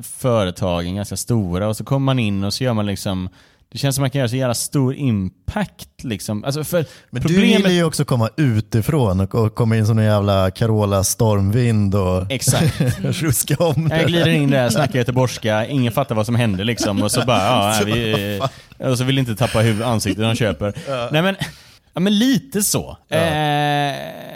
företagen, 0.02 0.94
ganska 0.94 1.16
stora. 1.16 1.68
Och 1.68 1.76
så 1.76 1.84
kommer 1.84 2.04
man 2.04 2.18
in 2.18 2.44
och 2.44 2.54
så 2.54 2.64
gör 2.64 2.74
man 2.74 2.86
liksom 2.86 3.28
det 3.74 3.78
känns 3.78 3.96
som 3.96 4.02
att 4.02 4.04
man 4.04 4.10
kan 4.10 4.18
göra 4.18 4.28
så 4.28 4.36
jävla 4.36 4.54
stor 4.54 4.94
impact. 4.94 5.88
Liksom. 6.04 6.44
Alltså 6.44 6.64
för 6.64 6.84
Men 7.10 7.22
problemet... 7.22 7.56
du 7.56 7.62
vill 7.62 7.72
ju 7.72 7.84
också 7.84 8.04
komma 8.04 8.30
utifrån 8.36 9.20
och 9.20 9.54
komma 9.54 9.76
in 9.76 9.86
som 9.86 9.98
en 9.98 10.04
jävla 10.04 10.50
Carola 10.50 11.04
stormvind 11.04 11.94
och 11.94 12.32
Exakt. 12.32 12.80
ruska 13.02 13.56
om 13.58 13.88
det. 13.88 13.96
Jag 13.96 14.06
glider 14.06 14.28
in 14.28 14.50
där, 14.50 14.70
snackar 14.70 14.98
göteborgska, 14.98 15.66
ingen 15.66 15.92
fattar 15.92 16.14
vad 16.14 16.26
som 16.26 16.34
händer 16.34 16.64
liksom. 16.64 17.02
Och 17.02 17.12
så 17.12 17.24
bara, 17.24 17.38
ja, 17.38 17.82
vi, 17.86 18.40
och 18.78 18.98
så 18.98 19.04
vill 19.04 19.18
inte 19.18 19.36
tappa 19.36 19.58
huvud, 19.58 19.82
ansiktet 19.82 20.24
de 20.24 20.34
köper. 20.34 20.74
Ja. 20.88 21.08
Nej 21.12 21.22
men, 21.22 21.36
ja, 21.94 22.00
men 22.00 22.18
lite 22.18 22.62
så. 22.62 22.98
Ja. 23.08 23.16
Eh, 23.16 24.33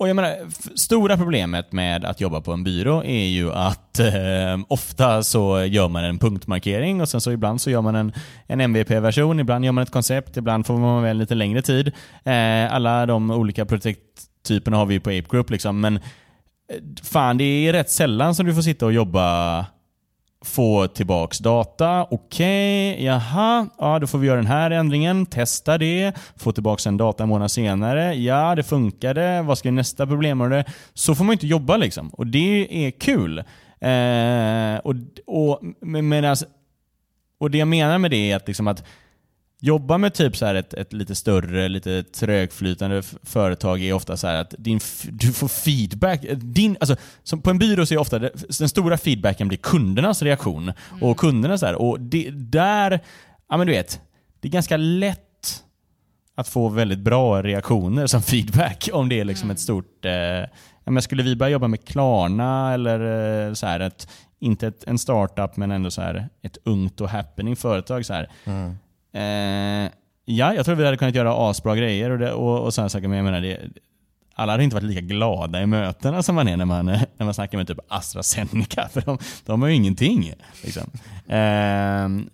och 0.00 0.08
jag 0.08 0.16
menar, 0.16 0.36
stora 0.74 1.16
problemet 1.16 1.72
med 1.72 2.04
att 2.04 2.20
jobba 2.20 2.40
på 2.40 2.52
en 2.52 2.64
byrå 2.64 3.04
är 3.04 3.26
ju 3.26 3.52
att 3.52 3.98
eh, 3.98 4.58
ofta 4.68 5.22
så 5.22 5.64
gör 5.64 5.88
man 5.88 6.04
en 6.04 6.18
punktmarkering 6.18 7.00
och 7.00 7.08
sen 7.08 7.20
så 7.20 7.32
ibland 7.32 7.60
så 7.60 7.70
gör 7.70 7.82
man 7.82 7.94
en, 7.94 8.12
en 8.46 8.60
MVP-version, 8.60 9.40
ibland 9.40 9.64
gör 9.64 9.72
man 9.72 9.82
ett 9.82 9.90
koncept, 9.90 10.36
ibland 10.36 10.66
får 10.66 10.78
man 10.78 11.02
väl 11.02 11.16
lite 11.16 11.34
längre 11.34 11.62
tid. 11.62 11.92
Eh, 12.24 12.74
alla 12.74 13.06
de 13.06 13.30
olika 13.30 13.66
projekttyperna 13.66 14.76
har 14.76 14.86
vi 14.86 15.00
på 15.00 15.10
Ape 15.10 15.28
Group 15.30 15.50
liksom, 15.50 15.80
men 15.80 15.96
eh, 15.96 16.02
fan 17.02 17.38
det 17.38 17.44
är 17.44 17.72
rätt 17.72 17.90
sällan 17.90 18.34
som 18.34 18.46
du 18.46 18.54
får 18.54 18.62
sitta 18.62 18.86
och 18.86 18.92
jobba 18.92 19.66
få 20.44 20.88
tillbaks 20.88 21.38
data. 21.38 22.06
Okej, 22.10 22.92
okay, 22.92 23.04
jaha, 23.04 23.68
ja, 23.78 23.98
då 23.98 24.06
får 24.06 24.18
vi 24.18 24.26
göra 24.26 24.36
den 24.36 24.46
här 24.46 24.70
ändringen, 24.70 25.26
testa 25.26 25.78
det, 25.78 26.12
få 26.36 26.52
tillbaks 26.52 26.86
en 26.86 26.96
data 26.96 27.22
en 27.22 27.28
månad 27.28 27.50
senare. 27.50 28.14
Ja, 28.14 28.54
det 28.54 28.62
funkade. 28.62 29.42
Vad 29.42 29.58
ska 29.58 29.70
nästa 29.70 30.06
problemområde? 30.06 30.64
Så 30.94 31.14
får 31.14 31.24
man 31.24 31.32
inte 31.32 31.46
jobba 31.46 31.76
liksom. 31.76 32.08
Och 32.08 32.26
det 32.26 32.86
är 32.86 32.90
kul. 32.90 33.38
Eh, 33.80 34.80
och, 34.84 34.94
och, 35.26 35.60
men, 35.80 36.36
och 37.38 37.50
det 37.50 37.58
jag 37.58 37.68
menar 37.68 37.98
med 37.98 38.10
det 38.10 38.30
är 38.32 38.36
att, 38.36 38.48
liksom 38.48 38.68
att 38.68 38.84
Jobba 39.62 39.98
med 39.98 40.14
typ 40.14 40.36
så 40.36 40.46
ett, 40.46 40.74
ett 40.74 40.92
lite 40.92 41.14
större, 41.14 41.68
lite 41.68 42.02
trögflytande 42.02 43.02
företag 43.22 43.82
är 43.82 43.92
ofta 43.92 44.16
så 44.16 44.26
att 44.26 44.54
din, 44.58 44.80
du 45.10 45.32
får 45.32 45.48
feedback. 45.48 46.20
Din, 46.32 46.76
alltså, 46.80 46.96
som 47.22 47.42
på 47.42 47.50
en 47.50 47.58
byrå 47.58 47.86
så 47.86 47.94
är 47.94 47.98
ofta 47.98 48.18
det, 48.18 48.58
den 48.58 48.68
stora 48.68 48.98
feedbacken 48.98 49.48
blir 49.48 49.58
kundernas 49.58 50.22
reaktion. 50.22 50.62
Mm. 50.62 51.02
Och 51.02 51.16
kunderna 51.16 51.58
så 51.58 51.66
här, 51.66 51.74
och 51.74 52.00
det, 52.00 52.30
där, 52.30 53.00
ja 53.48 53.56
men 53.56 53.66
du 53.66 53.72
vet, 53.72 54.00
det 54.40 54.48
är 54.48 54.52
ganska 54.52 54.76
lätt 54.76 55.62
att 56.34 56.48
få 56.48 56.68
väldigt 56.68 56.98
bra 56.98 57.42
reaktioner 57.42 58.06
som 58.06 58.22
feedback 58.22 58.88
om 58.92 59.08
det 59.08 59.20
är 59.20 59.24
liksom 59.24 59.46
mm. 59.46 59.54
ett 59.54 59.60
stort... 59.60 60.04
Eh, 60.04 60.44
men 60.84 61.02
skulle 61.02 61.22
vi 61.22 61.36
börja 61.36 61.52
jobba 61.52 61.68
med 61.68 61.84
Klarna 61.84 62.74
eller 62.74 63.00
eh, 63.48 63.54
så 63.54 63.66
här, 63.66 63.80
ett, 63.80 64.08
inte 64.38 64.66
ett, 64.66 64.84
en 64.86 64.98
startup 64.98 65.56
men 65.56 65.70
ändå 65.70 65.90
så 65.90 66.02
här, 66.02 66.28
ett 66.42 66.58
ungt 66.64 67.00
och 67.00 67.10
happening 67.10 67.56
företag. 67.56 68.06
Så 68.06 68.12
här, 68.12 68.30
mm 68.44 68.76
Eh, 69.12 69.90
ja, 70.24 70.54
jag 70.54 70.64
tror 70.64 70.74
vi 70.74 70.84
hade 70.84 70.96
kunnat 70.96 71.14
göra 71.14 71.50
asbra 71.50 71.76
grejer 71.76 72.10
och, 72.10 72.18
det, 72.18 72.32
och, 72.32 72.64
och 72.64 72.74
sådana 72.74 72.88
saker, 72.88 73.08
men 73.08 73.16
jag 73.16 73.24
menar 73.24 73.40
det, 73.40 73.58
alla 74.34 74.52
hade 74.52 74.64
inte 74.64 74.76
varit 74.76 74.84
lika 74.84 75.00
glada 75.00 75.62
i 75.62 75.66
mötena 75.66 76.22
som 76.22 76.34
man 76.34 76.48
är 76.48 76.56
när 76.56 76.64
man, 76.64 76.86
när 76.86 77.24
man 77.24 77.34
snackar 77.34 77.58
med 77.58 77.66
typ 77.66 77.78
AstraZeneca, 77.88 78.88
för 78.92 79.00
de, 79.00 79.18
de 79.46 79.62
har 79.62 79.68
ju 79.68 79.74
ingenting. 79.74 80.32
Liksom. 80.62 80.90
Eh, 81.28 82.30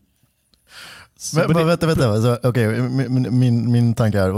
men, 1.34 1.52
men, 1.52 1.66
vänta, 1.66 1.86
vänta. 1.86 2.08
Alltså, 2.08 2.48
okay, 2.48 2.66
min, 2.66 3.38
min, 3.38 3.72
min 3.72 3.94
tanke 3.94 4.18
här, 4.18 4.30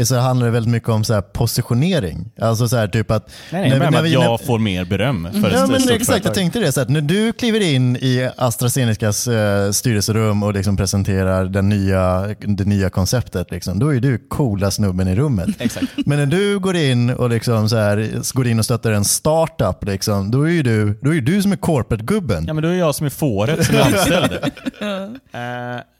och 0.00 0.06
så 0.06 0.16
handlar 0.16 0.46
det 0.46 0.52
väldigt 0.52 0.72
mycket 0.72 0.88
om 0.88 1.04
så 1.04 1.14
här 1.14 1.22
positionering. 1.22 2.30
Alltså 2.40 2.68
så 2.68 2.76
här, 2.76 2.88
typ 2.88 3.10
att... 3.10 3.30
Nej, 3.52 3.60
nej, 3.60 3.78
när, 3.78 3.90
när 3.90 3.98
att 3.98 4.04
vi, 4.04 4.12
jag 4.12 4.40
när, 4.40 4.46
får 4.46 4.58
mer 4.58 4.84
beröm 4.84 5.28
för 5.32 5.50
ja, 5.50 5.66
men 5.66 5.76
Exakt, 5.76 6.06
företag. 6.06 6.20
jag 6.24 6.34
tänkte 6.34 6.58
det. 6.58 6.72
Så 6.72 6.80
att 6.80 6.88
när 6.88 7.00
du 7.00 7.32
kliver 7.32 7.60
in 7.60 7.96
i 7.96 8.30
AstraZenecas 8.36 9.28
uh, 9.28 9.70
styrelserum 9.70 10.42
och 10.42 10.54
liksom 10.54 10.76
presenterar 10.76 11.44
den 11.44 11.68
nya, 11.68 12.34
det 12.38 12.64
nya 12.64 12.90
konceptet, 12.90 13.50
liksom, 13.50 13.78
då 13.78 13.94
är 13.94 14.00
du 14.00 14.18
coola 14.18 14.70
snubben 14.70 15.08
i 15.08 15.14
rummet. 15.14 15.48
exakt. 15.58 15.86
Men 16.06 16.18
när 16.18 16.26
du 16.26 16.58
går 16.58 16.76
in 16.76 17.10
och, 17.10 17.30
liksom 17.30 17.68
så 17.68 17.76
här, 17.76 18.32
går 18.34 18.46
in 18.46 18.58
och 18.58 18.64
stöttar 18.64 18.92
en 18.92 19.04
startup, 19.04 19.84
liksom, 19.84 20.30
då 20.30 20.48
är 20.48 20.62
du, 20.62 20.98
då 21.02 21.14
är 21.14 21.20
du 21.20 21.42
som 21.42 21.52
är 21.52 21.56
corporate-gubben. 21.56 22.44
Ja, 22.46 22.54
men 22.54 22.62
då 22.62 22.68
är 22.68 22.74
jag 22.74 22.94
som 22.94 23.06
är 23.06 23.10
fåret 23.10 23.66
som 23.66 23.76
är 23.76 23.80
anställd. 23.80 24.32
uh, 24.32 25.80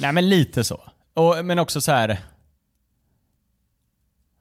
Nej 0.00 0.12
men 0.12 0.28
lite 0.28 0.64
så. 0.64 0.80
Och, 1.14 1.44
men 1.44 1.58
också 1.58 1.80
så 1.80 1.92
här. 1.92 2.18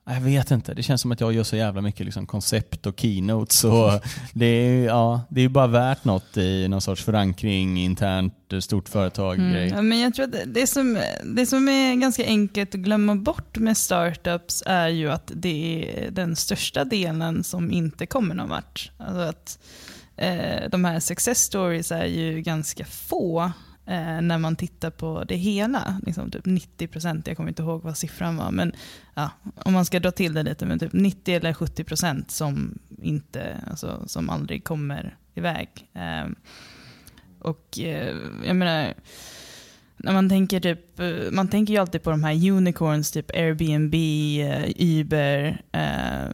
Jag 0.06 0.22
vet 0.22 0.52
inte, 0.52 0.74
det 0.74 0.84
känns 0.84 1.02
som 1.02 1.12
att 1.12 1.22
jag 1.22 1.34
gör 1.34 1.44
så 1.44 1.56
jävla 1.56 1.82
mycket 1.82 2.06
liksom 2.06 2.28
koncept 2.28 2.86
och 2.86 3.00
keynotes. 3.00 3.64
Och 3.64 3.92
det, 4.34 4.46
är, 4.46 4.86
ja, 4.86 5.22
det 5.30 5.42
är 5.42 5.50
bara 5.50 5.68
värt 5.68 6.04
något 6.04 6.38
i 6.38 6.68
någon 6.68 6.82
sorts 6.82 7.04
förankring 7.04 7.80
internt, 7.80 8.34
stort 8.60 8.90
företag. 8.90 9.40
Mm. 9.40 9.68
Ja, 9.68 9.82
men 9.82 10.00
jag 10.00 10.14
tror 10.14 10.26
att 10.26 10.36
det 10.46 10.68
som, 10.68 11.00
det 11.24 11.46
som 11.46 11.70
är 11.70 11.96
ganska 11.96 12.26
enkelt 12.26 12.76
att 12.76 12.82
glömma 12.82 13.16
bort 13.16 13.58
med 13.58 13.78
startups 13.78 14.64
är 14.66 14.88
ju 14.88 15.12
att 15.12 15.32
det 15.36 15.86
är 15.98 16.12
den 16.12 16.36
största 16.36 16.86
delen 16.86 17.44
som 17.44 17.72
inte 17.72 18.06
kommer 18.06 18.36
någon 18.36 18.50
vart. 18.50 18.92
Alltså 18.98 19.22
att, 19.22 19.60
eh, 20.18 20.70
de 20.70 20.86
här 20.86 21.00
success 21.00 21.40
stories 21.40 21.92
är 21.92 22.06
ju 22.06 22.42
ganska 22.42 22.86
få 22.86 23.52
eh, 23.90 24.22
när 24.22 24.38
man 24.38 24.56
tittar 24.56 24.90
på 24.92 25.24
det 25.24 25.36
hela. 25.36 26.02
Liksom 26.06 26.32
typ 26.32 26.46
90 26.46 26.88
procent, 26.88 27.28
jag 27.28 27.38
kommer 27.38 27.50
inte 27.50 27.62
ihåg 27.62 27.84
vad 27.84 27.98
siffran 27.98 28.38
var, 28.38 28.52
men 28.52 28.74
ja, 29.14 29.30
om 29.56 29.74
man 29.74 29.86
ska 29.86 30.00
dra 30.00 30.12
till 30.12 30.34
det 30.34 30.44
lite, 30.44 30.66
men 30.66 30.80
typ 30.80 30.94
90 30.94 31.36
eller 31.36 31.54
70 31.54 31.84
procent 31.84 32.32
som, 32.32 32.80
alltså, 33.70 34.04
som 34.08 34.30
aldrig 34.30 34.64
kommer 34.64 35.18
iväg. 35.36 35.70
Eh, 35.94 36.28
Och 37.42 37.80
eh, 37.80 38.16
jag 38.46 38.56
menar, 38.56 38.94
när 39.98 40.14
man 40.14 40.30
tänker 40.30 40.60
typ, 40.60 41.00
eh, 41.00 41.32
man 41.32 41.48
tänker 41.48 41.74
ju 41.74 41.80
alltid 41.80 42.04
på 42.04 42.10
de 42.12 42.24
här 42.24 42.52
unicorns, 42.52 43.12
typ 43.12 43.32
Airbnb, 43.32 43.94
eh, 43.96 45.00
Uber. 45.00 45.62
Eh, 45.72 46.30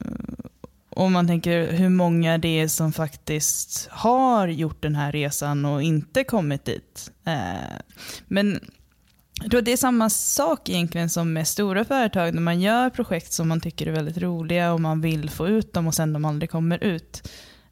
och 0.95 1.11
man 1.11 1.27
tänker 1.27 1.71
hur 1.71 1.89
många 1.89 2.37
det 2.37 2.59
är 2.59 2.67
som 2.67 2.93
faktiskt 2.93 3.87
har 3.91 4.47
gjort 4.47 4.81
den 4.81 4.95
här 4.95 5.11
resan 5.11 5.65
och 5.65 5.83
inte 5.83 6.23
kommit 6.23 6.65
dit. 6.65 7.11
Eh, 7.25 7.77
men 8.27 8.59
att 9.43 9.65
det 9.65 9.71
är 9.71 9.77
samma 9.77 10.09
sak 10.09 10.69
egentligen 10.69 11.09
som 11.09 11.33
med 11.33 11.47
stora 11.47 11.85
företag 11.85 12.33
när 12.33 12.41
man 12.41 12.61
gör 12.61 12.89
projekt 12.89 13.33
som 13.33 13.47
man 13.47 13.61
tycker 13.61 13.87
är 13.87 13.91
väldigt 13.91 14.17
roliga 14.17 14.73
och 14.73 14.81
man 14.81 15.01
vill 15.01 15.29
få 15.29 15.47
ut 15.47 15.73
dem 15.73 15.87
och 15.87 15.95
sen 15.95 16.13
de 16.13 16.25
aldrig 16.25 16.49
kommer 16.49 16.83
ut. 16.83 17.29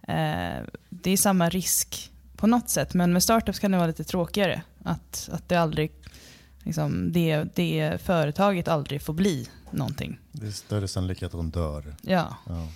Eh, 0.07 0.63
det 0.89 1.11
är 1.11 1.17
samma 1.17 1.49
risk 1.49 2.11
på 2.38 2.47
något 2.47 2.69
sätt 2.69 2.93
men 2.93 3.13
med 3.13 3.24
startups 3.24 3.59
kan 3.59 3.71
det 3.71 3.78
vara 3.78 3.88
lite 3.88 4.03
tråkigare. 4.03 4.61
Att, 4.84 5.30
att 5.32 5.49
det 5.49 5.55
aldrig, 5.55 5.91
liksom, 6.63 7.11
det, 7.11 7.43
det 7.55 8.01
företaget 8.03 8.67
aldrig 8.67 9.01
får 9.01 9.13
bli 9.13 9.49
någonting. 9.71 10.19
Det 10.32 10.47
är 10.47 10.51
större 10.51 10.88
sannolikhet 10.88 11.28
att 11.28 11.39
de 11.39 11.49
dör. 11.51 11.95
Ja. 12.01 12.38
Ja. 12.47 12.67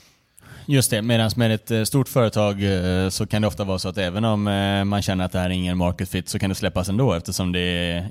Just 0.70 0.92
det, 0.92 1.02
medan 1.02 1.32
med 1.36 1.52
ett 1.52 1.72
eh, 1.72 1.84
stort 1.84 2.10
företag 2.10 2.64
eh, 2.64 3.10
så 3.10 3.28
kan 3.28 3.42
det 3.42 3.48
ofta 3.48 3.64
vara 3.64 3.80
så 3.80 3.90
att 3.90 3.98
även 3.98 4.26
om 4.26 4.48
eh, 4.48 4.84
man 4.84 5.02
känner 5.02 5.26
att 5.26 5.32
det 5.32 5.40
här 5.40 5.46
är 5.46 5.54
ingen 5.54 5.78
market 5.78 6.10
fit 6.10 6.30
så 6.30 6.40
kan 6.40 6.50
det 6.50 6.56
släppas 6.56 6.90
ändå 6.90 7.14
eftersom 7.14 7.52
det 7.52 7.60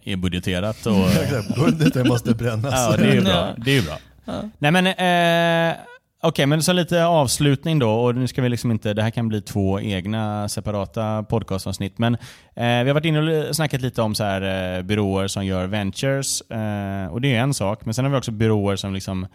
är 0.05 0.17
budgeterat. 0.17 0.87
Och, 0.87 1.09
Budgeten 1.65 2.09
måste 2.09 2.35
brännas. 2.35 2.75
ja, 2.75 2.97
det 2.97 3.09
är 3.09 3.15
ju 3.15 3.21
bra. 3.21 3.55
Det 3.57 3.79
är 3.79 3.83
bra. 3.83 3.99
Ja. 4.25 4.43
Nej 4.59 4.71
men, 4.71 4.87
eh, 4.87 5.77
okej 6.23 6.47
men 6.47 6.63
så 6.63 6.73
lite 6.73 7.05
avslutning 7.05 7.79
då 7.79 7.91
och 7.91 8.15
nu 8.15 8.29
ska 8.29 8.43
vi 8.43 8.49
liksom 8.49 8.71
inte, 8.71 8.95
det 8.95 9.03
här 9.03 9.11
kan 9.11 9.29
bli 9.29 9.43
två 9.43 9.81
egna 9.81 10.49
separata 10.49 11.23
podcastavsnitt 11.23 11.99
men 11.99 12.15
eh, 12.15 12.21
vi 12.55 12.87
har 12.87 12.95
varit 12.95 13.05
inne 13.05 13.49
och 13.49 13.57
snackat 13.57 13.81
lite 13.81 14.03
om 14.03 14.15
så 14.15 14.25
här 14.25 14.77
eh, 14.77 14.83
byråer 14.83 15.29
som 15.29 15.47
gör 15.47 15.67
ventures 15.67 16.41
eh, 16.41 17.07
och 17.13 17.21
det 17.21 17.35
är 17.35 17.41
en 17.41 17.55
sak 17.55 17.85
men 17.85 17.95
sen 17.95 18.05
har 18.05 18.13
vi 18.13 18.19
också 18.19 18.31
byråer 18.31 18.77
som 18.77 18.95
liksom 18.95 19.27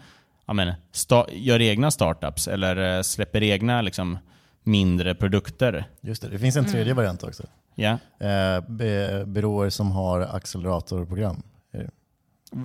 ja, 0.46 0.52
men, 0.52 0.74
sta- 0.92 1.26
gör 1.32 1.60
egna 1.60 1.90
startups 1.90 2.48
eller 2.48 2.96
eh, 2.96 3.02
släpper 3.02 3.42
egna 3.42 3.82
liksom 3.82 4.18
mindre 4.64 5.14
produkter. 5.14 5.84
Just 6.00 6.22
det, 6.22 6.28
det 6.28 6.38
finns 6.38 6.56
en 6.56 6.64
tredje 6.64 6.94
variant 6.94 7.22
också. 7.22 7.42
Ja. 7.74 7.98
Eh, 8.20 8.60
be, 8.68 9.24
byråer 9.26 9.70
som 9.70 9.90
har 9.90 10.20
acceleratorprogram. 10.20 11.42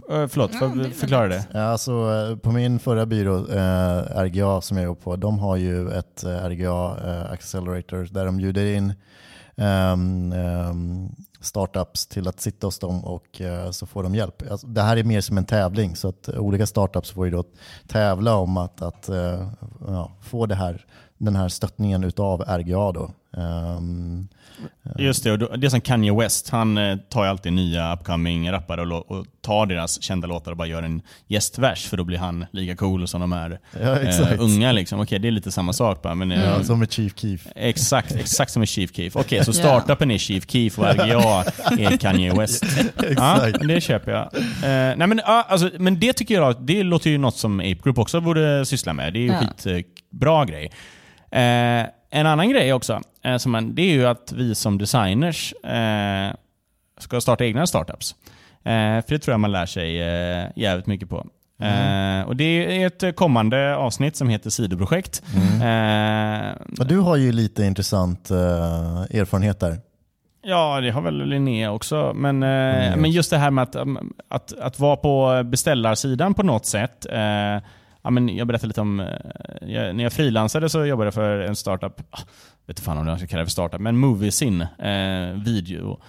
Eh, 0.10 0.28
förlåt, 0.28 0.52
Ja, 0.54 0.60
för, 0.60 0.90
förklara 0.90 1.28
det. 1.28 1.46
Ja, 1.54 1.62
Alltså, 1.62 1.92
eh, 2.32 2.38
på 2.38 2.52
min 2.52 2.80
förra 2.80 3.06
byrå, 3.06 3.48
eh, 3.52 4.24
RGA 4.24 4.62
som 4.62 4.78
jag 4.78 4.86
jobbar 4.86 5.02
på, 5.02 5.16
de 5.16 5.40
har 5.40 5.56
ju 5.56 5.92
ett 5.92 6.24
RGA 6.24 6.98
eh, 7.06 7.32
Accelerator 7.32 8.08
där 8.14 8.26
de 8.26 8.38
bjuder 8.38 8.66
in 8.66 8.94
ehm, 9.58 10.32
ehm, 10.34 11.10
startups 11.40 12.08
till 12.08 12.28
att 12.28 12.40
sitta 12.40 12.68
hos 12.68 12.80
dem 12.80 13.06
och 13.06 13.42
eh, 13.42 13.72
så 13.72 13.86
får 13.86 14.04
de 14.04 14.16
hjälp. 14.16 14.52
Alltså, 14.52 14.68
det 14.68 14.82
här 14.82 14.98
är 14.98 15.04
mer 15.04 15.22
som 15.22 15.38
en 15.38 15.46
tävling 15.46 15.96
så 15.96 16.10
att 16.10 16.28
eh, 16.28 16.40
olika 16.40 16.66
startups 16.66 17.12
får 17.12 17.26
ju 17.26 17.32
då 17.32 17.44
tävla 17.88 18.36
om 18.36 18.58
att, 18.58 18.82
att 18.82 19.10
eh, 19.10 19.48
ja, 19.88 20.12
få 20.22 20.46
det 20.46 20.56
här, 20.56 20.86
den 21.18 21.36
här 21.36 21.50
stöttningen 21.50 22.04
utav 22.04 22.42
RGA. 22.42 22.92
Då. 22.92 23.12
Ehm, 23.38 24.28
Just 25.00 25.24
det, 25.24 25.32
och 25.32 25.60
det 25.60 25.68
är 25.68 25.70
som 25.70 25.82
Kanye 25.82 26.14
West. 26.14 26.50
Han 26.50 26.78
eh, 26.78 26.98
tar 26.98 27.24
ju 27.24 27.30
alltid 27.30 27.54
nya 27.54 27.94
upcoming 27.96 28.52
rappare 28.52 28.82
och, 28.82 29.12
och 29.12 29.26
tar 29.42 29.66
deras 29.66 30.02
kända 30.02 30.28
låtar 30.28 30.52
och 30.52 30.58
bara 30.58 30.68
gör 30.68 30.84
en 30.84 31.02
gästvers 31.28 31.88
för 31.88 31.98
då 31.98 32.04
blir 32.04 32.18
han 32.18 32.46
lika 32.52 32.76
cool 32.76 33.08
som 33.08 33.22
de 33.22 33.32
här 33.32 33.60
ja, 33.82 34.00
eh, 34.00 34.40
unga. 34.42 34.72
Liksom. 34.72 35.00
Okej, 35.00 35.20
det 35.20 35.28
är 35.28 35.32
lite 35.32 35.52
samma 35.52 35.74
sak 35.74 36.02
bara. 36.02 36.16
Men, 36.16 36.32
eh, 36.32 36.44
Ja, 36.44 36.64
som 36.64 36.80
med 36.80 36.92
Chief 36.92 37.14
Keef. 37.16 37.48
Exakt, 37.56 38.12
exakt 38.16 38.52
som 38.52 38.60
med 38.60 38.70
Chief 38.70 38.92
Keef. 38.96 39.16
Okej, 39.16 39.46
så 39.46 39.54
startupen 39.64 40.12
är 40.12 40.18
Chief 40.18 40.44
Keef 40.50 40.80
och 40.80 40.86
RGA 40.86 41.44
är 41.92 41.98
Kanye 41.98 42.34
West. 42.34 42.64
Ja, 42.98 43.04
Exakt. 43.48 43.68
det 43.68 43.82
köper 43.82 44.12
jag. 44.12 44.36
Eh, 44.36 44.98
nej, 44.98 45.08
men, 45.08 45.22
ja, 45.26 45.46
alltså, 45.50 45.70
men 45.80 46.00
det 46.00 46.14
tycker 46.14 46.36
jag 46.36 46.66
det 46.66 46.84
låter 46.84 47.10
ju 47.10 47.18
något 47.18 47.38
som 47.38 47.60
Ape 47.60 47.80
Group 47.84 47.98
också 47.98 48.22
borde 48.22 48.66
syssla 48.66 48.94
med. 48.94 49.14
Det 49.14 49.20
är 49.20 49.22
ju 49.22 49.28
Ja. 49.28 49.42
skitbra 49.58 50.46
grej. 50.46 50.72
Eh, 51.32 51.86
en 52.10 52.26
annan 52.28 52.50
grej 52.50 52.74
också, 52.74 53.02
eh, 53.24 53.38
som 53.38 53.52
man, 53.52 53.76
det 53.76 53.82
är 53.82 53.94
ju 53.94 54.08
att 54.08 54.32
vi 54.36 54.56
som 54.56 54.78
designers 54.78 55.54
eh, 55.54 56.36
ska 57.00 57.22
starta 57.22 57.46
egna 57.46 57.68
startups. 57.68 58.16
Eh, 58.64 58.72
för 59.06 59.10
det 59.10 59.20
tror 59.20 59.34
jag 59.34 59.40
man 59.40 59.52
lär 59.52 59.66
sig 59.66 60.02
eh, 60.02 60.46
jävligt 60.56 60.88
mycket 60.88 61.10
på. 61.10 61.28
Eh, 61.62 62.22
och 62.28 62.36
Det 62.36 62.84
är 62.84 62.88
ett 62.88 63.16
kommande 63.16 63.76
avsnitt 63.76 64.16
som 64.16 64.30
heter 64.30 64.50
Sidoprojekt. 64.50 65.24
Eh, 65.64 66.52
Och 66.80 66.88
du 66.88 66.98
har 67.00 67.16
ju 67.16 67.32
lite 67.32 67.64
intressant 67.64 68.32
eh, 68.32 68.38
erfarenhet 69.20 69.60
där. 69.60 69.78
Ja, 70.44 70.82
det 70.82 70.90
har 70.92 71.02
väl 71.02 71.26
Linnea 71.26 71.72
också. 71.72 72.14
Men, 72.16 72.44
eh, 72.44 72.88
Mm. 72.88 73.00
men 73.02 73.12
just 73.12 73.30
det 73.32 73.38
här 73.38 73.52
med 73.52 73.62
att, 73.62 73.76
att, 74.30 74.60
att 74.60 74.80
vara 74.80 74.96
på 74.96 75.44
beställarsidan 75.46 76.34
på 76.34 76.44
något 76.44 76.66
sätt. 76.66 77.06
Eh, 77.12 77.58
ja, 78.08 78.12
men 78.12 78.36
jag 78.36 78.48
berättade 78.48 78.68
lite 78.68 78.82
om, 78.82 79.00
eh, 79.00 79.08
jag, 79.62 79.96
när 79.96 80.04
jag 80.04 80.14
frilansade 80.14 80.70
så 80.70 80.86
jobbade 80.86 81.08
jag 81.08 81.14
för 81.14 81.40
en 81.40 81.56
startup, 81.56 82.02
jag 82.12 82.20
vet 82.66 82.70
inte 82.70 82.82
fan 82.82 82.98
om 82.98 83.08
jag 83.08 83.18
ska 83.18 83.28
kalla 83.28 83.40
det 83.40 83.46
för 83.46 83.52
startup, 83.52 83.82
men 83.82 83.98
Moviesin, 83.98 84.62
eh, 84.62 85.44
video. 85.46 86.00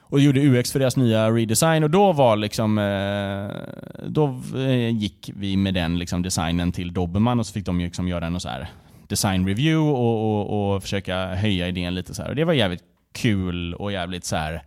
Och 0.00 0.20
gjorde 0.20 0.40
UX 0.40 0.72
för 0.72 0.78
deras 0.78 0.96
nya 0.96 1.30
redesign 1.30 1.84
och 1.84 1.90
då 1.90 2.12
var 2.12 2.36
liksom, 2.36 2.78
eh, 2.78 4.08
då 4.08 4.40
eh, 4.58 4.88
gick 4.88 5.30
vi 5.34 5.56
med 5.56 5.74
den 5.74 5.98
liksom 5.98 6.22
designen 6.22 6.72
till 6.72 6.92
Dobermann 6.92 7.40
och 7.40 7.46
så 7.46 7.52
fick 7.52 7.66
de 7.66 7.80
liksom 7.80 8.08
göra 8.08 8.26
en 8.26 8.40
så 8.40 8.48
här 8.48 8.68
design 9.08 9.46
review 9.46 9.90
och, 9.90 10.50
och, 10.50 10.74
och 10.74 10.82
försöka 10.82 11.34
höja 11.34 11.68
idén 11.68 11.94
lite 11.94 12.14
så 12.14 12.22
här. 12.22 12.28
Och 12.28 12.36
det 12.36 12.44
var 12.44 12.52
jävligt 12.52 12.82
kul 13.12 13.74
och 13.74 13.92
jävligt 13.92 14.24
så 14.24 14.36
här. 14.36 14.62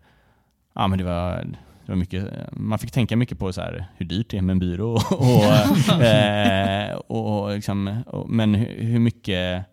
Ja 0.76 0.88
men 0.88 1.00
det 1.00 1.06
var, 1.06 1.46
det 1.90 1.94
var 1.94 2.00
mycket, 2.00 2.28
man 2.52 2.80
fick 2.80 2.92
tänka 2.92 3.16
mycket 3.18 3.40
på 3.40 3.54
så 3.54 3.62
här, 3.62 3.86
hur 3.98 4.06
dyrt 4.06 4.30
det 4.30 4.38
är 4.38 4.42
med 4.42 4.54
en 4.54 4.60
byrå 4.60 4.94
och, 5.12 6.02
eh, 6.04 6.96
och, 6.96 7.50
liksom, 7.56 8.04
och 8.08 8.30
men 8.30 8.56
hur, 8.56 9.00
mycket, 9.00 9.66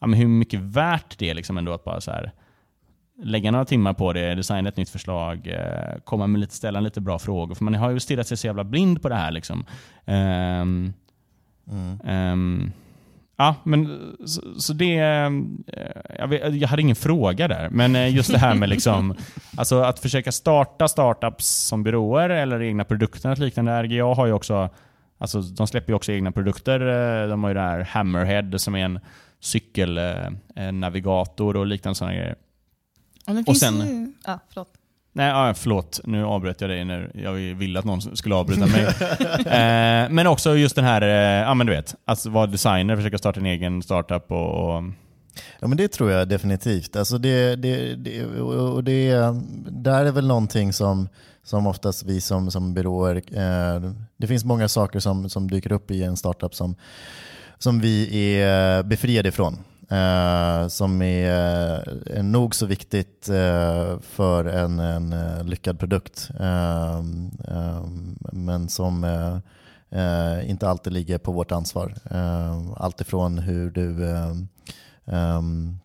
ja, 0.00 0.06
men 0.06 0.18
hur 0.18 0.28
mycket 0.28 0.60
värt 0.60 1.18
det 1.18 1.30
är 1.30 1.34
liksom 1.34 1.58
ändå 1.58 1.72
att 1.72 1.84
bara 1.84 2.00
så 2.00 2.10
här 2.10 2.32
lägga 3.22 3.50
några 3.50 3.64
timmar 3.64 3.92
på 3.92 4.12
det, 4.12 4.34
designa 4.34 4.68
ett 4.68 4.76
nytt 4.76 4.90
förslag, 4.90 5.46
eh, 5.46 6.00
komma 6.04 6.26
med 6.26 6.40
lite, 6.40 6.54
ställa 6.54 6.80
lite 6.80 7.00
bra 7.00 7.18
frågor. 7.18 7.54
För 7.54 7.64
man 7.64 7.74
har 7.74 7.90
ju 7.90 8.00
stirrat 8.00 8.26
sig 8.26 8.36
så 8.36 8.46
jävla 8.46 8.64
blind 8.64 9.02
på 9.02 9.08
det 9.08 9.14
här. 9.14 9.30
Liksom. 9.30 9.64
Ehm, 10.06 10.92
Mm. 11.70 12.00
ehm, 12.04 12.72
ja, 13.38 13.54
men 13.64 14.12
så, 14.26 14.60
så 14.60 14.72
det... 14.72 14.98
eh, 14.98 15.30
Jag, 16.18 16.28
vet, 16.28 16.54
jag 16.54 16.68
hade 16.68 16.82
ingen 16.82 16.96
fråga 16.96 17.48
där, 17.48 17.68
men 17.70 17.96
eh, 17.96 18.14
just 18.14 18.32
det 18.32 18.38
här 18.38 18.54
med 18.54 18.68
liksom, 18.68 19.14
alltså 19.56 19.80
att 19.82 19.98
försöka 19.98 20.32
starta 20.32 20.88
startups 20.88 21.46
som 21.46 21.82
byråer 21.82 22.30
eller 22.30 22.62
egna 22.62 22.84
produkter 22.84 23.30
och 23.30 23.38
liknande. 23.38 23.82
RGA 23.82 24.04
har 24.04 24.26
ju 24.26 24.32
också, 24.32 24.68
alltså 25.18 25.40
de 25.40 25.66
släpper 25.66 25.92
ju 25.92 25.96
också 25.96 26.12
egna 26.12 26.32
produkter. 26.32 26.80
Eh, 27.22 27.28
De 27.28 27.42
har 27.44 27.50
ju 27.50 27.54
det 27.54 27.60
här 27.60 27.80
Hammerhead 27.80 28.58
som 28.58 28.74
är 28.74 28.84
en 28.84 29.00
cykelnavigator 29.40 31.56
och 31.56 31.66
liknande 31.66 31.94
sådana 31.94 32.14
grejer. 32.14 32.36
Det 33.26 33.44
Och 33.46 33.56
sen- 33.56 33.80
ju, 33.80 34.12
ja, 34.26 34.38
förlåt. 34.48 34.68
Nej, 35.12 35.28
ja, 35.28 35.54
förlåt. 35.54 36.00
Nu 36.04 36.24
avbröt 36.24 36.60
jag 36.60 36.70
dig 36.70 36.84
när 36.84 37.10
jag 37.14 37.32
ville 37.32 37.78
att 37.78 37.84
någon 37.84 38.16
skulle 38.16 38.34
avbryta 38.34 38.66
mig. 38.66 38.84
eh, 39.38 40.10
men 40.10 40.26
också 40.26 40.56
just 40.56 40.76
den 40.76 40.84
här, 40.84 41.02
eh, 41.02 41.48
ja 41.48 41.54
men 41.54 41.66
du 41.66 41.72
vet, 41.72 41.94
att 42.04 42.26
vara 42.26 42.46
designer, 42.46 42.96
försöka 42.96 43.18
starta 43.18 43.40
en 43.40 43.46
egen 43.46 43.82
startup 43.82 44.30
och... 44.30 44.76
och 44.76 44.82
Ja 45.60 45.68
men 45.68 45.76
det 45.76 45.88
tror 45.88 46.10
jag 46.10 46.28
definitivt. 46.28 46.96
Alltså 46.96 47.18
det, 47.18 47.56
det, 47.56 47.94
det, 47.94 48.24
och 48.24 48.74
och 48.74 48.84
det, 48.84 49.12
där 49.70 50.04
är 50.04 50.12
väl 50.12 50.26
någonting 50.26 50.72
som, 50.72 51.08
som 51.42 51.66
oftast 51.66 52.04
vi 52.04 52.20
som, 52.20 52.50
som 52.50 52.74
byråer, 52.74 53.16
eh, 53.16 53.92
det 54.16 54.26
finns 54.26 54.44
många 54.44 54.68
saker 54.68 55.00
som, 55.00 55.30
som 55.30 55.50
dyker 55.50 55.72
upp 55.72 55.90
i 55.90 56.02
en 56.02 56.16
startup 56.16 56.54
som, 56.54 56.74
som 57.58 57.80
vi 57.80 58.34
är 58.40 58.82
befriade 58.82 59.28
ifrån. 59.28 59.58
Eh, 59.90 60.68
som 60.68 61.02
är, 61.02 61.28
eh, 61.28 62.18
är 62.18 62.22
nog 62.22 62.54
så 62.54 62.66
viktigt 62.66 63.28
eh, 63.28 63.98
för 64.00 64.44
en, 64.44 64.78
en 64.78 65.12
eh, 65.12 65.44
lyckad 65.44 65.78
produkt. 65.78 66.30
Eh, 66.40 66.98
eh, 67.48 67.84
men 68.32 68.68
som 68.68 69.04
eh, 69.04 69.38
eh, 70.00 70.50
inte 70.50 70.68
alltid 70.68 70.92
ligger 70.92 71.18
på 71.18 71.32
vårt 71.32 71.52
ansvar. 71.52 71.94
Eh, 72.10 72.72
Alltifrån 72.76 73.38
hur 73.38 73.70
du 73.70 74.10
eh, 74.10 74.34
ehm, 75.06 75.78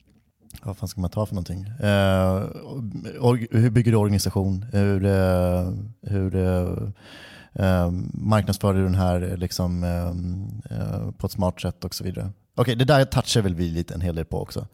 vad 0.63 0.77
fan 0.77 0.89
ska 0.89 1.01
man 1.01 1.09
ta 1.09 1.25
för 1.25 1.35
någonting? 1.35 1.63
Eh, 1.79 2.35
uh, 2.35 3.19
or, 3.19 3.57
hur 3.57 3.69
bygger 3.69 3.91
du 3.91 3.97
organisation? 3.97 4.65
Hur, 4.71 5.05
uh, 5.05 5.73
hur 6.01 6.35
uh, 6.35 7.91
marknadsför 8.13 8.73
du 8.73 8.83
den 8.83 8.95
här 8.95 9.37
liksom, 9.37 9.83
um, 9.83 10.61
uh, 10.71 11.11
på 11.11 11.25
ett 11.25 11.31
smart 11.31 11.61
sätt 11.61 11.85
och 11.85 11.95
så 11.95 12.03
vidare. 12.03 12.31
Okej, 12.55 12.75
det 12.75 12.85
där 12.85 13.05
touchar 13.05 13.41
väl 13.41 13.55
vi 13.55 13.69
lite 13.69 13.93
en 13.93 14.01
hel 14.01 14.15
del 14.15 14.25
på 14.25 14.41
också. 14.41 14.67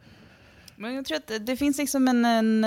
Men 0.75 0.93
jag 0.95 1.05
tror 1.05 1.17
att 1.17 1.31
det- 1.45 1.57
finns 1.57 1.77
liksom 1.77 2.07
en, 2.07 2.25
en, 2.25 2.63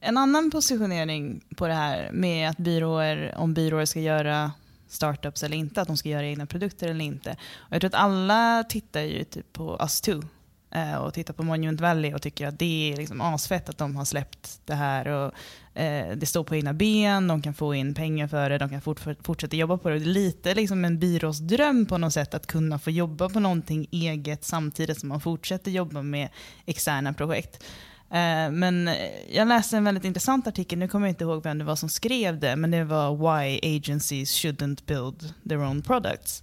en 0.00 0.16
annan 0.16 0.50
positionering 0.50 1.44
på 1.56 1.66
det 1.68 1.74
här 1.74 2.10
med 2.12 2.50
att 2.50 2.56
byråer, 2.58 3.34
om 3.36 3.54
byråer 3.54 3.84
ska 3.84 4.00
göra 4.00 4.52
startups 4.88 5.42
eller 5.42 5.56
inte, 5.56 5.80
att 5.82 5.88
de 5.88 5.96
ska 5.96 6.08
göra 6.08 6.26
egna 6.26 6.46
produkter 6.46 6.88
eller 6.88 7.04
inte. 7.04 7.30
Och 7.56 7.72
jag 7.74 7.80
tror 7.80 7.88
att 7.88 7.94
alla 7.94 8.64
tittar 8.68 9.00
ju 9.00 9.24
typ 9.24 9.52
på 9.52 9.78
us 9.80 10.00
too 10.00 10.22
eh, 10.70 10.94
och 10.94 11.14
tittar 11.14 11.34
på 11.34 11.42
Monument 11.42 11.80
Valley 11.80 12.14
och 12.14 12.22
tycker 12.22 12.46
att 12.46 12.58
det 12.58 12.92
är 12.92 12.96
liksom 12.96 13.20
asfett 13.20 13.68
att 13.68 13.78
de 13.78 13.96
har 13.96 14.04
släppt 14.04 14.60
det 14.64 14.74
här. 14.74 15.08
Och, 15.08 15.32
eh, 15.80 16.16
det 16.16 16.26
står 16.26 16.44
på 16.44 16.56
egna 16.56 16.72
ben, 16.72 17.28
de 17.28 17.42
kan 17.42 17.54
få 17.54 17.74
in 17.74 17.94
pengar 17.94 18.28
för 18.28 18.50
det, 18.50 18.58
de 18.58 18.68
kan 18.68 18.80
fort, 18.80 19.00
fortsätta 19.22 19.56
jobba 19.56 19.78
på 19.78 19.88
det. 19.88 19.98
Det 19.98 20.04
är 20.04 20.06
lite 20.06 20.54
liksom 20.54 20.84
en 20.84 20.98
byråsdröm 20.98 21.86
på 21.86 21.98
något 21.98 22.12
sätt 22.12 22.34
att 22.34 22.46
kunna 22.46 22.78
få 22.78 22.90
jobba 22.90 23.28
på 23.28 23.40
någonting 23.40 23.86
eget 23.90 24.44
samtidigt 24.44 25.00
som 25.00 25.08
man 25.08 25.20
fortsätter 25.20 25.70
jobba 25.70 26.02
med 26.02 26.28
externa 26.66 27.12
projekt. 27.12 27.64
Eh, 28.10 28.50
men 28.50 28.90
jag 29.30 29.48
läste 29.48 29.76
en 29.76 29.84
väldigt 29.84 30.04
intressant 30.04 30.46
artikel, 30.46 30.78
nu 30.78 30.88
kommer 30.88 31.06
jag 31.06 31.12
inte 31.12 31.24
ihåg 31.24 31.42
vem 31.42 31.58
det 31.58 31.64
var 31.64 31.76
som 31.76 31.88
skrev 31.88 32.40
det, 32.40 32.56
men 32.56 32.70
det 32.70 32.84
var 32.84 33.16
Why 33.16 33.76
Agencies 33.76 34.30
Shouldn't 34.30 34.84
Build 34.86 35.34
Their 35.48 35.58
Own 35.58 35.82
Products. 35.82 36.42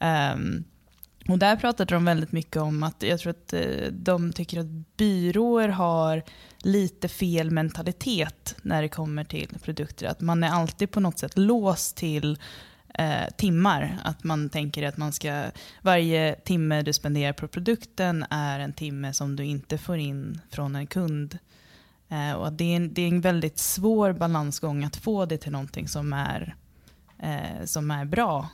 Um, 0.00 0.64
och 1.28 1.38
där 1.38 1.56
pratade 1.56 1.94
de 1.94 2.04
väldigt 2.04 2.32
mycket 2.32 2.56
om 2.56 2.82
att 2.82 3.02
jag 3.02 3.20
tror 3.20 3.30
att 3.30 3.52
eh, 3.52 3.92
de 3.92 4.32
tycker 4.32 4.60
att 4.60 4.96
byråer 4.96 5.68
har 5.68 6.22
lite 6.58 7.08
fel 7.08 7.50
mentalitet 7.50 8.56
när 8.62 8.82
det 8.82 8.88
kommer 8.88 9.24
till 9.24 9.48
produkter. 9.62 10.06
Att 10.06 10.20
man 10.20 10.44
är 10.44 10.50
alltid 10.50 10.90
på 10.90 11.00
något 11.00 11.18
sätt 11.18 11.38
låst 11.38 11.96
till 11.96 12.38
eh, 12.94 13.28
timmar. 13.36 13.98
Att 14.04 14.24
man 14.24 14.50
tänker 14.50 14.82
att 14.88 14.96
man 14.96 15.12
ska, 15.12 15.44
varje 15.82 16.34
timme 16.34 16.82
du 16.82 16.92
spenderar 16.92 17.32
på 17.32 17.48
produkten 17.48 18.24
är 18.30 18.60
en 18.60 18.72
timme 18.72 19.12
som 19.12 19.36
du 19.36 19.44
inte 19.44 19.78
får 19.78 19.98
in 19.98 20.40
från 20.50 20.76
en 20.76 20.86
kund. 20.86 21.38
Eh, 22.08 22.32
och 22.32 22.52
det, 22.52 22.64
är 22.64 22.76
en, 22.76 22.94
det 22.94 23.02
är 23.02 23.08
en 23.08 23.20
väldigt 23.20 23.58
svår 23.58 24.12
balansgång 24.12 24.84
att 24.84 24.96
få 24.96 25.26
det 25.26 25.38
till 25.38 25.52
någonting 25.52 25.88
som 25.88 26.12
är, 26.12 26.56
eh, 27.18 27.64
som 27.64 27.90
är 27.90 28.04
bra. 28.04 28.48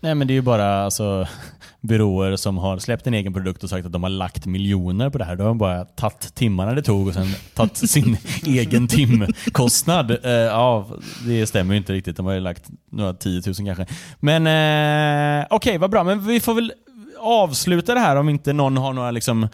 Nej 0.00 0.14
men 0.14 0.26
det 0.26 0.32
är 0.32 0.34
ju 0.34 0.42
bara 0.42 0.84
alltså, 0.84 1.28
byråer 1.80 2.36
som 2.36 2.58
har 2.58 2.78
släppt 2.78 3.06
en 3.06 3.14
egen 3.14 3.32
produkt 3.32 3.64
och 3.64 3.70
sagt 3.70 3.86
att 3.86 3.92
de 3.92 4.02
har 4.02 4.10
lagt 4.10 4.46
miljoner 4.46 5.10
på 5.10 5.18
det 5.18 5.24
här. 5.24 5.36
Då 5.36 5.44
har 5.44 5.48
de 5.48 5.58
bara 5.58 5.84
tagit 5.84 6.34
timmarna 6.34 6.74
det 6.74 6.82
tog 6.82 7.08
och 7.08 7.14
sen 7.14 7.26
tagit 7.54 7.76
sin 7.90 8.16
egen 8.46 8.88
timkostnad. 8.88 10.10
Uh, 10.10 10.30
ja, 10.30 10.86
det 11.26 11.46
stämmer 11.46 11.74
ju 11.74 11.78
inte 11.78 11.92
riktigt. 11.92 12.16
De 12.16 12.26
har 12.26 12.32
ju 12.32 12.40
lagt 12.40 12.70
några 12.90 13.14
10 13.14 13.42
000 13.46 13.54
kanske. 13.54 13.86
Men 14.20 14.46
uh, 14.46 15.46
okej, 15.50 15.70
okay, 15.70 15.78
vad 15.78 15.90
bra. 15.90 16.04
Men 16.04 16.26
vi 16.26 16.40
får 16.40 16.54
väl 16.54 16.72
avsluta 17.18 17.94
det 17.94 18.00
här 18.00 18.16
om 18.16 18.28
inte 18.28 18.52
någon 18.52 18.76
har 18.76 18.92
några 18.92 19.10
liksom 19.10 19.48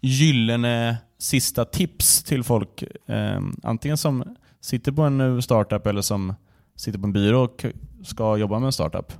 gyllene 0.00 0.96
sista 1.18 1.64
tips 1.64 2.22
till 2.22 2.44
folk. 2.44 2.82
Uh, 3.10 3.40
antingen 3.62 3.96
som 3.96 4.24
sitter 4.60 4.92
på 4.92 5.02
en 5.02 5.42
startup 5.42 5.86
eller 5.86 6.02
som 6.02 6.34
sitter 6.76 6.98
på 6.98 7.06
en 7.06 7.12
byrå 7.12 7.42
och 7.42 7.64
ska 8.04 8.36
jobba 8.36 8.58
med 8.58 8.66
en 8.66 8.72
startup. 8.72 9.12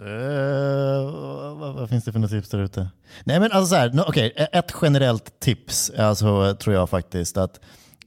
Uh, 0.00 1.56
vad, 1.58 1.74
vad, 1.74 1.88
finns 1.88 2.04
det 2.04 2.12
för 2.12 2.18
några 2.18 2.30
tips 2.30 2.48
där 2.48 2.58
ute? 2.58 2.88
Nej 3.24 3.40
men 3.40 3.52
alltså 3.52 3.74
så 3.74 3.76
här, 3.76 3.90
no, 3.90 4.00
okay, 4.00 4.32
ett 4.36 4.74
generellt 4.82 5.40
tips 5.40 5.90
alltså, 5.98 6.54
tror 6.54 6.74
jag 6.74 6.90
faktiskt 6.90 7.36
att 7.36 7.60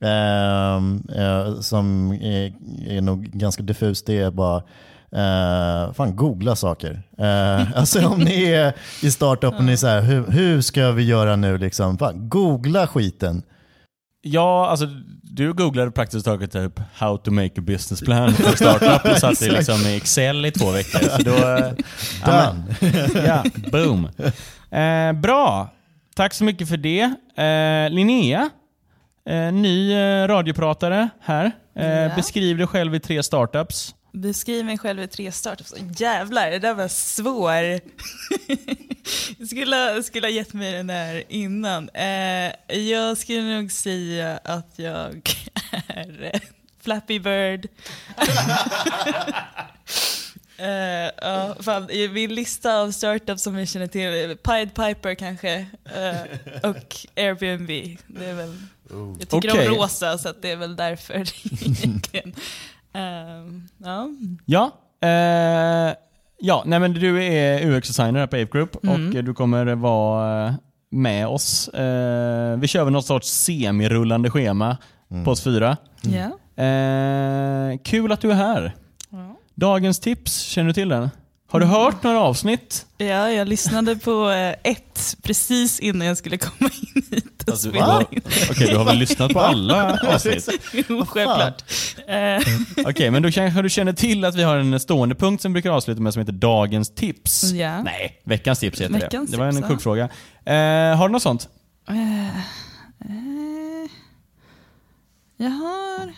uh, 0.03 0.83
uh, 1.19 1.59
som 1.59 2.11
är, 2.11 2.53
är 2.87 3.01
nog 3.01 3.23
ganska 3.23 3.63
diffust, 3.63 4.05
det 4.05 4.17
är 4.17 4.31
bara 4.31 4.63
Uh, 5.13 5.93
fan, 5.93 6.15
googla 6.15 6.55
saker. 6.55 6.91
Uh, 7.19 7.77
alltså 7.77 8.07
om 8.07 8.19
ni 8.19 8.43
är 8.43 8.73
i 9.01 9.11
startupen 9.11 9.57
och 9.57 9.63
ni 9.63 9.71
är 9.71 9.75
så 9.75 9.87
här, 9.87 10.01
hur, 10.01 10.25
hur 10.31 10.61
ska 10.61 10.91
vi 10.91 11.03
göra 11.03 11.35
nu? 11.35 11.57
Liksom? 11.57 11.97
Fan, 11.97 12.29
googla 12.29 12.87
skiten. 12.87 13.43
Ja, 14.27 14.69
alltså 14.69 14.87
du 15.21 15.53
googlade 15.53 15.91
praktiskt 15.91 16.25
taget 16.25 16.51
typ 16.51 16.79
how 16.93 17.17
to 17.17 17.31
make 17.31 17.51
a 17.57 17.61
business 17.61 18.01
plan 18.01 18.33
för 18.33 18.55
startup 18.55 19.11
och 19.11 19.17
satt 19.17 19.41
liksom 19.41 19.81
i 19.87 19.95
Excel 19.97 20.45
i 20.45 20.51
två 20.51 20.71
veckor. 20.71 20.99
Så 20.99 21.21
då, 21.21 21.35
Done. 22.25 22.63
ja, 23.27 23.43
boom. 23.71 24.09
Eh, 24.71 25.13
bra. 25.13 25.69
Tack 26.15 26.33
så 26.33 26.43
mycket 26.43 26.69
för 26.69 26.77
det. 26.77 27.01
Eh, 27.43 27.89
Linnea, 27.89 28.49
eh, 29.29 29.51
ny 29.53 29.93
eh, 29.93 30.27
radiopratare 30.27 31.09
här. 31.21 31.51
Eh. 31.75 32.15
Beskriv 32.15 32.57
dig 32.57 32.67
själv 32.67 32.95
i 32.95 32.99
tre 32.99 33.23
startups. 33.23 33.95
Beskriv 34.17 34.65
mig 34.65 34.77
själv 34.77 35.01
i 35.01 35.07
tre 35.07 35.31
startups. 35.31 35.73
Jävlar, 35.97 36.51
det 36.51 36.59
där 36.59 36.73
var 36.73 36.87
svår. 36.87 37.79
jag 39.37 39.47
skulle, 39.47 40.03
skulle 40.03 40.27
ha 40.27 40.31
gett 40.31 40.53
mig 40.53 40.71
den 40.71 40.87
där 40.87 41.23
innan. 41.29 41.89
Eh, 41.89 42.77
jag 42.79 43.17
skulle 43.17 43.41
nog 43.41 43.71
säga 43.71 44.39
att 44.43 44.73
jag 44.75 45.29
är 45.87 46.41
Flappy 46.81 47.19
Bird. 47.19 47.67
Uh, 50.59 51.09
uh, 51.29 51.61
fan, 51.61 51.89
min 52.11 52.35
lista 52.35 52.77
av 52.77 52.91
startups 52.91 53.43
som 53.43 53.57
jag 53.57 53.67
känner 53.67 53.87
till, 53.87 54.37
Pied 54.37 54.73
Piper 54.73 55.15
kanske, 55.15 55.59
uh, 55.85 56.69
och 56.69 56.95
Airbnb. 57.15 57.97
Det 58.07 58.25
är 58.25 58.33
väl. 58.33 58.57
Jag 59.19 59.29
tycker 59.29 59.51
okay. 59.51 59.67
om 59.67 59.75
rosa 59.75 60.17
så 60.17 60.33
det 60.41 60.51
är 60.51 60.55
väl 60.55 60.75
därför 60.75 61.15
egentligen. 61.65 62.35
Uh, 62.97 63.61
ja. 63.77 64.09
Ja, 64.45 64.71
uh, 65.03 65.95
ja 66.39 66.63
nej 66.65 66.79
men 66.79 66.93
du 66.93 67.23
är 67.23 67.67
UX-designer 67.67 68.19
här 68.19 68.27
på 68.27 68.35
Ape 68.35 68.57
Group 68.57 68.83
mm. 68.83 69.07
och 69.07 69.23
du 69.23 69.33
kommer 69.33 69.75
vara 69.75 70.55
med 70.89 71.27
oss. 71.27 71.69
Uh, 71.73 71.79
vi 72.57 72.67
kör 72.67 72.83
väl 72.83 72.93
något 72.93 73.05
sorts 73.05 73.27
semirullande 73.27 74.29
schema 74.29 74.77
mm. 75.11 75.25
på 75.25 75.31
oss 75.31 75.43
fyra. 75.43 75.77
Yeah. 76.05 77.77
kul 77.83 78.11
att 78.11 78.21
du 78.21 78.31
är 78.31 78.35
här. 78.35 78.75
Ja. 79.09 79.35
Dagens 79.55 79.99
tips, 79.99 80.41
känner 80.41 80.67
du 80.67 80.73
till 80.73 80.89
den? 80.89 81.09
Har 81.49 81.59
du 81.59 81.65
hört 81.65 82.03
några 82.03 82.19
avsnitt? 82.19 82.85
Ja, 82.97 83.31
jag 83.31 83.47
lyssnade 83.47 83.95
på 83.95 84.29
ett 84.63 85.17
precis 85.23 85.79
innan 85.79 86.07
jag 86.07 86.17
skulle 86.17 86.37
komma 86.37 86.69
in 86.81 87.03
hit 87.11 87.43
och 87.43 87.49
alltså, 87.49 87.69
spela 87.69 88.01
in. 88.01 88.21
Okej, 88.25 88.47
okay, 88.51 88.67
du 88.67 88.77
har 88.77 88.85
väl 88.85 88.97
lyssnat 88.97 89.33
på 89.33 89.39
alla 89.39 89.99
avsnitt? 90.13 90.49
jo, 90.73 91.05
självklart. 91.05 91.63
Okej, 92.01 92.85
okay, 92.85 93.11
men 93.11 93.23
då 93.23 93.31
kanske 93.31 93.61
du 93.61 93.69
känner 93.69 93.93
till 93.93 94.25
att 94.25 94.35
vi 94.35 94.43
har 94.43 94.57
en 94.57 94.79
stående 94.79 95.15
punkt 95.15 95.41
som 95.41 95.53
brukar 95.53 95.71
avsluta 95.71 96.01
med 96.01 96.13
som 96.13 96.19
heter 96.19 96.33
Dagens 96.33 96.95
tips. 96.95 97.43
Ja. 97.43 97.83
Nej, 97.83 98.21
Veckans 98.23 98.59
tips 98.59 98.81
heter 98.81 98.93
veckans 98.93 99.29
det. 99.31 99.37
Det 99.37 99.43
var 99.43 99.47
en 99.47 99.63
kuggfråga. 99.63 100.03
Uh, 100.03 100.97
har 100.97 101.07
du 101.07 101.11
något 101.11 101.21
sånt? 101.21 101.49
Uh, 101.89 101.97
uh, 101.97 103.89
jag 105.37 105.49
har, 105.49 106.13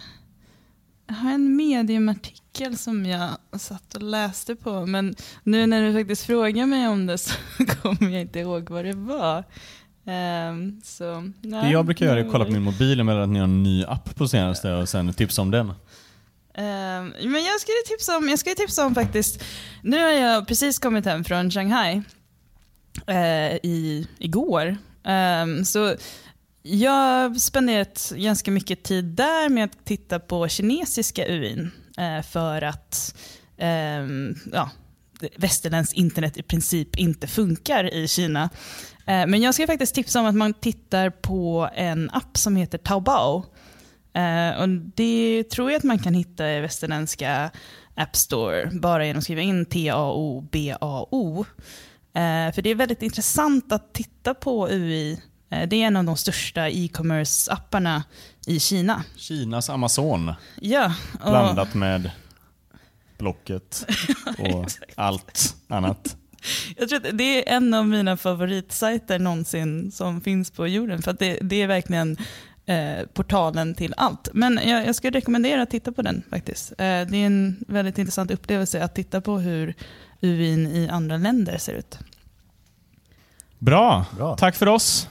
jag 1.08 1.16
har 1.16 1.32
en 1.32 1.56
mediumartikel 1.56 2.39
artikel 2.50 2.78
som 2.78 3.06
jag 3.06 3.30
satt 3.60 3.95
och 3.95 4.02
läste 4.02 4.56
på. 4.56 4.86
Men 4.86 5.16
nu 5.43 5.68
när 5.68 5.82
du 5.82 5.93
faktiskt 5.93 6.26
frågar 6.26 6.66
mig 6.66 6.88
om 6.88 7.06
det 7.06 7.18
så 7.18 7.34
kommer 7.82 8.12
jag 8.12 8.22
inte 8.22 8.39
ihåg 8.39 8.70
vad 8.70 8.86
det 8.86 8.93
var. 8.93 9.43
Um, 10.50 10.82
så, 10.84 11.22
nej, 11.41 11.64
det 11.64 11.70
jag 11.72 11.86
brukar 11.86 12.06
göra 12.06 12.20
är 12.20 12.26
att 12.26 12.32
kolla 12.32 12.45
på 12.45 12.52
min 12.52 12.62
mobil 12.62 13.04
med 13.04 13.24
att 13.24 13.30
ni 13.30 13.39
har 13.39 13.43
en 13.43 13.64
ny 13.64 13.86
app 13.86 14.16
på 14.16 14.28
senaste 14.28 14.74
och 14.74 14.89
sen 14.89 15.14
tipsa 15.14 15.41
om 15.41 15.52
den. 15.52 15.68
Um, 15.70 15.76
men 17.32 17.43
jag 17.43 17.60
skulle 17.60 17.78
tipsa 17.88 18.18
om, 18.18 18.30
jag 18.30 18.39
skulle 18.39 18.56
tipsa 18.56 18.86
om 18.86 18.95
faktiskt, 18.95 19.43
nu 19.84 20.04
har 20.04 20.12
jag 20.12 20.47
precis 20.47 20.80
kommit 20.80 21.06
hem 21.06 21.24
från 21.24 21.52
Shanghai 21.52 22.02
uh, 23.10 23.56
i, 23.64 24.08
igår. 24.20 24.78
Um, 25.43 25.66
så 25.66 25.95
jag 26.62 26.91
har 26.91 27.39
spenderat 27.39 28.14
ganska 28.16 28.52
mycket 28.52 28.84
tid 28.84 29.06
där 29.06 29.50
med 29.50 29.66
att 29.66 29.86
titta 29.86 30.20
på 30.20 30.47
kinesiska 30.47 31.28
UIn. 31.28 31.72
Eh, 32.00 32.22
för 32.22 32.62
att 32.62 33.16
eh, 33.58 34.06
ja, 34.52 34.70
västerländskt 35.36 35.97
internet 35.97 36.38
i 36.38 36.43
princip 36.43 36.95
inte 36.95 37.28
funkar 37.28 37.93
i 37.93 38.08
Kina. 38.08 38.50
Eh, 39.06 39.28
men 39.28 39.41
jag 39.41 39.54
ska 39.54 39.68
faktiskt 39.68 39.95
tipsa 39.95 40.20
om 40.20 40.26
att 40.26 40.36
man 40.36 40.54
tittar 40.54 41.10
på 41.10 41.70
en 41.76 42.10
app 42.10 42.38
som 42.38 42.56
heter 42.56 42.78
Taobao. 42.78 43.45
Eh, 44.14 44.62
och 44.62 44.70
det 44.70 45.43
tror 45.43 45.72
jag 45.72 45.78
att 45.78 45.84
man 45.84 46.00
kan 46.00 46.14
hitta 46.14 46.52
i 46.52 46.60
västerländska 46.60 47.52
App 47.95 48.16
Store 48.16 48.70
bara 48.74 49.06
genom 49.06 49.18
att 49.18 49.24
skriva 49.24 49.41
in 49.41 49.66
T-A-O-B-A-O. 49.66 51.45
Eh, 52.14 52.54
för 52.54 52.62
det 52.62 52.70
är 52.70 52.76
väldigt 52.76 53.02
intressant 53.02 53.72
att 53.72 53.93
titta 53.93 54.34
på 54.34 54.70
UI. 54.70 55.22
Det 55.50 55.56
är 55.56 55.74
en 55.74 55.97
av 55.97 56.04
de 56.04 56.18
största 56.18 56.70
e-commerce-apparna 56.70 58.04
i 58.47 58.60
Kina. 58.60 59.04
Kinas 59.16 59.70
Amazon. 59.70 60.34
Ja. 60.62 60.93
Och... 61.24 61.30
Blandat 61.30 61.74
med 61.74 62.12
Blocket 63.18 63.86
och 64.39 64.72
allt 64.95 65.56
annat. 65.68 66.18
Jag 66.78 66.89
tror 66.89 67.06
att 67.06 67.18
det 67.18 67.50
är 67.50 67.56
en 67.56 67.74
av 67.74 67.88
mina 67.88 68.18
favoritsajter 68.18 69.20
någonsin 69.20 69.91
som 69.91 70.22
finns 70.22 70.52
på 70.52 70.68
jorden. 70.68 71.02
För 71.02 71.16
det, 71.20 71.39
det, 71.41 71.62
är 71.62 71.68
verkligen 71.68 72.18
eh, 72.66 73.06
portalen 73.14 73.76
till 73.76 73.93
allt. 73.97 74.30
Men 74.34 74.60
jag, 74.66 74.88
jag 74.88 74.95
skulle 74.95 75.18
rekommendera 75.18 75.62
att 75.62 75.70
titta 75.70 75.91
på 75.91 76.02
den 76.02 76.24
faktiskt. 76.30 76.72
Eh, 76.72 76.76
det 76.78 77.18
är 77.18 77.26
en 77.26 77.64
väldigt 77.68 77.97
intressant 77.97 78.32
upplevelse 78.32 78.84
att 78.84 78.95
titta 78.95 79.22
på 79.22 79.38
hur 79.38 79.76
UIN 80.22 80.68
i 80.68 80.89
andra 80.89 81.18
länder 81.18 81.58
ser 81.58 81.74
ut. 81.74 82.00
Bra. 83.58 84.06
Bra. 84.18 84.38
Tack 84.38 84.56
för 84.56 84.68
oss. 84.68 85.08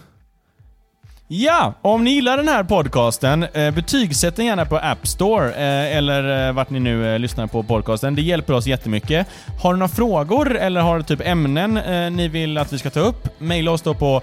Ja, 1.30 1.74
om 1.82 2.04
ni 2.04 2.10
gillar 2.10 2.36
den 2.36 2.48
här 2.48 2.64
podcasten, 2.64 3.42
eh, 3.42 3.74
betygsätt 3.74 4.36
den 4.36 4.46
gärna 4.46 4.64
på 4.64 4.76
App 4.76 5.06
Store 5.06 5.50
eh, 5.50 5.96
eller 5.96 6.48
eh, 6.48 6.54
vart 6.54 6.70
ni 6.70 6.80
nu 6.80 7.18
lyssnar 7.18 7.46
på 7.46 7.62
podcasten. 7.62 8.14
Det 8.14 8.22
hjälper 8.22 8.54
oss 8.54 8.66
jättemycket. 8.66 9.26
Har 9.62 9.72
du 9.72 9.78
några 9.78 9.88
frågor 9.88 10.56
eller 10.56 10.80
har 10.80 10.96
du 10.96 11.02
typ 11.02 11.20
ämnen 11.24 11.74
ni 12.16 12.28
vill 12.28 12.58
att 12.58 12.72
vi 12.72 12.78
ska 12.78 12.90
ta 12.90 13.00
upp? 13.00 13.40
Maila 13.40 13.70
oss 13.70 13.82
då 13.82 13.94
på 13.94 14.22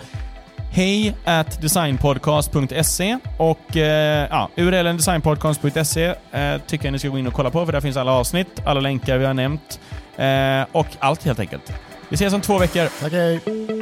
hej 0.71 1.15
at 1.25 1.61
designpodcast.se 1.61 3.17
och 3.37 3.77
eh, 3.77 4.27
ja, 4.29 4.49
urlen 4.57 4.97
designpodcast.se 4.97 6.05
eh, 6.05 6.61
tycker 6.67 6.85
jag 6.85 6.91
ni 6.91 6.99
ska 6.99 7.07
gå 7.09 7.17
in 7.17 7.27
och 7.27 7.33
kolla 7.33 7.51
på 7.51 7.65
för 7.65 7.73
där 7.73 7.81
finns 7.81 7.97
alla 7.97 8.11
avsnitt, 8.11 8.61
alla 8.65 8.79
länkar 8.79 9.17
vi 9.17 9.25
har 9.25 9.33
nämnt 9.33 9.79
eh, 10.17 10.77
och 10.77 10.87
allt 10.99 11.25
helt 11.25 11.39
enkelt. 11.39 11.73
Vi 12.09 12.15
ses 12.15 12.33
om 12.33 12.41
två 12.41 12.57
veckor. 12.57 12.89
Tack 13.01 13.11
hej! 13.11 13.74